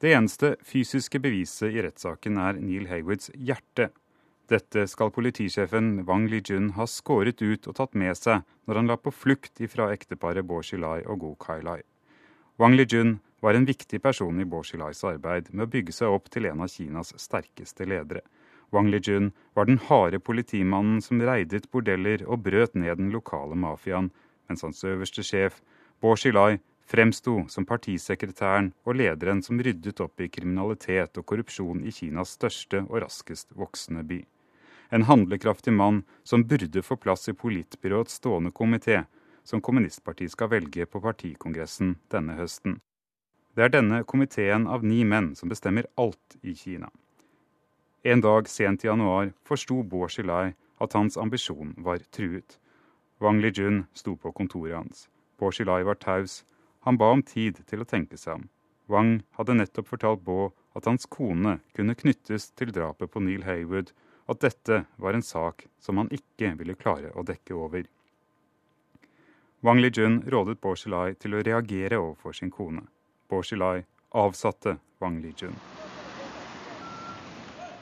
Det 0.00 0.14
eneste 0.16 0.54
fysiske 0.64 1.20
beviset 1.20 1.74
i 1.74 1.82
rettssaken 1.84 2.38
er 2.40 2.56
Neil 2.56 2.86
Haywoods 2.88 3.30
hjerte. 3.36 3.90
Dette 4.50 4.86
skal 4.88 5.12
politisjefen 5.14 6.06
Wang 6.08 6.24
Lijun 6.30 6.72
ha 6.74 6.86
skåret 6.88 7.42
ut 7.42 7.68
og 7.68 7.76
tatt 7.76 7.92
med 7.94 8.16
seg 8.18 8.46
når 8.66 8.80
han 8.80 8.88
la 8.90 8.96
på 8.98 9.12
flukt 9.14 9.60
ifra 9.62 9.90
ekteparet 9.94 10.46
Bo 10.46 10.62
Xilai 10.64 11.04
og 11.04 11.20
Go 11.20 11.34
Kailai. 11.38 11.82
Wang 12.58 12.74
Lijun 12.74 13.20
var 13.40 13.54
en 13.54 13.64
viktig 13.64 14.02
person 14.02 14.40
i 14.40 14.44
Bo 14.44 14.62
Xilais 14.62 15.04
arbeid 15.04 15.50
med 15.52 15.66
å 15.66 15.72
bygge 15.72 15.94
seg 15.96 16.12
opp 16.12 16.30
til 16.30 16.46
en 16.50 16.64
av 16.64 16.70
Kinas 16.72 17.14
sterkeste 17.16 17.86
ledere. 17.88 18.22
Wang 18.70 18.90
Lijun 18.90 19.32
var 19.54 19.66
den 19.66 19.80
harde 19.88 20.20
politimannen 20.22 21.00
som 21.02 21.22
reidet 21.22 21.70
bordeller 21.72 22.22
og 22.28 22.44
brøt 22.46 22.76
ned 22.78 23.00
den 23.00 23.10
lokale 23.10 23.56
mafiaen, 23.58 24.10
mens 24.48 24.62
hans 24.62 24.84
øverste 24.84 25.24
sjef, 25.26 25.60
Bo 26.00 26.14
Xilai, 26.16 26.60
fremsto 26.90 27.44
som 27.48 27.66
partisekretæren 27.66 28.72
og 28.84 28.98
lederen 28.98 29.42
som 29.46 29.60
ryddet 29.62 30.00
opp 30.02 30.20
i 30.20 30.30
kriminalitet 30.32 31.18
og 31.18 31.26
korrupsjon 31.26 31.84
i 31.86 31.94
Kinas 31.94 32.34
største 32.38 32.84
og 32.88 33.00
raskest 33.04 33.54
voksende 33.58 34.04
by. 34.06 34.20
En 34.90 35.06
handlekraftig 35.06 35.72
mann 35.74 36.02
som 36.26 36.44
burde 36.50 36.82
få 36.82 36.96
plass 36.98 37.28
i 37.30 37.34
politbyråets 37.34 38.18
stående 38.18 38.50
komité, 38.50 39.04
som 39.44 39.62
kommunistpartiet 39.62 40.34
skal 40.34 40.50
velge 40.50 40.86
på 40.86 41.02
partikongressen 41.02 41.94
denne 42.10 42.34
høsten. 42.38 42.80
Det 43.54 43.64
er 43.66 43.72
denne 43.74 44.04
komiteen 44.06 44.68
av 44.70 44.84
ni 44.86 45.02
menn 45.04 45.32
som 45.34 45.50
bestemmer 45.50 45.88
alt 45.98 46.36
i 46.42 46.54
Kina. 46.54 46.90
En 48.02 48.22
dag 48.22 48.48
sent 48.48 48.84
i 48.84 48.88
januar 48.88 49.32
forsto 49.44 49.82
Bo 49.82 50.06
Xilai 50.06 50.54
at 50.80 50.94
hans 50.94 51.18
ambisjon 51.18 51.74
var 51.76 51.98
truet. 52.14 52.58
Wang 53.18 53.40
Lijun 53.42 53.82
sto 53.92 54.14
på 54.16 54.32
kontoret 54.32 54.76
hans. 54.76 55.08
Bo 55.36 55.50
Xilai 55.50 55.82
var 55.84 55.98
taus. 56.00 56.44
Han 56.86 56.96
ba 56.96 57.10
om 57.12 57.22
tid 57.22 57.58
til 57.66 57.82
å 57.82 57.88
tenke 57.88 58.16
seg 58.16 58.38
om. 58.38 58.46
Wang 58.86 59.10
hadde 59.36 59.58
nettopp 59.58 59.90
fortalt 59.90 60.22
Bo 60.24 60.52
at 60.78 60.86
hans 60.86 61.04
kone 61.10 61.58
kunne 61.76 61.98
knyttes 61.98 62.48
til 62.56 62.72
drapet 62.72 63.10
på 63.10 63.20
Neil 63.20 63.44
Haywood, 63.44 63.90
at 64.30 64.40
dette 64.40 64.84
var 64.96 65.18
en 65.18 65.26
sak 65.26 65.66
som 65.82 65.98
han 65.98 66.08
ikke 66.14 66.54
ville 66.56 66.78
klare 66.78 67.10
å 67.18 67.26
dekke 67.26 67.58
over. 67.58 67.84
Wang 69.60 69.82
Lijun 69.82 70.22
rådet 70.30 70.60
Bo 70.62 70.72
Xilai 70.78 71.18
til 71.18 71.34
å 71.34 71.44
reagere 71.44 71.98
overfor 71.98 72.38
sin 72.38 72.54
kone. 72.54 72.86
Bo 73.30 73.42
Xilai 73.42 73.84
avsatte 74.10 74.76
Wang 74.98 75.20
Lijun. 75.22 75.54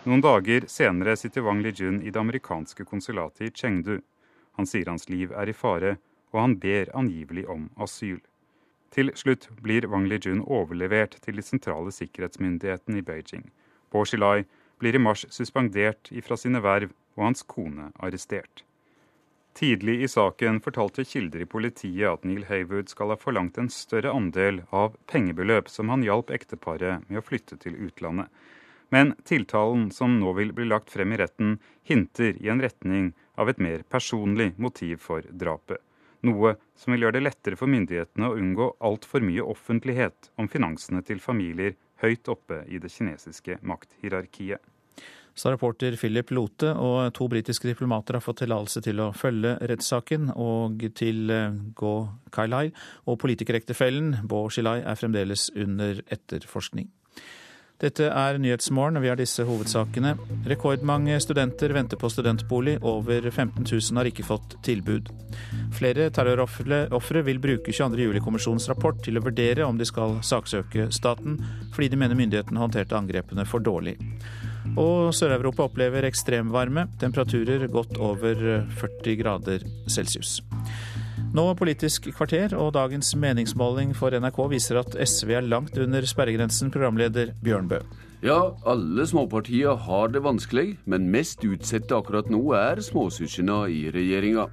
Noen 0.04 0.20
dager 0.20 0.66
senere 0.68 1.16
sitter 1.16 1.46
Wang 1.46 1.62
Lijun 1.64 2.02
i 2.02 2.12
det 2.12 2.20
amerikanske 2.20 2.84
konsulatet 2.84 3.46
i 3.46 3.50
Chengdu. 3.50 3.98
Han 4.60 4.68
sier 4.68 4.92
hans 4.92 5.08
liv 5.08 5.32
er 5.32 5.48
i 5.48 5.56
fare, 5.56 5.96
og 6.32 6.40
han 6.42 6.58
ber 6.60 6.92
angivelig 6.92 7.46
om 7.48 7.70
asyl. 7.80 8.20
Til 8.92 9.12
slutt 9.16 9.48
blir 9.64 9.88
Wang 9.88 10.04
Lijun 10.12 10.44
overlevert 10.44 11.16
til 11.24 11.40
de 11.40 11.44
sentrale 11.44 11.92
sikkerhetsmyndighetene 11.96 13.00
i 13.00 13.08
Beijing. 13.08 13.48
Bo 13.88 14.04
Xilai 14.04 14.44
blir 14.78 14.96
i 14.96 15.02
mars 15.02 15.24
suspendert 15.32 16.12
ifra 16.12 16.36
sine 16.36 16.60
verv 16.60 16.92
og 17.16 17.30
hans 17.30 17.42
kone 17.42 17.88
arrestert. 17.96 18.67
Tidlig 19.58 20.02
i 20.02 20.08
saken 20.08 20.60
fortalte 20.60 21.02
kilder 21.04 21.40
i 21.42 21.46
politiet 21.50 22.06
at 22.06 22.26
Neil 22.28 22.44
Haywood 22.46 22.92
skal 22.92 23.10
ha 23.10 23.16
forlangt 23.18 23.56
en 23.58 23.70
større 23.74 24.12
andel 24.14 24.60
av 24.70 24.92
pengebeløp 25.10 25.66
som 25.72 25.90
han 25.90 26.04
hjalp 26.06 26.30
ekteparet 26.30 27.08
med 27.08 27.18
å 27.18 27.24
flytte 27.26 27.58
til 27.64 27.74
utlandet. 27.88 28.30
Men 28.94 29.16
tiltalen 29.26 29.88
som 29.90 30.14
nå 30.20 30.36
vil 30.38 30.54
bli 30.54 30.68
lagt 30.68 30.94
frem 30.94 31.10
i 31.10 31.18
retten, 31.18 31.56
hinter 31.82 32.38
i 32.38 32.52
en 32.54 32.62
retning 32.62 33.10
av 33.34 33.50
et 33.50 33.58
mer 33.58 33.82
personlig 33.90 34.52
motiv 34.62 35.02
for 35.02 35.26
drapet. 35.26 35.82
Noe 36.22 36.54
som 36.78 36.94
vil 36.94 37.08
gjøre 37.08 37.18
det 37.18 37.26
lettere 37.26 37.58
for 37.58 37.74
myndighetene 37.74 38.30
å 38.30 38.38
unngå 38.38 38.72
altfor 38.78 39.26
mye 39.26 39.42
offentlighet 39.42 40.30
om 40.38 40.46
finansene 40.46 41.02
til 41.02 41.18
familier 41.18 41.74
høyt 42.04 42.30
oppe 42.30 42.62
i 42.70 42.78
det 42.78 42.94
kinesiske 42.94 43.58
makthierarkiet. 43.66 44.62
Sa 45.38 45.52
reporter 45.54 45.94
Philip 45.94 46.32
Lote, 46.34 46.72
og 46.74 47.12
to 47.14 47.28
britiske 47.30 47.68
diplomater 47.70 48.18
har 48.18 48.24
fått 48.24 48.40
tillatelse 48.42 48.82
til 48.82 48.98
å 49.04 49.12
følge 49.14 49.54
rettssaken. 49.70 50.32
Og 50.34 50.82
til 50.98 51.30
Gå 51.30 51.74
Go 51.78 51.96
Kailai 52.34 52.72
og 53.06 53.20
politikerektefellen 53.22 54.24
Bo 54.26 54.48
Shilai 54.50 54.80
er 54.82 54.98
fremdeles 54.98 55.48
under 55.54 56.02
etterforskning. 56.10 56.90
Dette 57.78 58.08
er 58.10 58.40
Nyhetsmorgen. 58.42 58.98
Vi 58.98 59.06
har 59.06 59.18
disse 59.20 59.44
hovedsakene. 59.46 60.16
Rekordmange 60.50 61.20
studenter 61.22 61.70
venter 61.76 62.00
på 62.00 62.10
studentbolig. 62.10 62.80
Over 62.82 63.30
15 63.30 63.62
000 63.62 64.00
har 64.00 64.10
ikke 64.10 64.26
fått 64.26 64.56
tilbud. 64.66 65.12
Flere 65.78 66.08
terrorofre 66.10 67.22
vil 67.22 67.38
bruke 67.38 67.70
22.07-kommisjonens 67.70 68.66
rapport 68.72 68.98
til 69.06 69.20
å 69.20 69.22
vurdere 69.22 69.70
om 69.70 69.78
de 69.78 69.86
skal 69.86 70.18
saksøke 70.26 70.90
staten, 70.90 71.38
fordi 71.70 71.92
de 71.94 72.02
mener 72.02 72.18
myndighetene 72.18 72.66
håndterte 72.66 72.98
angrepene 72.98 73.46
for 73.46 73.62
dårlig. 73.62 73.94
Og 74.78 75.14
Sør-Europa 75.16 75.66
opplever 75.68 76.06
ekstremvarme. 76.08 76.86
Temperaturer 77.00 77.66
godt 77.72 77.98
over 77.98 78.66
40 78.78 79.16
grader 79.20 79.64
celsius. 79.90 80.38
Nå 81.34 81.44
Politisk 81.58 82.06
kvarter, 82.16 82.54
og 82.56 82.72
dagens 82.74 83.10
meningsmåling 83.18 83.90
for 83.96 84.14
NRK 84.16 84.38
viser 84.48 84.78
at 84.80 84.94
SV 84.96 85.34
er 85.36 85.48
langt 85.48 85.76
under 85.78 86.06
sperregrensen, 86.08 86.70
programleder 86.72 87.34
Bjørnbø. 87.44 87.82
Ja, 88.24 88.54
alle 88.66 89.04
småpartier 89.06 89.76
har 89.76 90.08
det 90.10 90.24
vanskelig, 90.24 90.78
men 90.90 91.10
mest 91.12 91.44
utsatte 91.46 91.94
akkurat 91.94 92.30
nå 92.32 92.40
er 92.56 92.80
småsøsknene 92.82 93.68
i 93.70 93.84
regjeringa. 93.94 94.48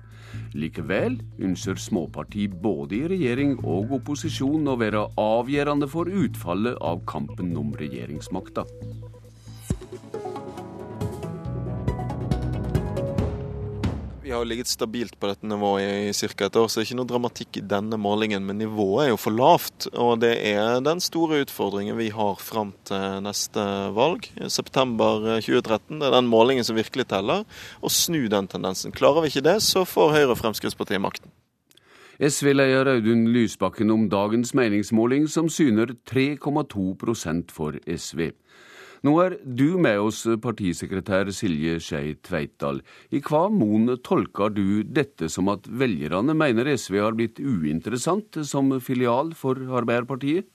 Likevel 0.56 1.18
ønsker 1.41 1.80
småparti 1.80 2.45
både 2.49 2.99
i 2.99 3.08
regjering 3.10 3.56
og 3.64 3.95
opposisjon 3.97 4.68
å 4.68 4.78
være 4.80 5.08
avgjørende 5.22 5.89
for 5.91 6.12
utfallet 6.12 6.78
av 6.84 7.01
kampen 7.10 7.56
om 7.58 7.74
regjeringsmakta. 7.80 8.68
Vi 14.26 14.32
har 14.32 14.46
ligget 14.46 14.68
stabilt 14.68 15.20
på 15.22 15.30
dette 15.30 15.46
nivået 15.46 16.10
i 16.10 16.14
ca. 16.14 16.48
et 16.48 16.56
år, 16.58 16.66
så 16.66 16.80
det 16.80 16.82
er 16.82 16.88
ikke 16.88 16.98
noe 16.98 17.10
dramatikk 17.12 17.60
i 17.60 17.66
denne 17.70 18.00
målingen. 18.02 18.41
Men 18.48 18.58
nivået 18.58 19.04
er 19.04 19.10
jo 19.12 19.20
for 19.22 19.38
lavt, 19.38 19.86
og 19.93 20.24
det 20.24 20.34
er 20.50 20.82
den 20.82 21.04
store 21.04 21.43
utfordringen 21.46 21.93
vi 22.00 22.10
har 22.10 22.41
fram 22.41 22.74
til 22.89 23.22
neste 23.22 23.62
valg. 23.93 24.26
September 24.50 25.38
2013 25.46 26.02
det 26.02 26.10
er 26.10 26.18
den 26.18 26.32
målingen 26.32 26.66
som 26.66 26.80
virkelig 26.80 27.06
teller. 27.14 27.46
Å 27.86 27.93
snu 27.93 28.26
den 28.34 28.50
tendensen. 28.50 28.96
Klarer 28.98 29.22
vi 29.22 29.30
ikke 29.30 29.46
det, 29.46 29.60
så 29.62 29.86
får 29.86 30.16
Høyre 30.18 30.34
og 30.34 30.41
Fremskrittspartiet 30.41 31.06
makten. 31.06 31.30
SV-leder 32.16 32.88
Audun 32.88 33.28
Lysbakken 33.30 33.89
om 33.91 34.08
dagens 34.10 34.54
meningsmåling, 34.56 35.28
som 35.28 35.50
syner 35.52 35.93
3,2% 36.08 37.52
for 37.52 37.76
SV. 37.86 38.30
Nå 39.06 39.12
er 39.22 39.36
du 39.43 39.76
med 39.78 39.99
oss, 40.01 40.24
partisekretær 40.41 41.30
Silje 41.36 41.76
Skei 41.84 42.16
Tveitdal. 42.26 42.80
I 43.14 43.20
hva 43.28 43.43
mon 43.53 43.91
tolker 44.01 44.49
du 44.56 44.82
dette 44.82 45.30
som 45.30 45.51
at 45.53 45.68
velgerne 45.82 46.34
mener 46.34 46.72
SV 46.74 46.97
har 47.03 47.18
blitt 47.20 47.38
uinteressant 47.38 48.39
som 48.49 48.72
filial 48.82 49.36
for 49.38 49.62
Arbeiderpartiet? 49.82 50.49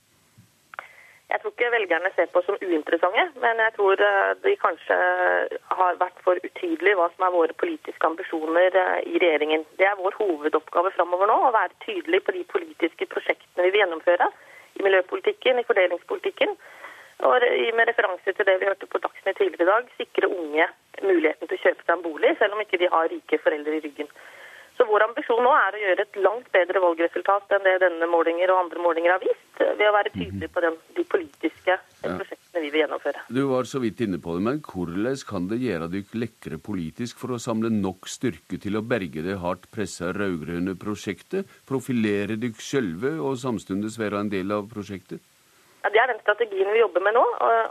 Jeg 1.30 1.38
tror 1.44 1.55
ikke 1.55 1.70
velgerne 1.76 2.11
ser 2.16 2.26
på 2.34 2.42
som 2.42 2.59
uinteressante, 2.59 3.28
men 3.44 3.62
jeg 3.62 3.76
tror 3.76 4.03
eh, 4.03 4.32
de 4.42 4.57
kanskje 4.59 4.98
har 5.78 6.03
vært 6.03 6.18
for 6.26 6.42
utydelige 6.42 6.98
hva 6.98 7.07
som 7.12 7.28
er 7.28 7.36
våre 7.36 7.55
politiske 7.62 8.09
ambisjoner 8.09 8.74
eh, 8.82 8.96
i 9.12 9.22
regjeringen. 9.22 9.62
Det 9.78 9.86
er 9.86 10.01
vår 10.01 10.18
hovedoppgave 10.18 10.90
framover 10.98 11.30
nå, 11.30 11.38
å 11.38 11.55
være 11.55 11.78
tydelig 11.86 12.24
på 12.26 12.34
de 12.34 12.42
politiske 12.51 13.07
prosjektene 13.14 13.68
vi 13.68 13.76
vil 13.76 13.84
gjennomføre 13.84 14.26
i 14.74 14.82
miljøpolitikken, 14.88 15.62
i 15.62 15.68
fordelingspolitikken. 15.70 16.59
Og 17.29 17.45
med 17.77 17.89
referanse 17.91 18.33
til 18.33 18.47
det 18.49 18.57
vi 18.61 18.68
hørte 18.68 18.89
på 18.89 19.01
Dagsnytt 19.03 19.37
tidligere 19.37 19.66
i 19.66 19.71
dag, 19.71 19.89
sikre 19.99 20.31
unge 20.33 20.66
muligheten 21.05 21.49
til 21.49 21.59
å 21.59 21.62
kjøpe 21.64 21.85
seg 21.85 21.97
en 21.97 22.05
bolig, 22.05 22.37
selv 22.41 22.57
om 22.57 22.62
ikke 22.64 22.81
de 22.81 22.89
har 22.93 23.11
rike 23.12 23.41
foreldre 23.45 23.77
i 23.77 23.83
ryggen. 23.85 24.09
Så 24.81 24.87
Vår 24.89 25.03
ambisjon 25.05 25.43
nå 25.45 25.51
er 25.53 25.75
å 25.77 25.81
gjøre 25.83 26.05
et 26.07 26.14
langt 26.25 26.47
bedre 26.55 26.81
valgresultat 26.81 27.51
enn 27.53 27.66
det 27.66 27.75
denne 27.83 28.07
målinger 28.09 28.49
og 28.49 28.62
andre 28.62 28.81
målinger 28.81 29.12
har 29.12 29.21
vist, 29.21 29.59
ved 29.61 29.83
å 29.85 29.93
være 29.93 30.12
tydelig 30.14 30.49
på 30.55 30.62
den, 30.64 30.79
de 30.97 31.05
politiske 31.05 31.75
prosjektene 32.01 32.62
vi 32.64 32.71
vil 32.73 32.81
gjennomføre. 32.87 33.25
Du 33.29 33.43
var 33.51 33.68
så 33.68 33.83
vidt 33.83 34.01
inne 34.07 34.16
på 34.25 34.39
det, 34.39 34.45
men 34.47 34.62
hvordan 34.64 35.21
kan 35.29 35.51
det 35.51 35.61
gjøre 35.61 35.91
dere 35.93 36.23
lekre 36.23 36.61
politisk 36.64 37.21
for 37.21 37.37
å 37.37 37.43
samle 37.45 37.68
nok 37.75 38.09
styrke 38.09 38.57
til 38.62 38.81
å 38.81 38.85
berge 38.95 39.27
det 39.27 39.37
hardt 39.43 39.68
pressa 39.75 40.14
rød-grønne 40.16 40.79
prosjektet, 40.81 41.53
profilere 41.68 42.41
dere 42.41 42.71
sjølve 42.71 43.18
og 43.21 43.37
samtidig 43.43 43.93
være 44.01 44.25
en 44.25 44.33
del 44.33 44.57
av 44.57 44.73
prosjektet? 44.73 45.21
Ja, 45.83 45.91
Det 45.91 46.01
er 46.01 46.11
den 46.12 46.20
strategien 46.20 46.72
vi 46.72 46.83
jobber 46.83 47.01
med 47.01 47.16
nå. 47.16 47.22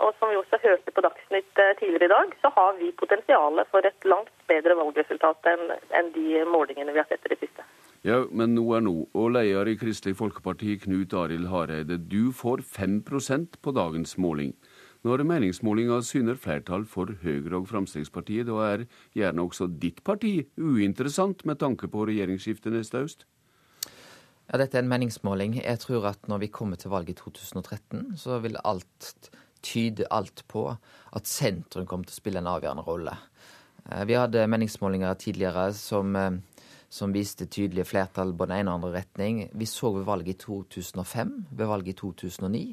Og, 0.05 0.14
som 0.20 0.32
vi 0.32 0.39
også 0.39 0.57
hørte 0.64 0.93
på 0.93 1.03
Dagsnytt 1.05 1.62
eh, 1.62 1.76
tidligere 1.80 2.10
i 2.10 2.14
dag, 2.16 2.34
så 2.41 2.49
har 2.55 2.74
vi 2.80 2.89
potensialet 2.97 3.70
for 3.70 3.86
et 3.86 4.10
langt 4.10 4.34
bedre 4.49 4.78
valgresultat 4.80 5.51
enn, 5.53 5.76
en 5.99 6.12
de 6.16 6.41
målingene 6.49 6.95
vi 6.95 7.01
har 7.03 7.10
sett 7.10 7.30
i 7.30 7.34
det 7.36 7.39
siste. 7.43 7.66
Ja, 8.07 8.24
men 8.32 8.55
nå 8.55 8.66
er 8.78 8.84
nå. 8.86 8.95
Og 9.14 9.34
leder 9.36 9.70
i 9.70 9.78
Kristelig 9.78 10.16
Folkeparti, 10.18 10.78
Knut 10.86 11.14
Arild 11.14 11.49
Hareide, 11.51 11.99
du 11.99 12.32
får 12.34 12.64
5% 12.66 13.60
på 13.62 13.76
dagens 13.76 14.18
måling. 14.18 14.55
Når 15.07 15.24
meningsmålinga 15.24 16.01
syner 16.03 16.36
flertall 16.36 16.84
for 16.89 17.14
Høyre 17.22 17.62
og 17.62 17.70
Fremskrittspartiet, 17.70 18.49
da 18.49 18.57
er 18.66 18.88
gjerne 19.16 19.45
også 19.45 19.70
ditt 19.80 20.01
parti 20.03 20.34
uinteressant 20.57 21.45
med 21.47 21.62
tanke 21.62 21.88
på 21.91 22.07
regjeringsskiftet 22.10 22.76
neste 22.76 23.05
høst? 23.05 23.24
Ja, 24.50 24.58
Dette 24.58 24.80
er 24.80 24.82
en 24.82 24.89
meningsmåling. 24.89 25.60
Jeg 25.62 25.78
tror 25.84 26.08
at 26.10 26.24
når 26.26 26.39
vi 26.41 26.47
kommer 26.50 26.80
til 26.82 26.89
valget 26.89 27.14
i 27.14 27.20
2013, 27.20 28.16
så 28.18 28.39
vil 28.41 28.58
alt 28.66 29.30
tyde 29.62 30.08
alt 30.10 30.41
på 30.50 30.64
at 31.14 31.28
sentrum 31.30 31.86
kommer 31.86 32.10
til 32.10 32.16
å 32.16 32.22
spille 32.24 32.41
en 32.41 32.50
avgjørende 32.50 32.86
rolle. 32.88 33.14
Vi 34.10 34.16
hadde 34.18 34.47
meningsmålinger 34.50 35.20
tidligere 35.22 35.68
som, 35.78 36.18
som 36.89 37.14
viste 37.14 37.45
tydelige 37.45 37.86
flertall 37.91 38.34
på 38.34 38.47
den 38.50 38.64
ene 38.64 38.74
og 38.74 38.80
andre 38.80 39.04
retning. 39.04 39.43
Vi 39.54 39.68
så 39.70 39.91
ved 39.93 40.08
valget 40.10 40.34
i 40.34 40.39
2005, 40.41 41.36
ved 41.52 41.70
valget 41.70 41.93
i 41.93 42.00
2009, 42.02 42.64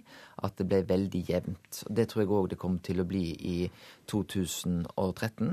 at 0.48 0.56
det 0.56 0.68
ble 0.70 0.80
veldig 0.88 1.22
jevnt. 1.28 1.82
Det 1.92 2.08
tror 2.08 2.24
jeg 2.24 2.32
òg 2.38 2.50
det 2.54 2.60
kommer 2.62 2.80
til 2.88 3.04
å 3.04 3.08
bli 3.08 3.26
i 3.36 3.58
2013. 4.08 5.52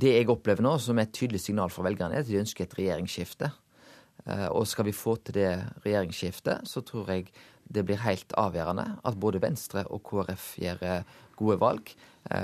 Det 0.00 0.16
jeg 0.16 0.32
opplever 0.32 0.64
nå 0.64 0.78
som 0.80 0.96
et 1.02 1.12
tydelig 1.12 1.44
signal 1.44 1.68
fra 1.74 1.84
velgerne, 1.84 2.16
er 2.16 2.24
at 2.24 2.32
de 2.32 2.40
ønsker 2.40 2.64
et 2.64 2.80
regjeringsskifte. 2.80 3.52
Og 4.26 4.64
skal 4.66 4.88
vi 4.88 4.96
få 4.96 5.16
til 5.22 5.36
det 5.38 5.50
regjeringsskiftet, 5.84 6.66
så 6.66 6.82
tror 6.82 7.12
jeg 7.12 7.28
det 7.66 7.84
blir 7.86 8.00
helt 8.02 8.32
avgjørende 8.38 8.86
at 9.06 9.18
både 9.18 9.42
Venstre 9.42 9.84
og 9.90 10.02
KrF 10.06 10.48
gjør 10.62 10.82
gode 11.38 11.58
valg. 11.62 11.92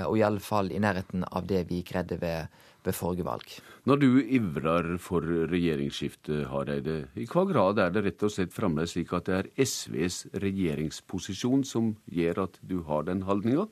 Og 0.07 0.15
i 0.19 0.23
alle 0.23 0.43
fall 0.43 0.71
i 0.71 0.79
nærheten 0.79 1.25
av 1.27 1.47
det 1.47 1.65
vi 1.67 1.81
greide 1.83 2.19
ved, 2.21 2.47
ved 2.83 2.95
forrige 2.95 3.25
valg. 3.27 3.55
Når 3.87 3.99
du 3.99 4.09
ivrer 4.21 4.93
for 5.01 5.25
regjeringsskifte, 5.51 6.45
Hareide, 6.51 6.97
i 7.19 7.27
hva 7.27 7.45
grad 7.49 7.79
er 7.83 7.93
det 7.93 8.05
rett 8.07 8.25
og 8.27 8.31
slett 8.31 8.55
fremdeles 8.55 8.95
slik 8.95 9.13
at 9.15 9.27
det 9.27 9.39
er 9.39 9.51
SVs 9.65 10.25
regjeringsposisjon 10.43 11.65
som 11.67 11.93
gjør 12.11 12.45
at 12.47 12.59
du 12.63 12.81
har 12.87 13.07
den 13.09 13.25
holdninga? 13.27 13.67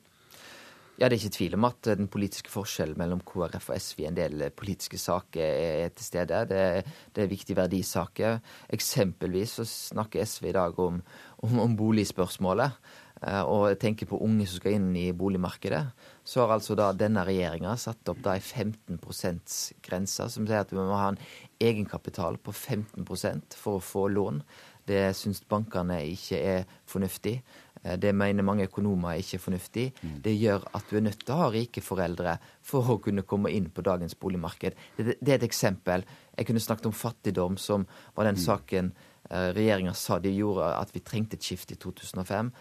Ja, 1.00 1.08
Det 1.10 1.16
er 1.16 1.22
ikke 1.24 1.38
tvil 1.38 1.54
om 1.56 1.66
at 1.66 1.88
den 1.88 2.08
politiske 2.12 2.52
forskjellen 2.52 2.98
mellom 3.00 3.22
KrF 3.26 3.70
og 3.72 3.80
SV 3.82 4.04
i 4.04 4.08
en 4.10 4.18
del 4.18 4.44
politiske 4.54 5.00
saker 5.02 5.42
er 5.42 5.94
til 5.96 6.06
stede. 6.06 6.42
Det, 6.50 6.86
det 7.16 7.24
er 7.24 7.32
viktige 7.32 7.58
verdisaker. 7.58 8.42
Eksempelvis 8.70 9.56
så 9.58 9.66
snakker 9.66 10.26
SV 10.26 10.52
i 10.52 10.58
dag 10.60 10.80
om, 10.80 11.02
om, 11.42 11.60
om 11.60 11.78
boligspørsmålet. 11.80 12.78
Og 13.22 13.78
tenker 13.78 14.10
på 14.10 14.18
unge 14.26 14.48
som 14.50 14.58
skal 14.58 14.76
inn 14.80 14.92
i 14.98 15.12
boligmarkedet. 15.14 15.84
Så 16.26 16.42
har 16.42 16.56
altså 16.56 16.74
da 16.78 16.90
denne 16.94 17.22
regjeringa 17.26 17.76
satt 17.78 18.10
opp 18.10 18.26
ei 18.30 18.40
15 18.40 18.98
%-grense, 18.98 20.26
som 20.30 20.48
sier 20.48 20.64
at 20.64 20.74
vi 20.74 20.82
må 20.82 20.98
ha 20.98 21.12
en 21.12 21.22
egenkapital 21.62 22.38
på 22.42 22.52
15% 22.52 23.58
for 23.58 23.78
å 23.78 23.86
få 23.86 24.08
lån. 24.10 24.42
Det 24.90 25.12
syns 25.14 25.44
bankene 25.46 26.00
ikke 26.10 26.42
er 26.42 26.66
fornuftig. 26.90 27.40
Eh, 27.84 27.98
det 28.00 28.14
mener 28.16 28.46
mange 28.46 28.68
økonomer 28.70 29.14
er 29.14 29.22
ikke 29.24 29.42
fornuftig. 29.42 29.92
Mm. 30.02 30.16
Det 30.24 30.34
gjør 30.38 30.66
at 30.78 30.90
du 30.90 30.98
er 30.98 31.06
nødt 31.06 31.24
til 31.26 31.36
å 31.36 31.40
ha 31.42 31.52
rike 31.54 31.84
foreldre 31.84 32.38
for 32.66 32.90
å 32.94 33.00
kunne 33.04 33.26
komme 33.28 33.52
inn 33.54 33.70
på 33.74 33.86
dagens 33.86 34.16
boligmarked. 34.16 34.78
Det, 34.98 35.18
er 35.22 35.38
et 35.40 35.48
eksempel. 35.48 36.06
Jeg 36.38 36.50
kunne 36.50 36.64
snakket 36.64 36.90
om 36.90 36.98
fattigdom, 36.98 37.58
som 37.58 37.88
var 38.16 38.30
den 38.30 38.40
mm. 38.40 38.44
saken 38.46 38.92
eh, 39.30 39.50
regjeringa 39.58 39.96
sa 39.98 40.20
de 40.20 40.34
gjorde 40.36 40.74
at 40.78 40.94
vi 40.96 41.04
trengte 41.06 41.40
et 41.40 41.48
skifte 41.48 41.78
i 41.78 41.82
2005. 41.82 42.52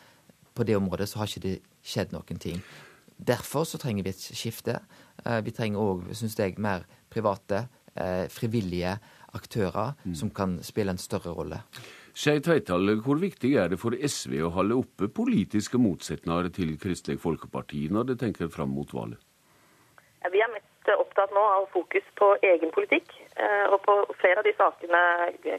På 0.55 0.67
det 0.67 0.79
området 0.79 1.09
så 1.09 1.21
har 1.21 1.31
ikke 1.31 1.47
det 1.47 1.59
skjedd 1.87 2.15
noen 2.17 2.41
ting. 2.41 2.63
Derfor 3.21 3.67
så 3.69 3.79
trenger 3.79 4.07
vi 4.07 4.15
et 4.15 4.25
skifte. 4.25 4.81
Eh, 5.25 5.41
vi 5.45 5.53
trenger 5.53 5.83
òg, 5.83 6.09
syns 6.17 6.39
jeg, 6.39 6.59
mer 6.59 6.89
private, 7.11 7.67
frivillige 8.31 8.93
aktører 9.35 9.97
mm. 10.05 10.13
som 10.17 10.29
kan 10.31 10.53
spille 10.65 10.95
en 10.95 11.01
større 11.03 11.33
rolle. 11.35 11.59
Skei 12.15 12.41
Tveital, 12.43 12.97
hvor 13.05 13.21
viktig 13.21 13.55
er 13.57 13.71
det 13.73 13.79
for 13.81 13.95
SV 13.95 14.41
å 14.47 14.53
holde 14.55 14.79
oppe 14.83 15.09
politiske 15.15 15.79
motsetninger 15.81 16.51
til 16.55 16.75
Kristelig 16.81 17.21
Folkeparti 17.23 17.87
når 17.93 18.13
det 18.13 18.21
tenker 18.25 18.51
fram 18.53 18.75
mot 18.75 18.91
valget? 18.95 19.21
Vi 20.31 20.43
er 20.43 20.51
mest 20.53 20.91
opptatt 20.93 21.33
nå 21.33 21.41
av 21.41 21.67
fokus 21.73 22.05
på 22.19 22.35
egen 22.45 22.73
politikk. 22.75 23.13
Eh, 23.41 23.67
og 23.73 23.79
på 23.87 23.95
flere 24.21 24.43
av 24.43 24.45
de 24.45 24.53
sakene 24.59 25.01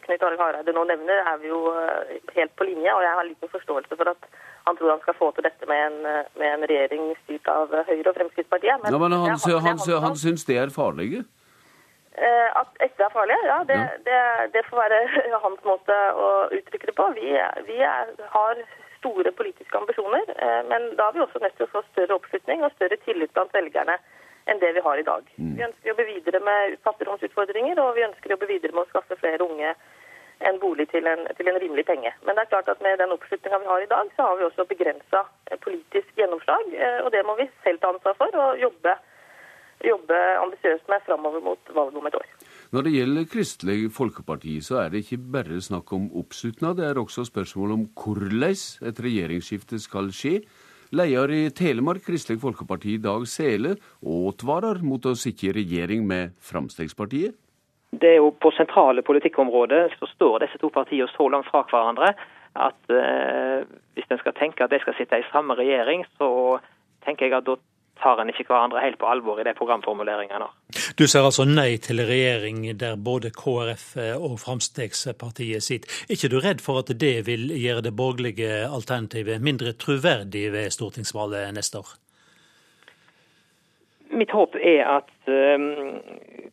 Knut 0.06 0.26
Arild 0.28 0.42
Hareide 0.42 0.76
nå 0.76 0.84
nevner, 0.90 1.24
er 1.32 1.40
vi 1.42 1.50
jo 1.50 1.62
eh, 1.74 2.18
helt 2.36 2.54
på 2.60 2.68
linje. 2.68 2.94
Og 2.94 3.02
jeg 3.06 3.18
har 3.18 3.28
liten 3.30 3.54
forståelse 3.56 3.98
for 3.98 4.12
at 4.12 4.28
han 4.68 4.78
tror 4.78 4.94
han 4.94 5.02
skal 5.02 5.18
få 5.18 5.32
til 5.34 5.48
dette 5.48 5.70
med 5.70 5.86
en, 5.88 6.26
med 6.38 6.50
en 6.52 6.66
regjering 6.70 7.08
styrt 7.24 7.50
av 7.50 7.74
Høyre 7.74 8.12
og 8.12 8.18
Fremskrittspartiet. 8.20 8.84
Men, 8.84 8.94
ja, 8.94 9.02
men 9.02 9.16
han, 9.18 9.40
han, 9.42 9.66
han, 9.66 10.04
han 10.06 10.20
syns 10.20 10.46
det 10.50 10.60
er 10.62 10.74
farlige? 10.74 11.24
Eh, 12.16 12.60
at 12.60 12.68
SV 12.92 13.02
er 13.06 13.14
farlige, 13.14 13.40
ja, 13.46 13.58
det, 13.68 13.78
det, 14.06 14.20
det, 14.54 14.66
får 14.70 14.78
være 14.84 14.98
hans 15.46 15.62
måte 15.64 15.96
å 16.12 16.28
uttrykke 16.52 16.90
det 16.90 16.96
på. 16.98 17.06
Vi, 17.16 17.30
vi 17.70 17.78
er, 17.88 18.12
har 18.34 18.64
store 19.00 19.32
politiske 19.32 19.78
ambisjoner, 19.80 20.28
eh, 20.36 20.60
men 20.68 20.90
da 21.00 21.08
er 21.08 21.16
vi 21.16 21.24
også 21.24 21.40
nødt 21.40 21.56
til 21.56 21.70
å 21.70 21.72
få 21.72 21.84
større 21.92 22.18
oppslutning 22.20 22.66
og 22.66 22.76
større 22.76 23.00
tillit 23.06 23.32
blant 23.32 23.56
velgerne 23.56 23.96
enn 24.52 24.60
det 24.60 24.74
vi 24.76 24.84
har 24.84 25.00
i 25.00 25.08
dag. 25.08 25.24
Mm. 25.38 25.54
Vi 25.56 25.66
ønsker 25.70 25.88
å 25.88 25.92
jobbe 25.94 26.08
videre 26.10 26.42
med 26.44 26.76
fattigdomsutfordringer, 26.84 27.80
og 27.80 27.96
vi 27.96 28.04
ønsker 28.10 28.28
å 28.28 28.36
jobbe 28.36 28.50
videre 28.50 28.76
med 28.76 28.84
å 28.84 28.92
skaffe 28.92 29.20
flere 29.22 29.48
unge 29.48 29.72
en 30.50 30.58
bolig 30.60 30.88
til 30.92 31.08
en, 31.08 31.24
til 31.38 31.48
en 31.48 31.60
rimelig 31.64 31.86
penge. 31.88 32.12
Men 32.26 32.36
det 32.36 32.44
er 32.44 32.52
klart 32.52 32.74
at 32.74 32.82
med 32.84 32.98
den 33.00 33.14
oppslutninga 33.16 33.62
vi 33.62 33.72
har 33.72 33.86
i 33.86 33.92
dag, 33.92 34.10
så 34.18 34.26
har 34.26 34.40
vi 34.40 34.48
også 34.50 34.66
begrensa 34.68 35.22
politisk 35.62 36.18
gjennomslag. 36.18 36.74
Og 37.06 37.12
det 37.14 37.22
må 37.28 37.38
vi 37.38 37.46
selv 37.62 37.78
ta 37.78 37.92
ansvar 37.94 38.18
for 38.18 38.40
og 38.42 38.58
jobbe 38.58 38.96
jobbe 39.86 40.18
ambisiøst 40.44 40.90
med 40.90 41.04
framover 41.06 41.44
mot 41.46 41.76
valget 41.76 42.00
om 42.00 42.08
et 42.10 42.18
år. 42.20 42.28
Når 42.72 42.82
det 42.88 42.92
gjelder 42.96 43.30
Kristelig 43.34 43.92
Folkeparti, 43.92 44.58
så 44.64 44.82
er 44.84 44.90
det 44.90 45.04
ikke 45.04 45.22
bare 45.34 45.62
snakk 45.62 45.92
om 45.94 46.10
oppslutnad, 46.22 46.78
det 46.78 46.86
er 46.88 47.00
også 47.02 47.26
spørsmål 47.28 47.72
om 47.78 47.88
hvordan 48.00 48.56
et 48.90 49.02
regjeringsskifte 49.06 49.80
skal 49.80 50.12
skje. 50.16 50.42
Leder 50.92 51.32
i 51.32 51.50
Telemark 51.56 52.04
Kristelig 52.04 52.42
Folkeparti, 52.42 52.98
Dag 52.98 53.28
Sele, 53.28 53.78
advarer 54.04 54.82
mot 54.84 55.06
å 55.06 55.16
sitte 55.16 55.48
i 55.48 55.56
regjering 55.56 56.04
med 56.08 56.36
Fremskrittspartiet. 56.40 57.36
Det 57.92 58.10
er 58.10 58.20
jo 58.20 58.32
På 58.32 58.52
sentrale 58.56 59.02
politikkområder 59.02 59.96
så 60.00 60.08
står 60.08 60.46
disse 60.46 60.60
to 60.60 60.70
partiene 60.70 61.08
så 61.12 61.28
langt 61.28 61.48
fra 61.52 61.64
hverandre 61.68 62.14
at 62.56 62.92
eh, 62.92 63.68
hvis 63.96 64.08
en 64.12 64.20
skal 64.20 64.36
tenke 64.36 64.64
at 64.64 64.72
de 64.72 64.80
skal 64.80 64.96
sitte 64.98 65.20
i 65.20 65.28
samme 65.32 65.56
regjering, 65.56 66.04
så 66.20 66.60
tenker 67.06 67.28
jeg 67.28 67.38
at 67.38 67.48
da 67.48 67.56
tar 68.04 68.22
en 68.22 68.30
ikke 68.32 68.48
hverandre 68.50 68.82
helt 68.84 69.00
på 69.02 69.10
alvor 69.10 69.40
i 69.42 69.46
de 69.48 69.54
programformuleringene. 69.58 70.48
Du 70.98 71.06
sier 71.08 71.26
altså 71.26 71.46
nei 71.48 71.78
til 71.84 72.02
regjering 72.06 72.64
der 72.80 72.98
både 72.98 73.32
KrF 73.36 73.88
og 74.18 74.38
Fremskrittspartiet 74.44 75.64
sitter. 75.66 75.90
Er 76.08 76.16
ikke 76.18 76.32
du 76.34 76.40
redd 76.44 76.64
for 76.66 76.82
at 76.82 76.92
det 77.04 77.16
vil 77.30 77.52
gjøre 77.56 77.86
det 77.88 77.96
borgerlige 77.98 78.52
alternativet 78.68 79.44
mindre 79.44 79.74
troverdig 79.74 80.50
ved 80.54 80.74
stortingsvalget 80.74 81.54
neste 81.56 81.82
år? 81.84 81.96
Mitt 84.12 84.34
håp 84.36 84.58
er 84.60 84.84
at 84.98 85.12
um, 85.32 85.98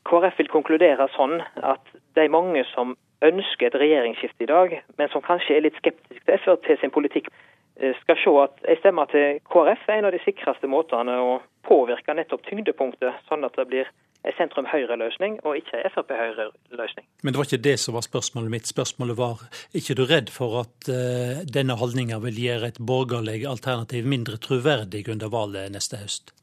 KrF 0.07 0.39
vil 0.39 0.53
konkludere 0.53 1.09
sånn 1.17 1.41
at 1.67 1.95
de 2.15 2.29
mange 2.31 2.63
som 2.71 2.95
ønsker 3.27 3.67
et 3.67 3.81
regjeringsskifte 3.83 4.47
i 4.47 4.51
dag, 4.51 4.75
men 4.99 5.11
som 5.11 5.25
kanskje 5.25 5.57
er 5.57 5.65
litt 5.67 5.79
skeptiske 5.81 6.23
til 6.23 6.39
Frp 6.45 6.69
sin 6.79 6.95
politikk, 6.95 7.27
Eh, 7.33 7.58
skal 8.01 8.18
se 8.18 8.35
at 8.43 8.64
en 8.72 8.81
stemme 8.81 9.07
til 9.12 9.39
KrF 9.47 9.87
er 9.89 10.01
en 10.01 10.09
av 10.09 10.14
de 10.14 10.20
sikreste 10.24 10.70
måtene 10.70 11.14
å 11.22 11.39
påvirke 11.68 12.14
nettopp 12.16 12.47
tyngdepunktet, 12.49 13.24
sånn 13.29 13.47
at 13.47 13.57
det 13.59 13.66
blir 13.70 13.91
en 14.26 14.35
sentrum-høyre-løsning 14.35 15.39
og 15.47 15.59
ikke 15.61 15.79
en 15.79 15.93
Frp-høyre-løsning. 15.95 17.07
Men 17.22 17.33
det 17.33 17.41
var 17.41 17.49
ikke 17.49 17.66
det 17.68 17.76
som 17.81 17.95
var 17.95 18.05
spørsmålet 18.07 18.53
mitt. 18.53 18.70
Spørsmålet 18.70 19.18
var 19.18 19.45
ikke 19.79 19.97
du 19.99 20.05
redd 20.09 20.33
for 20.35 20.59
at 20.64 20.91
uh, 20.91 21.45
denne 21.47 21.79
holdninga 21.79 22.18
vil 22.24 22.41
gjøre 22.49 22.72
et 22.72 22.81
borgerlig 22.83 23.45
alternativ 23.49 24.09
mindre 24.11 24.41
troverdig 24.43 25.07
under 25.12 25.31
valget 25.33 25.72
neste 25.74 26.03
høst? 26.03 26.35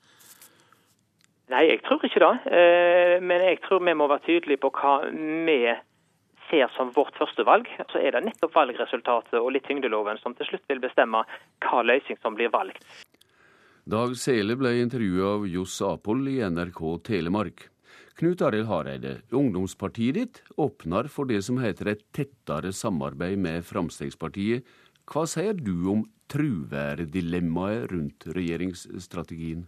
Nei, 1.51 1.67
jeg 1.67 1.83
tror 1.85 2.05
ikke 2.07 2.23
det. 2.23 2.35
Uh, 2.47 3.17
men 3.21 3.43
jeg 3.51 3.59
tror 3.67 3.83
vi 3.83 3.97
må 3.97 4.07
være 4.11 4.25
tydelige 4.29 4.63
på 4.63 4.71
hva 4.79 4.97
vi 5.11 5.59
ser 6.49 6.71
som 6.75 6.91
vårt 6.95 7.17
førstevalg, 7.19 7.67
så 7.91 7.99
er 8.01 8.15
det 8.15 8.23
nettopp 8.27 8.55
valgresultatet 8.55 9.37
og 9.39 9.51
litt 9.55 9.67
tyngdeloven 9.67 10.19
som 10.21 10.35
til 10.37 10.49
slutt 10.49 10.65
vil 10.71 10.81
bestemme 10.83 11.23
hva 11.65 11.83
løsning 11.85 12.19
som 12.21 12.37
blir 12.37 12.51
valgt. 12.53 12.83
Dag 13.85 14.15
Sele 14.17 14.55
ble 14.57 14.71
intervjuet 14.81 15.27
av 15.29 15.43
Johs 15.45 15.77
Apol 15.85 16.23
i 16.31 16.39
NRK 16.41 16.81
Telemark. 17.05 17.67
Knut 18.15 18.41
Arild 18.47 18.69
Hareide, 18.69 19.17
ungdomspartiet 19.35 20.15
ditt 20.15 20.41
åpner 20.55 21.09
for 21.11 21.27
det 21.29 21.41
som 21.45 21.59
heter 21.59 21.91
et 21.91 22.03
tettere 22.15 22.71
samarbeid 22.73 23.37
med 23.43 23.65
Fremskrittspartiet. 23.67 24.63
Hva 25.05 25.25
sier 25.29 25.53
du 25.53 25.91
om 25.91 26.05
truværdilemmaet 26.31 27.91
rundt 27.91 28.25
regjeringsstrategien? 28.37 29.67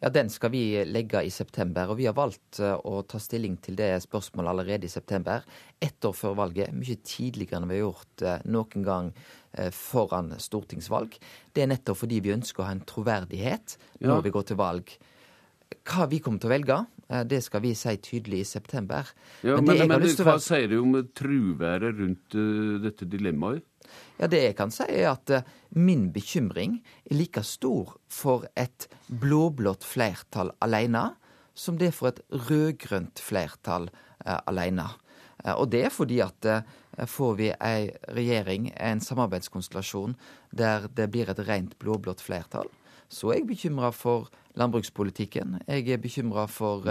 Ja, 0.00 0.08
Den 0.08 0.30
skal 0.32 0.50
vi 0.50 0.84
legge 0.84 1.20
i 1.22 1.30
september. 1.30 1.90
og 1.90 1.98
Vi 1.98 2.06
har 2.08 2.16
valgt 2.16 2.60
eh, 2.60 2.72
å 2.72 3.02
ta 3.04 3.18
stilling 3.20 3.58
til 3.60 3.76
det 3.76 3.92
spørsmålet 4.00 4.48
allerede 4.48 4.88
i 4.88 4.92
september. 4.92 5.44
Ett 5.80 6.04
år 6.04 6.14
før 6.16 6.38
valget. 6.38 6.72
Mye 6.72 6.96
tidligere 7.04 7.60
enn 7.60 7.68
vi 7.68 7.76
har 7.76 7.84
gjort 7.84 8.24
eh, 8.24 8.46
noen 8.48 8.86
gang 8.86 9.10
eh, 9.52 9.68
foran 9.68 10.32
stortingsvalg. 10.40 11.18
Det 11.52 11.64
er 11.64 11.68
nettopp 11.74 12.00
fordi 12.00 12.22
vi 12.24 12.32
ønsker 12.32 12.64
å 12.64 12.70
ha 12.70 12.72
en 12.72 12.86
troverdighet 12.88 13.76
når 14.00 14.16
ja. 14.16 14.24
vi 14.24 14.34
går 14.38 14.48
til 14.48 14.60
valg. 14.62 14.94
Hva 15.84 16.08
vi 16.08 16.22
kommer 16.24 16.40
til 16.40 16.48
å 16.48 16.54
velge, 16.54 16.80
det 17.26 17.40
skal 17.42 17.62
vi 17.64 17.72
si 17.74 17.96
tydelig 17.98 18.44
i 18.44 18.46
september. 18.46 19.08
Ja, 19.42 19.56
Men, 19.58 19.76
men, 19.76 19.88
men 19.90 20.06
hva 20.26 20.36
sier 20.42 20.70
du 20.70 20.78
om 20.80 20.94
truværet 21.16 21.98
rundt 21.98 22.36
uh, 22.38 22.78
dette 22.82 23.08
dilemmaet? 23.10 23.66
Ja, 24.20 24.28
Det 24.30 24.42
jeg 24.44 24.56
kan 24.58 24.70
si, 24.70 24.86
er 24.86 25.10
at 25.16 25.32
uh, 25.34 25.42
min 25.74 26.10
bekymring 26.14 26.78
er 27.10 27.16
like 27.16 27.42
stor 27.42 27.96
for 28.06 28.46
et 28.54 28.86
blå-blått 29.08 29.86
flertall 29.86 30.54
alene 30.62 31.08
som 31.54 31.76
det 31.80 31.90
er 31.90 31.96
for 31.96 32.12
et 32.12 32.20
rød-grønt 32.30 33.18
flertall 33.20 33.90
uh, 33.90 34.38
alene. 34.46 34.86
Og 35.56 35.70
det 35.72 35.86
er 35.86 35.92
fordi 35.92 36.18
at 36.20 36.46
får 37.08 37.36
vi 37.38 37.46
ei 37.64 37.86
regjering, 38.12 38.66
en 38.76 39.00
samarbeidskonstellasjon, 39.00 40.12
der 40.52 40.84
det 40.92 41.06
blir 41.14 41.30
et 41.32 41.40
rent 41.48 41.78
blå-blått 41.80 42.20
flertall, 42.20 42.68
Så 43.08 43.30
er 43.32 43.40
jeg 43.40 43.46
bekymra 43.48 43.90
for 43.90 44.28
landbrukspolitikken. 44.58 45.60
Jeg 45.68 45.88
er 45.88 46.00
bekymra 46.02 46.46
for, 46.50 46.86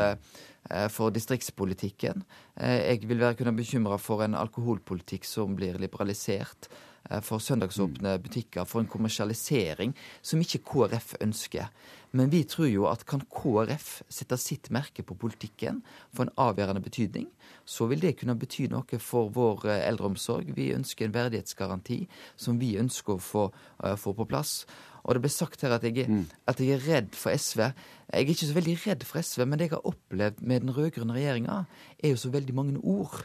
for, 0.93 1.09
distriktspolitikken. 1.15 2.23
Jeg 2.59 3.01
vil 3.09 3.19
være 3.19 3.39
kunne 3.39 3.55
bekymra 3.57 3.97
for 3.99 4.23
en 4.23 4.37
alkoholpolitikk 4.39 5.27
som 5.27 5.57
blir 5.57 5.79
liberalisert. 5.81 6.69
Eh, 7.09 7.21
for 7.21 7.39
søndagsåpne 7.39 8.19
butikker, 8.19 8.63
for 8.63 8.79
en 8.79 8.87
kommersialisering 8.87 9.95
som 10.21 10.41
ikke 10.41 10.61
KrF 10.67 11.15
ønsker. 11.21 11.69
Men 12.11 12.31
vi 12.31 12.43
tror 12.43 12.67
jo 12.67 12.87
at 12.89 13.05
kan 13.05 13.21
KrF 13.21 14.01
sette 14.09 14.37
sitt 14.37 14.69
merke 14.73 15.03
på 15.05 15.15
politikken 15.15 15.83
for 16.13 16.25
en 16.25 16.33
avgjørende 16.37 16.81
betydning, 16.81 17.27
så 17.65 17.85
vil 17.85 18.01
det 18.01 18.17
kunne 18.19 18.37
bety 18.37 18.67
noe 18.69 18.99
for 18.99 19.31
vår 19.33 19.65
eh, 19.69 19.87
eldreomsorg. 19.87 20.51
Vi 20.55 20.73
ønsker 20.75 21.07
en 21.07 21.15
verdighetsgaranti 21.15 22.03
som 22.35 22.59
vi 22.59 22.75
ønsker 22.77 23.15
å 23.15 23.23
få, 23.23 23.49
få 23.97 24.13
på 24.13 24.27
plass. 24.29 24.65
Og 25.03 25.15
det 25.15 25.23
ble 25.23 25.31
sagt 25.33 25.63
her 25.65 25.75
at 25.75 25.85
jeg, 25.87 26.05
mm. 26.09 26.25
at 26.51 26.61
jeg, 26.61 26.75
er, 26.75 26.85
redd 26.85 27.17
for 27.17 27.31
SV. 27.31 27.65
Jeg 28.09 28.23
er 28.25 28.31
ikke 28.33 28.49
så 28.49 28.57
veldig 28.57 28.77
redd 28.85 29.05
for 29.07 29.23
SV, 29.23 29.45
men 29.45 29.59
det 29.59 29.69
jeg 29.69 29.77
har 29.77 29.91
opplevd 29.91 30.41
med 30.41 30.65
den 30.65 30.73
rød-grønne 30.75 31.15
regjeringa, 31.15 31.63
er 32.03 32.13
jo 32.13 32.19
så 32.19 32.31
veldig 32.33 32.55
mange 32.57 32.81
ord 32.83 33.23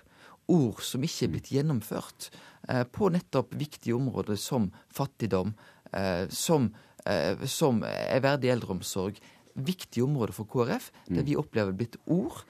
ord 0.50 0.82
som 0.84 1.04
ikke 1.04 1.26
er 1.26 1.32
blitt 1.34 1.50
gjennomført 1.52 2.28
eh, 2.68 2.84
på 2.84 3.08
nettopp 3.12 3.54
viktige 3.58 3.96
områder 3.96 4.38
som 4.40 4.70
fattigdom, 4.92 5.54
eh, 5.92 6.26
som, 6.28 6.70
eh, 7.06 7.46
som 7.48 7.82
er 7.88 8.20
verdig 8.24 8.52
eldreomsorg. 8.52 9.20
Viktige 9.54 10.04
områder 10.04 10.34
for 10.34 10.50
KrF, 10.50 10.90
der 11.08 11.22
mm. 11.22 11.28
vi 11.28 11.38
opplever 11.38 11.76
blitt 11.76 11.96
ord. 12.10 12.42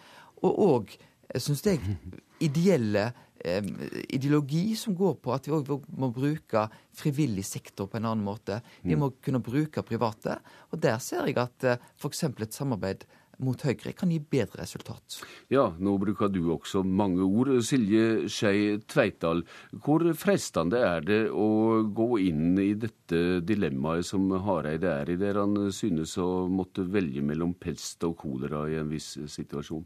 Og 0.42 0.62
òg, 0.68 0.94
syns 1.36 1.64
jeg, 1.66 1.80
ideelle 2.48 3.12
ideologi 3.44 4.76
som 4.78 4.96
går 4.96 5.18
på 5.24 5.34
at 5.34 5.48
vi 5.48 5.52
òg 5.56 5.88
må 6.00 6.08
bruke 6.14 6.66
frivillig 6.96 7.44
sektor 7.46 7.90
på 7.90 7.98
en 8.00 8.08
annen 8.08 8.24
måte. 8.24 8.60
Vi 8.82 8.94
mm. 8.94 9.02
må 9.02 9.10
kunne 9.24 9.42
bruke 9.44 9.84
private. 9.86 10.38
Og 10.72 10.80
der 10.80 10.96
ser 11.04 11.28
jeg 11.28 11.38
at 11.42 11.68
f.eks. 12.00 12.24
et 12.24 12.56
samarbeid 12.56 13.04
mot 13.42 13.60
Høyre 13.66 13.92
kan 13.96 14.12
gi 14.12 14.20
bedre 14.20 14.62
resultat. 14.62 15.18
Ja, 15.52 15.68
nå 15.78 15.96
bruker 16.02 16.30
du 16.32 16.40
også 16.54 16.84
mange 16.86 17.24
ord. 17.24 17.50
Silje 17.66 18.28
Skei 18.32 18.78
Tveitdal, 18.90 19.44
hvor 19.84 20.04
fristende 20.18 20.82
er 20.86 21.06
det 21.06 21.20
å 21.30 21.82
gå 21.94 22.10
inn 22.28 22.58
i 22.60 22.72
dette 22.78 23.40
dilemmaet 23.46 24.06
som 24.08 24.30
Hareide 24.46 24.92
er 25.02 25.14
i, 25.14 25.18
der 25.20 25.40
han 25.42 25.58
synes 25.74 26.16
å 26.20 26.46
måtte 26.50 26.86
velge 26.86 27.24
mellom 27.24 27.56
pest 27.58 28.04
og 28.06 28.18
kolera 28.22 28.66
i 28.70 28.78
en 28.80 28.92
viss 28.92 29.14
situasjon? 29.36 29.84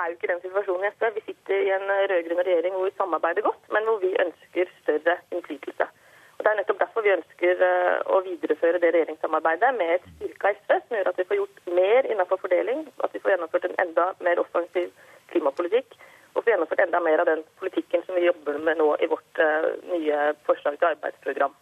Er 0.00 0.10
jo 0.10 0.16
ikke 0.16 0.32
den 0.32 0.44
situasjonen 0.44 0.86
i 0.86 0.92
SV. 0.96 1.08
Vi 1.14 1.22
sitter 1.28 1.64
i 1.66 1.72
en 1.76 1.88
rød-grønn 2.10 2.44
regjering 2.46 2.76
hvor 2.76 2.86
vi 2.88 2.98
samarbeider 2.98 3.44
godt, 3.48 3.64
men 3.74 3.88
hvor 3.88 3.98
vi 4.04 4.14
ønsker 4.24 4.70
større 4.82 5.16
innflytelse. 5.30 5.86
Og 6.40 6.44
Det 6.44 6.52
er 6.52 6.56
nettopp 6.56 6.78
derfor 6.80 7.04
vi 7.04 7.10
ønsker 7.12 7.62
eh, 7.66 7.96
å 8.16 8.22
videreføre 8.24 8.78
det 8.80 8.94
regjeringssamarbeidet 8.94 9.74
med 9.76 9.90
et 9.98 10.06
styrka 10.14 10.54
SV, 10.54 10.70
som 10.86 10.96
gjør 10.96 11.10
at 11.10 11.18
vi 11.20 11.26
får 11.28 11.36
gjort 11.36 11.58
mer 11.78 12.08
innenfor 12.14 12.40
fordeling, 12.40 12.86
at 13.04 13.12
vi 13.12 13.20
får 13.20 13.34
gjennomført 13.34 13.66
en 13.68 13.76
enda 13.84 14.06
mer 14.24 14.40
offensiv 14.40 14.86
klimapolitikk, 15.34 15.98
og 16.32 16.40
får 16.40 16.54
gjennomført 16.54 16.80
enda 16.86 17.02
mer 17.04 17.20
av 17.20 17.28
den 17.28 17.42
politikken 17.60 18.06
som 18.06 18.16
vi 18.16 18.24
jobber 18.24 18.56
med 18.70 18.80
nå 18.80 18.88
i 19.04 19.10
vårt 19.12 19.42
uh, 19.44 19.68
nye 19.92 20.22
forslag 20.48 20.78
til 20.80 20.88
arbeidsprogram. 20.94 21.52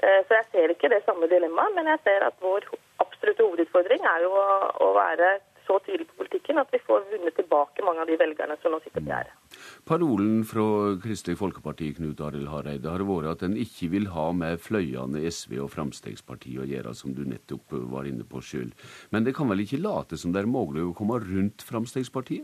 Uh, 0.00 0.20
så 0.24 0.38
jeg 0.38 0.48
ser 0.54 0.72
ikke 0.72 0.92
det 0.94 1.02
samme 1.04 1.28
dilemmaet, 1.28 1.76
men 1.76 1.92
jeg 1.92 2.00
ser 2.06 2.24
at 2.24 2.40
vår 2.40 2.70
absolutte 3.04 3.44
hovedutfordring 3.44 4.08
er 4.14 4.24
jo 4.24 4.32
å 4.32 4.92
være 4.96 5.34
så 5.70 5.78
tydelig 5.86 6.08
på 6.10 6.18
politikken 6.24 6.58
at 6.58 6.72
vi 6.74 6.80
får 6.82 7.04
vunnet 7.12 7.36
tilbake 7.38 7.84
mange 7.86 8.02
av 8.02 8.10
de 8.10 8.18
velgerne 8.18 8.56
som 8.62 8.74
nå 8.74 8.80
sitter 8.82 9.04
på 9.04 9.12
gjerdet. 9.12 9.58
Parolen 9.86 10.42
fra 10.48 10.66
Kristelig 11.02 11.38
Folkeparti 11.38 11.92
Knut 11.98 12.22
Arild 12.26 12.50
Hareide 12.50 12.90
har 12.90 13.04
vært 13.06 13.30
at 13.36 13.44
en 13.46 13.58
ikke 13.64 13.90
vil 13.94 14.08
ha 14.14 14.26
med 14.36 14.58
fløyene 14.62 15.22
SV 15.30 15.60
og 15.64 15.70
Frp 15.70 16.34
å 16.34 16.66
gjøre, 16.66 16.94
som 16.96 17.14
du 17.14 17.22
nettopp 17.28 17.76
var 17.92 18.08
inne 18.10 18.26
på 18.26 18.42
sjøl. 18.42 18.72
Men 19.14 19.26
det 19.26 19.36
kan 19.38 19.50
vel 19.50 19.62
ikke 19.62 19.82
late 19.82 20.18
som 20.18 20.34
det 20.34 20.42
er 20.42 20.50
mulig 20.50 20.88
å 20.88 20.96
komme 20.96 21.20
rundt 21.22 21.62
Frp? 21.66 22.40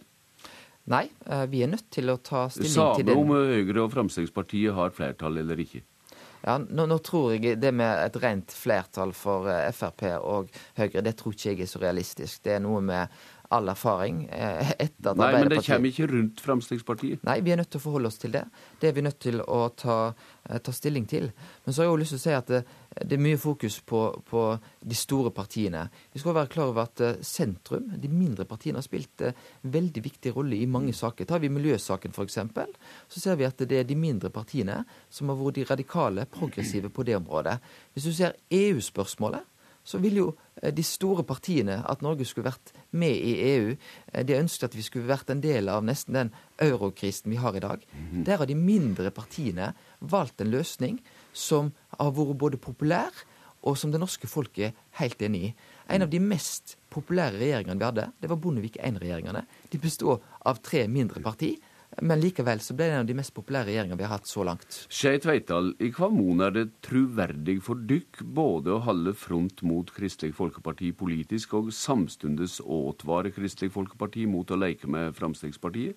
Nei, 0.87 1.09
eh, 1.27 1.47
vi 1.51 1.65
er 1.67 1.73
nødt 1.73 1.89
til 1.91 2.13
å 2.13 2.19
ta 2.23 2.47
stilling 2.47 2.71
Samme 2.71 3.01
til 3.01 3.09
det. 3.09 3.17
Samme 3.17 3.27
om 3.27 3.51
Høyre 3.51 3.83
og 3.83 3.91
Frp 3.91 4.55
har 4.79 4.95
flertall 4.95 5.43
eller 5.43 5.67
ikke? 5.67 5.83
Ja, 6.47 6.61
nå, 6.63 6.85
nå, 6.87 6.99
tror 7.03 7.33
jeg 7.35 7.57
det 7.59 7.73
med 7.75 8.05
et 8.05 8.17
rent 8.23 8.53
flertall 8.55 9.11
for 9.17 9.49
uh, 9.51 9.65
Frp 9.75 10.05
og 10.21 10.53
Høyre, 10.79 11.03
det 11.03 11.17
tror 11.19 11.35
ikke 11.35 11.51
jeg 11.51 11.65
er 11.65 11.71
så 11.73 11.81
realistisk. 11.83 12.45
Det 12.45 12.55
er 12.55 12.63
noe 12.63 12.83
med 12.87 13.17
all 13.55 13.69
erfaring 13.69 14.25
eh, 14.33 14.71
etter 14.87 15.13
at 15.13 15.21
Nei, 15.21 15.29
men 15.37 15.51
det 15.51 15.61
kommer 15.67 15.91
ikke 15.91 16.09
rundt 16.11 16.43
Fremskrittspartiet? 16.43 17.23
Nei, 17.27 17.37
vi 17.47 17.55
er 17.55 17.61
nødt 17.61 17.71
til 17.75 17.81
å 17.81 17.85
forholde 17.85 18.11
oss 18.11 18.19
til 18.23 18.35
det. 18.35 18.43
Det 18.81 18.91
er 18.91 18.97
vi 18.97 19.05
nødt 19.07 19.21
til 19.23 19.43
å 19.43 19.61
ta, 19.79 19.99
eh, 20.49 20.59
ta 20.59 20.75
stilling 20.75 21.07
til. 21.11 21.29
Men 21.65 21.75
så 21.75 21.83
har 21.83 21.89
jeg 21.89 21.95
også 21.95 22.03
lyst 22.03 22.17
til 22.17 22.23
å 22.23 22.25
si 22.25 22.37
at 22.41 22.75
det, 23.05 23.17
er 23.17 23.23
mye 23.23 23.39
fokus 23.39 23.81
på, 23.85 24.01
på, 24.25 24.43
de 24.81 24.97
store 24.97 25.31
partiene. 25.35 25.87
Vi 26.13 26.21
skal 26.23 26.37
være 26.37 26.51
klar 26.53 26.71
over 26.71 26.87
at 26.87 27.03
eh, 27.05 27.19
sentrum, 27.25 27.91
de 28.01 28.09
mindre 28.09 28.47
partiene, 28.49 28.81
har 28.81 28.87
spilt 28.87 29.25
en 29.27 29.35
veldig 29.63 30.05
viktig 30.05 30.33
rolle 30.37 30.57
i 30.57 30.69
mange 30.71 30.95
saker. 30.97 31.29
Tar 31.29 31.43
vi 31.43 31.53
miljøsaken 31.53 32.17
f.eks., 32.17 32.39
så 33.09 33.21
ser 33.21 33.37
vi 33.37 33.49
at 33.49 33.61
det 33.69 33.83
er 33.83 33.89
de 33.89 33.99
mindre 33.99 34.31
partiene 34.33 34.83
som 35.11 35.29
har 35.29 35.41
vært 35.41 35.61
de 35.61 35.67
radikale, 35.69 36.25
progressive 36.31 36.91
på 36.91 37.05
det 37.07 37.19
området. 37.21 37.59
Hvis 37.93 38.09
du 38.09 38.15
ser 38.17 38.39
EU-spørsmålet, 38.51 39.45
så 39.87 40.01
vil 40.03 40.19
jo 40.19 40.27
eh, 40.63 40.73
de 40.75 40.83
store 40.83 41.25
partiene 41.27 41.79
at 41.87 42.03
Norge 42.03 42.27
skulle 42.27 42.49
vært 42.49 42.73
med 42.99 43.15
i 43.15 43.35
EU. 43.53 43.77
Eh, 44.13 44.25
de 44.27 44.39
ønsket 44.41 44.71
at 44.71 44.79
vi 44.79 44.85
skulle 44.87 45.11
vært 45.11 45.31
en 45.31 45.43
del 45.45 45.71
av 45.71 45.85
nesten 45.87 46.17
den 46.17 46.33
eurokrisen 46.63 47.31
vi 47.31 47.39
har 47.41 47.57
i 47.57 47.63
dag. 47.63 47.85
Mhm. 47.93 48.25
Der 48.27 48.41
har 48.41 48.51
de 48.51 48.59
mindre 48.59 49.13
partiene 49.15 49.73
valgt 50.01 50.41
en 50.41 50.51
løsning 50.51 50.99
som 51.37 51.71
har 51.99 52.13
vært 52.17 52.41
både 52.41 52.61
populær, 52.63 53.13
og 53.67 53.77
som 53.79 53.93
det 53.93 54.01
norske 54.01 54.29
folket 54.31 54.71
er 54.71 54.75
helt 55.01 55.23
enig 55.27 55.45
i. 55.49 55.55
En 55.93 56.05
av 56.07 56.11
de 56.11 56.21
mest 56.23 56.77
populære 56.93 57.39
regjeringene 57.41 57.79
vi 57.81 57.89
hadde, 57.89 58.11
det 58.23 58.31
var 58.31 58.39
Bondevik 58.43 58.79
I-regjeringene. 58.79 59.43
De 59.73 59.81
bestod 59.83 60.23
av 60.47 60.63
tre 60.65 60.87
mindre 60.91 61.23
partier. 61.25 61.59
Men 62.03 62.21
likevel 62.21 62.61
så 62.61 62.75
ble 62.77 62.89
det 62.91 62.97
en 62.97 63.05
av 63.05 63.09
de 63.09 63.15
mest 63.17 63.33
populære 63.33 63.71
regjeringene 63.71 63.97
vi 63.97 64.05
har 64.05 64.19
hatt 64.19 64.29
så 64.29 64.43
langt. 64.45 64.81
Skei 64.93 65.21
Tveitdal, 65.23 65.71
i 65.81 65.89
hva 65.95 66.11
mon 66.13 66.43
er 66.45 66.53
det 66.53 66.65
truverdig 66.85 67.61
for 67.65 67.79
dykk 67.89 68.25
både 68.37 68.75
å 68.75 68.83
holde 68.85 69.15
front 69.17 69.63
mot 69.67 69.91
Kristelig 69.97 70.35
Folkeparti 70.37 70.91
politisk, 70.99 71.55
og 71.57 71.71
samstundes 71.75 72.59
advare 72.61 73.33
Kristelig 73.35 73.73
Folkeparti 73.77 74.27
mot 74.29 74.51
å 74.51 74.61
leke 74.61 74.91
med 74.91 75.17
Fremskrittspartiet? 75.17 75.97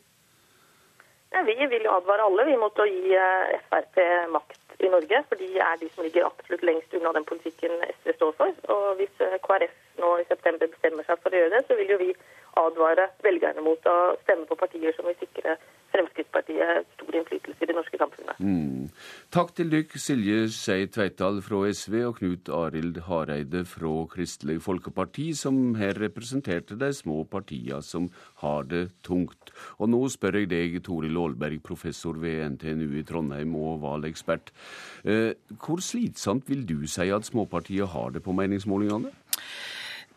Ja, 1.34 1.44
vi 1.46 1.58
vil 1.58 1.84
jo 1.86 1.94
advare 1.94 2.26
alle 2.26 2.48
vi 2.48 2.56
mot 2.58 2.80
å 2.80 2.88
gi 2.90 3.12
eh, 3.14 3.60
Frp 3.68 4.00
makt 4.34 4.69
i 4.80 4.92
Norge. 4.92 5.24
For 5.30 5.42
de 5.42 5.50
er 5.58 5.80
de 5.82 5.90
som 5.94 6.04
ligger 6.04 6.28
absolutt 6.28 6.66
lengst 6.70 6.94
unna 6.94 7.14
den 7.18 7.28
politikken 7.32 7.72
SV 7.94 8.14
står 8.16 8.36
for. 8.40 8.54
Og 8.76 8.86
hvis 9.00 9.24
eh, 9.26 9.40
KrF 9.46 9.76
nå 10.02 10.14
i 10.20 10.28
september 10.30 10.72
bestemmer 10.72 11.08
seg 11.08 11.22
for 11.24 11.36
å 11.36 11.42
gjøre 11.42 11.56
det, 11.58 11.66
så 11.68 11.78
vil 11.80 11.94
jo 11.94 12.00
vi 12.02 12.14
advare 12.60 13.10
velgerne 13.26 13.64
mot 13.64 13.86
å 13.88 13.98
stemme 14.24 14.48
på 14.50 14.58
partier 14.60 14.96
som 14.96 15.08
vil 15.10 15.20
sikre 15.20 15.58
Fremskrittspartiet 15.94 16.86
stor 16.96 17.16
innflytelse 17.18 17.64
i 17.64 17.70
det 17.70 17.76
norske 17.78 18.00
samfunnet. 18.00 18.40
Mm. 18.40 18.90
Takk 19.34 19.54
til 19.58 19.72
dykk, 19.72 19.96
Silje 20.02 20.44
Skei 20.54 20.88
Tveitdal 20.92 21.42
fra 21.46 21.62
SV 21.70 21.96
og 22.08 22.20
Knut 22.20 22.52
Arild 22.54 23.02
Hareide 23.08 23.64
fra 23.70 23.94
Kristelig 24.12 24.60
Folkeparti, 24.66 25.30
som 25.38 25.76
her 25.80 25.98
representerte 26.02 26.78
de 26.80 26.92
små 26.96 27.24
partiene 27.30 27.82
som 27.86 28.10
har 28.44 28.70
det 28.70 28.86
tungt. 29.06 29.54
Og 29.80 29.92
nå 29.94 30.04
spør 30.14 30.42
jeg 30.42 30.52
deg, 30.54 30.80
Toril 30.86 31.18
Aalberg, 31.20 31.62
professor 31.66 32.18
ved 32.22 32.44
NTNU 32.56 33.00
i 33.00 33.06
Trondheim 33.08 33.56
og 33.58 33.82
valekspert. 33.86 34.54
Eh, 35.04 35.34
hvor 35.58 35.82
slitsomt 35.84 36.50
vil 36.50 36.66
du 36.70 36.88
si 36.88 37.10
at 37.10 37.28
småpartiet 37.28 37.94
har 37.94 38.16
det 38.16 38.24
på 38.26 38.36
meningsmålingene? 38.36 39.14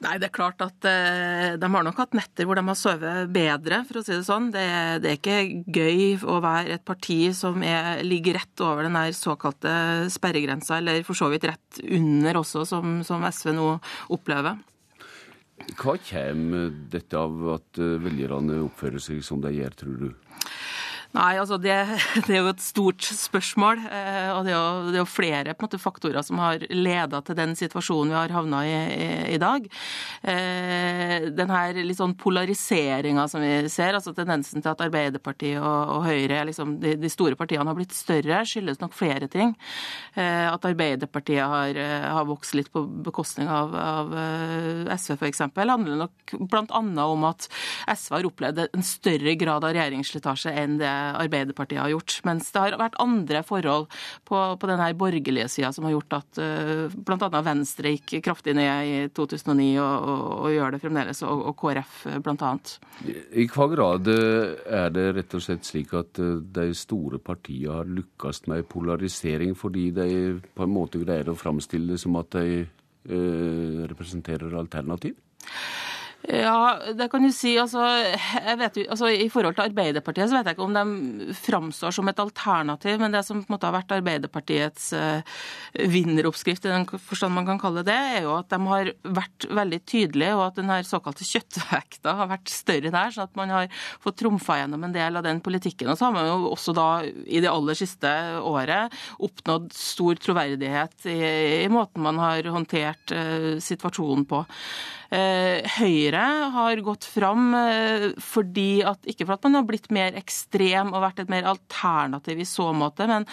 Nei, 0.02 0.16
det 0.18 0.28
er 0.28 0.34
klart 0.34 0.62
at 0.64 0.86
eh, 0.88 1.52
de 1.60 1.68
har 1.74 1.84
nok 1.86 2.00
hatt 2.02 2.16
netter 2.16 2.46
hvor 2.48 2.58
de 2.58 2.64
har 2.66 2.78
sovet 2.78 3.30
bedre, 3.30 3.82
for 3.86 4.00
å 4.00 4.02
si 4.02 4.14
det 4.16 4.24
sånn. 4.26 4.48
Det, 4.54 4.64
det, 5.04 5.12
er 5.12 5.20
ikke 5.20 5.76
gøy 5.76 6.16
å 6.26 6.40
være 6.42 6.76
et 6.78 6.84
parti 6.86 7.20
som 7.36 7.62
er, 7.66 8.02
ligger 8.06 8.40
rett 8.40 8.64
over 8.64 8.88
den 8.88 8.98
såkalte 9.14 9.74
sperregrensa, 10.10 10.80
eller 10.80 11.06
for 11.06 11.18
så 11.18 11.30
vidt 11.30 11.46
rett 11.52 11.82
under 11.86 12.40
også, 12.42 12.64
som, 12.66 12.98
som 13.06 13.22
SV 13.28 13.54
nå 13.54 13.68
opplever. 14.14 14.58
Hva 15.78 15.94
kommer 16.02 16.72
dette 16.90 17.18
av 17.18 17.46
at 17.54 17.78
eh, 17.78 17.98
velgerne 18.02 18.58
oppfører 18.66 19.02
seg 19.02 19.22
som 19.22 19.42
de 19.44 19.54
gjør, 19.54 19.78
tror 19.84 20.00
du? 20.00 20.10
Nei, 21.12 21.34
altså 21.36 21.58
det, 21.60 21.74
det, 22.26 22.32
er 22.32 22.40
jo 22.40 22.50
et 22.50 22.62
stort 22.64 23.04
spørsmål. 23.04 23.82
Eh, 23.84 24.30
og 24.32 24.46
det 24.46 24.54
er 24.54 24.56
jo, 24.56 24.68
det 24.88 24.96
er 24.96 25.02
jo 25.02 25.08
flere 25.10 25.54
måte, 25.60 25.80
faktorer 25.80 26.24
som 26.24 26.40
har 26.40 26.64
leda 26.72 27.20
til 27.26 27.36
den 27.36 27.52
situasjonen 27.58 28.14
vi 28.14 28.16
har 28.16 28.32
havna 28.32 28.62
i, 28.64 28.72
i, 28.72 29.08
i 29.34 29.40
dag. 29.40 29.66
Eh, 30.24 31.28
den 31.36 31.52
her 31.52 31.80
litt 31.82 32.00
sånn 32.00 32.16
polariseringa 32.18 33.26
som 33.28 33.44
vi 33.44 33.52
ser, 33.72 33.98
altså 33.98 34.14
tendensen 34.16 34.64
til 34.64 34.72
at 34.72 34.84
Arbeiderpartiet 34.86 35.60
og, 35.60 35.98
og 35.98 36.06
Høyre, 36.08 36.46
liksom, 36.48 36.78
de, 36.80 36.94
de, 37.00 37.12
store 37.12 37.36
partiene, 37.36 37.68
har 37.68 37.76
blitt 37.76 37.92
større, 37.96 38.40
skyldes 38.48 38.80
nok 38.80 38.96
flere 38.96 39.28
ting. 39.32 39.52
Eh, 40.16 40.48
at 40.48 40.64
Arbeiderpartiet 40.70 41.44
har, 41.44 41.76
har, 42.08 42.24
vokst 42.32 42.56
litt 42.56 42.72
på 42.72 42.86
bekostning 43.04 43.50
av, 43.52 43.76
av 43.76 44.16
SV 44.96 45.18
f.eks., 45.18 45.44
handler 45.44 46.00
nok 46.06 46.36
bl.a. 46.48 46.82
om 47.04 47.28
at 47.28 47.46
SV 47.90 48.16
har 48.16 48.28
opplevd 48.28 48.64
en 48.64 48.84
større 48.86 49.36
grad 49.36 49.66
av 49.66 49.76
regjeringsslitasje 49.76 50.52
enn 50.62 50.80
det 50.80 50.90
Arbeiderpartiet 51.22 51.80
har 51.82 51.92
gjort. 51.92 52.18
Mens 52.28 52.50
det 52.54 52.62
har 52.64 52.78
vært 52.80 52.98
andre 53.02 53.42
forhold 53.46 53.88
på, 54.28 54.40
på 54.58 54.70
den 54.70 54.82
borgerlige 54.98 55.48
sida 55.52 55.72
som 55.74 55.86
har 55.88 55.96
gjort 55.96 56.18
at 56.20 56.42
uh, 56.42 56.92
bl.a. 56.92 57.42
Venstre 57.42 57.94
gikk 57.96 58.18
kraftig 58.24 58.54
ned 58.58 58.88
i 58.88 58.96
2009 59.14 59.68
og, 59.82 60.08
og, 60.12 60.24
og 60.46 60.54
gjør 60.54 60.74
det 60.74 60.82
fremdeles, 60.82 61.22
og, 61.26 61.44
og 61.50 61.56
KrF 61.58 61.98
bl.a. 62.24 62.52
I 63.32 63.48
hva 63.50 63.68
grad 63.72 64.10
er 64.12 64.92
det 64.94 65.08
rett 65.18 65.36
og 65.36 65.44
slett 65.44 65.66
slik 65.66 65.92
at 65.98 66.18
de 66.18 66.68
store 66.76 67.20
partiene 67.22 67.78
har 67.80 67.88
lykkes 67.88 68.46
med 68.50 68.66
polarisering 68.70 69.54
fordi 69.58 69.90
de 69.94 70.08
på 70.54 70.66
en 70.66 70.72
måte 70.72 71.00
greier 71.02 71.30
å 71.30 71.38
framstille 71.38 71.94
det 71.94 72.00
som 72.02 72.16
at 72.20 72.32
de 72.36 72.64
øh, 72.64 73.82
representerer 73.90 74.56
alternativ? 74.58 75.16
Ja, 76.22 76.78
det 76.94 77.08
kan 77.10 77.24
du 77.24 77.32
si. 77.34 77.56
Altså, 77.58 77.82
vet, 78.58 78.76
altså, 78.86 79.08
I 79.10 79.26
forhold 79.32 79.56
til 79.56 79.64
Arbeiderpartiet 79.64 80.30
så 80.30 80.36
vet 80.36 80.46
jeg 80.46 80.54
ikke 80.54 80.66
om 80.68 80.76
de 80.76 81.34
framstår 81.34 81.94
som 81.96 82.10
et 82.10 82.22
alternativ, 82.22 83.00
men 83.02 83.16
det 83.16 83.24
som 83.26 83.40
på 83.40 83.50
en 83.50 83.56
måte 83.56 83.66
har 83.66 83.74
vært 83.74 83.94
Arbeiderpartiets 83.96 84.92
uh, 84.94 85.40
vinneroppskrift, 85.74 86.68
i 86.68 86.70
den 86.70 86.86
forstand 86.86 87.34
man 87.34 87.48
kan 87.48 87.58
kalle 87.62 87.82
det, 87.86 87.98
er 88.14 88.28
jo 88.28 88.36
at 88.36 88.54
de 88.54 88.60
har 88.68 88.92
vært 89.18 89.48
veldig 89.50 89.82
tydelige, 89.82 90.38
og 90.38 90.44
at 90.46 90.62
den 90.62 90.70
her 90.70 90.86
såkalte 90.86 91.26
kjøttvekta 91.26 92.14
har 92.20 92.30
vært 92.36 92.54
større 92.54 92.94
der, 92.94 93.16
sånn 93.16 93.26
at 93.26 93.42
man 93.42 93.56
har 93.56 93.82
fått 94.06 94.20
trumfa 94.22 94.60
gjennom 94.62 94.86
en 94.86 94.94
del 94.94 95.18
av 95.18 95.26
den 95.26 95.42
politikken. 95.42 95.90
Og 95.90 95.98
så 95.98 96.06
har 96.06 96.16
man 96.20 96.30
jo 96.30 96.52
også 96.52 96.76
da 96.78 96.88
i 97.02 97.42
det 97.42 97.50
aller 97.50 97.82
siste 97.82 98.14
året 98.46 98.94
oppnådd 99.18 99.72
stor 99.74 100.22
troverdighet 100.22 101.10
i, 101.10 101.20
i 101.66 101.70
måten 101.72 102.06
man 102.06 102.22
har 102.22 102.46
håndtert 102.54 103.10
uh, 103.10 103.54
situasjonen 103.58 104.28
på. 104.30 104.46
Eh, 105.12 105.60
Høyre 105.76 106.22
har 106.54 106.80
gått 106.84 107.04
fram 107.04 107.50
eh, 107.58 108.06
fordi 108.22 108.80
at, 108.88 109.02
ikke 109.04 109.26
for 109.26 109.36
at 109.36 109.44
man 109.44 109.58
har 109.58 109.66
blitt 109.68 109.90
mer 109.92 110.16
ekstrem 110.16 110.94
og 110.94 111.02
vært 111.04 111.20
et 111.20 111.32
mer 111.32 111.48
alternativ 111.50 112.40
i 112.40 112.48
så 112.48 112.70
måte, 112.72 113.04
men 113.10 113.26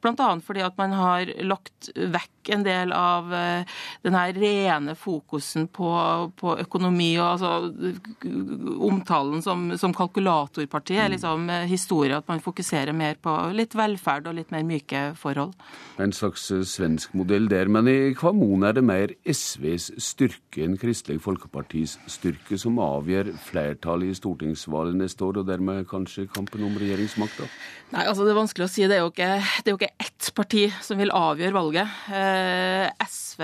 bl.a. 0.00 0.30
fordi 0.46 0.64
at 0.64 0.80
man 0.80 0.96
har 0.96 1.34
lagt 1.44 1.90
vekk 1.92 2.32
en 2.54 2.64
del 2.66 2.92
av 2.96 3.32
eh, 3.34 3.78
den 4.06 4.16
her 4.16 4.32
rene 4.36 4.96
fokusen 4.98 5.68
på, 5.68 5.90
på 6.38 6.56
økonomi 6.62 7.12
og 7.18 7.26
altså, 7.36 7.52
omtalen 8.86 9.42
som, 9.44 9.68
som 9.78 9.94
kalkulatorparti 9.96 10.98
er 11.00 11.12
liksom 11.14 11.48
historie 11.70 12.16
at 12.16 12.28
man 12.30 12.42
fokuserer 12.44 12.94
mer 12.96 13.18
på 13.22 13.34
litt 13.56 13.76
velferd 13.76 14.28
og 14.30 14.38
litt 14.38 14.52
mer 14.54 14.66
myke 14.66 15.08
forhold. 15.18 15.54
En 16.02 16.12
slags 16.12 16.48
svensk 16.68 17.14
modell 17.16 17.48
der, 17.50 17.70
men 17.72 17.88
i 17.90 17.96
hva 18.16 18.32
mon 18.36 18.66
er 18.66 18.76
det 18.76 18.84
mer 18.86 19.14
SVs 19.26 19.90
styrke 20.02 20.64
enn 20.64 20.76
Kristelig 20.80 21.22
Folkepartis 21.24 21.96
styrke 22.10 22.58
som 22.60 22.80
avgjør 22.82 23.32
flertallet 23.46 24.12
i 24.12 24.18
stortingsvalget 24.18 24.98
neste 25.00 25.26
år, 25.26 25.40
og 25.40 25.48
dermed 25.50 25.86
kanskje 25.90 26.26
kampen 26.32 26.64
om 26.66 26.76
regjeringsmakta? 26.80 27.48
Nei, 27.94 28.02
altså 28.02 28.26
Det 28.26 28.32
er 28.32 28.40
vanskelig 28.40 28.66
å 28.66 28.70
si. 28.70 28.86
Det 28.90 28.96
er 28.96 29.04
jo 29.04 29.12
ikke, 29.12 29.30
det 29.38 29.70
er 29.70 29.74
jo 29.74 29.80
ikke 29.80 30.06
ett 30.06 30.30
parti 30.36 30.64
som 30.82 30.98
vil 31.00 31.12
avgjøre 31.14 31.54
valget. 31.54 31.98
Eh, 32.36 32.90
SV 33.06 33.42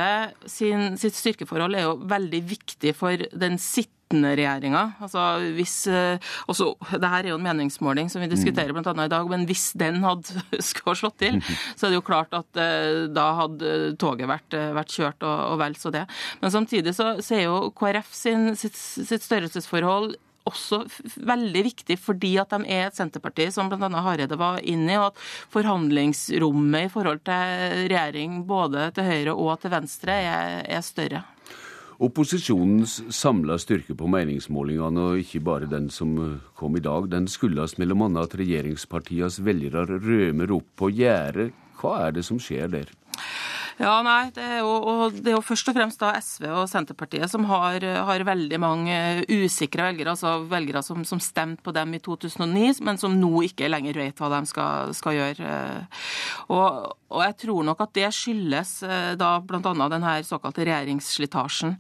sin, 0.51 0.95
sitt 1.01 1.17
styrkeforhold 1.17 1.77
er 1.77 1.89
jo 1.89 1.99
veldig 2.09 2.41
viktig 2.49 2.95
for 2.97 3.25
den 3.39 3.59
sittende 3.61 4.33
regjeringa. 4.37 4.83
Altså 5.05 5.23
hvis, 5.57 5.77
eh, 5.91 6.33
også, 6.51 6.73
det 6.93 7.11
her 7.13 7.25
er 7.25 7.31
jo 7.33 7.39
en 7.39 7.47
meningsmåling 7.47 8.11
som 8.13 8.25
vi 8.25 8.31
diskuterer 8.33 8.75
blant 8.75 8.91
annet 8.91 9.11
i 9.11 9.15
dag, 9.15 9.29
men 9.31 9.47
hvis 9.49 9.71
den 9.79 10.03
hadde 10.05 10.43
skulle 10.71 10.99
slått 11.01 11.21
til, 11.23 11.39
så 11.77 11.87
er 11.87 11.95
det 11.95 12.01
jo 12.01 12.09
klart 12.09 12.35
at 12.37 12.61
eh, 12.61 13.07
da 13.13 13.29
hadde 13.43 13.95
toget 14.01 14.31
vært, 14.31 14.59
vært 14.79 14.97
kjørt, 14.97 15.23
og, 15.23 15.47
og, 15.53 15.57
vel 15.63 15.79
så 15.81 15.95
det. 15.95 16.05
Men 16.43 16.55
samtidig 16.55 16.97
så, 16.99 17.15
så 17.25 17.39
er 17.39 17.47
jo 17.47 17.73
KrF 17.79 18.13
sin, 18.17 18.53
sitt, 18.59 18.77
sitt 18.77 19.25
størrelsesforhold 19.25 20.15
også 20.49 20.83
veldig 21.23 21.65
viktig 21.69 21.97
fordi 22.01 22.35
at 22.43 22.55
de 22.55 22.67
er 22.71 22.89
et 22.89 22.97
Senterparti 22.99 23.49
som 23.55 23.71
bl.a. 23.71 23.91
Hareide 24.05 24.39
var 24.41 24.63
inne 24.63 24.95
i, 24.95 24.99
og 25.01 25.13
at 25.13 25.21
forhandlingsrommet 25.53 26.89
i 26.89 26.93
forhold 26.93 27.23
til 27.27 27.87
regjering 27.93 28.43
både 28.49 28.91
til 28.97 29.09
høyre 29.09 29.37
og 29.37 29.55
til 29.63 29.75
venstre 29.75 30.19
er, 30.25 30.59
er 30.67 30.83
større. 30.85 31.25
Opposisjonens 32.03 32.97
samla 33.15 33.55
styrke 33.63 33.95
på 33.95 34.09
meningsmålingene, 34.11 35.03
og 35.13 35.21
ikke 35.23 35.43
bare 35.47 35.69
den 35.71 35.87
som 35.93 36.17
kom 36.59 36.75
i 36.77 36.83
dag, 36.83 37.07
den 37.13 37.29
skyldes 37.31 37.77
bl.a. 37.79 38.09
at 38.25 38.35
regjeringspartienes 38.41 39.39
velgere 39.47 40.01
rømer 40.03 40.57
opp 40.57 40.67
på 40.83 40.91
gjerdet. 40.97 41.53
Hva 41.79 42.09
er 42.09 42.17
det 42.17 42.25
som 42.27 42.41
skjer 42.43 42.73
der? 42.73 42.91
Ja, 43.81 43.95
nei, 44.05 44.29
det 44.37 44.43
er, 44.45 44.59
jo, 44.61 45.09
det 45.15 45.31
er 45.31 45.37
jo, 45.39 45.45
først 45.45 45.71
og 45.71 45.77
fremst 45.77 46.01
da 46.03 46.13
SV 46.19 46.45
og 46.51 46.69
Senterpartiet 46.69 47.31
som 47.33 47.47
har, 47.49 47.81
har 47.81 48.25
veldig 48.29 48.59
mange 48.61 48.97
usikre 49.31 49.87
velgere, 49.89 50.13
altså 50.13 50.43
velgere 50.51 50.83
som, 50.85 51.07
som, 51.09 51.21
stemte 51.23 51.65
på 51.65 51.73
dem 51.75 51.95
i 51.97 52.01
2009, 52.03 52.83
men 52.85 53.01
som 53.01 53.15
nå 53.17 53.47
ikke 53.49 53.71
lenger 53.71 53.97
vet 54.03 54.21
hva 54.21 54.29
de 54.35 54.43
skal, 54.51 54.93
skal 54.97 55.17
gjøre. 55.17 55.55
Og, 56.53 56.91
og, 57.13 57.21
jeg 57.23 57.37
tror 57.45 57.65
nok 57.69 57.81
at 57.85 57.95
det 57.97 58.11
skyldes 58.17 58.75
eh, 58.85 59.13
da 59.21 59.31
bl.a. 59.41 59.63
denne 59.63 60.15
såkalte 60.27 60.67
regjeringsslitasjen. 60.69 61.77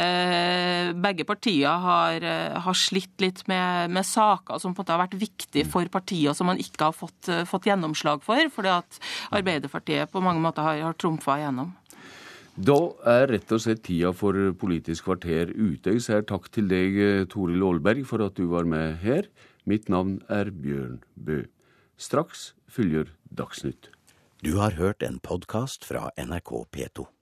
Eh, 0.00 0.92
begge 1.04 1.28
partier 1.28 1.84
har, 1.84 2.24
har 2.64 2.78
slitt 2.78 3.20
litt 3.20 3.44
med, 3.50 3.92
med, 3.92 4.04
saker 4.04 4.60
som 4.62 4.72
på 4.72 4.80
en 4.80 4.84
måte 4.84 4.96
har 4.96 5.04
vært 5.04 5.18
viktige 5.20 5.68
for 5.68 5.88
partier 5.92 6.36
som 6.36 6.48
man 6.48 6.60
ikke 6.60 6.88
har 6.88 6.96
fått, 6.96 7.30
fått 7.48 7.68
gjennomslag 7.68 8.24
for, 8.24 8.48
fordi 8.52 8.72
at 8.72 9.00
Arbeiderpartiet 9.34 10.12
på 10.12 10.22
mange 10.24 10.42
måter 10.44 10.64
har, 10.64 10.80
har 10.88 10.98
trumfa 11.00 11.33
igjennom. 11.40 11.72
Da 12.54 12.76
er 13.10 13.26
rett 13.32 13.50
og 13.50 13.62
slett 13.64 13.82
tida 13.86 14.12
for 14.14 14.36
Politisk 14.60 15.08
kvarter 15.08 15.50
ute. 15.50 15.96
Jeg 15.96 16.04
sier 16.04 16.22
takk 16.22 16.46
til 16.54 16.68
deg, 16.70 17.00
Toril 17.32 17.64
Aalberg, 17.66 18.04
for 18.06 18.22
at 18.22 18.38
du 18.38 18.46
var 18.52 18.68
med 18.68 19.00
her. 19.02 19.26
Mitt 19.66 19.90
navn 19.90 20.20
er 20.30 20.52
Bjørn 20.54 21.00
Bø. 21.16 21.42
Straks 21.98 22.52
følger 22.70 23.10
Dagsnytt. 23.34 23.90
Du 24.44 24.58
har 24.60 24.76
hørt 24.78 25.02
en 25.02 25.18
podkast 25.24 25.86
fra 25.88 26.10
NRK 26.20 26.66
P2. 26.70 27.14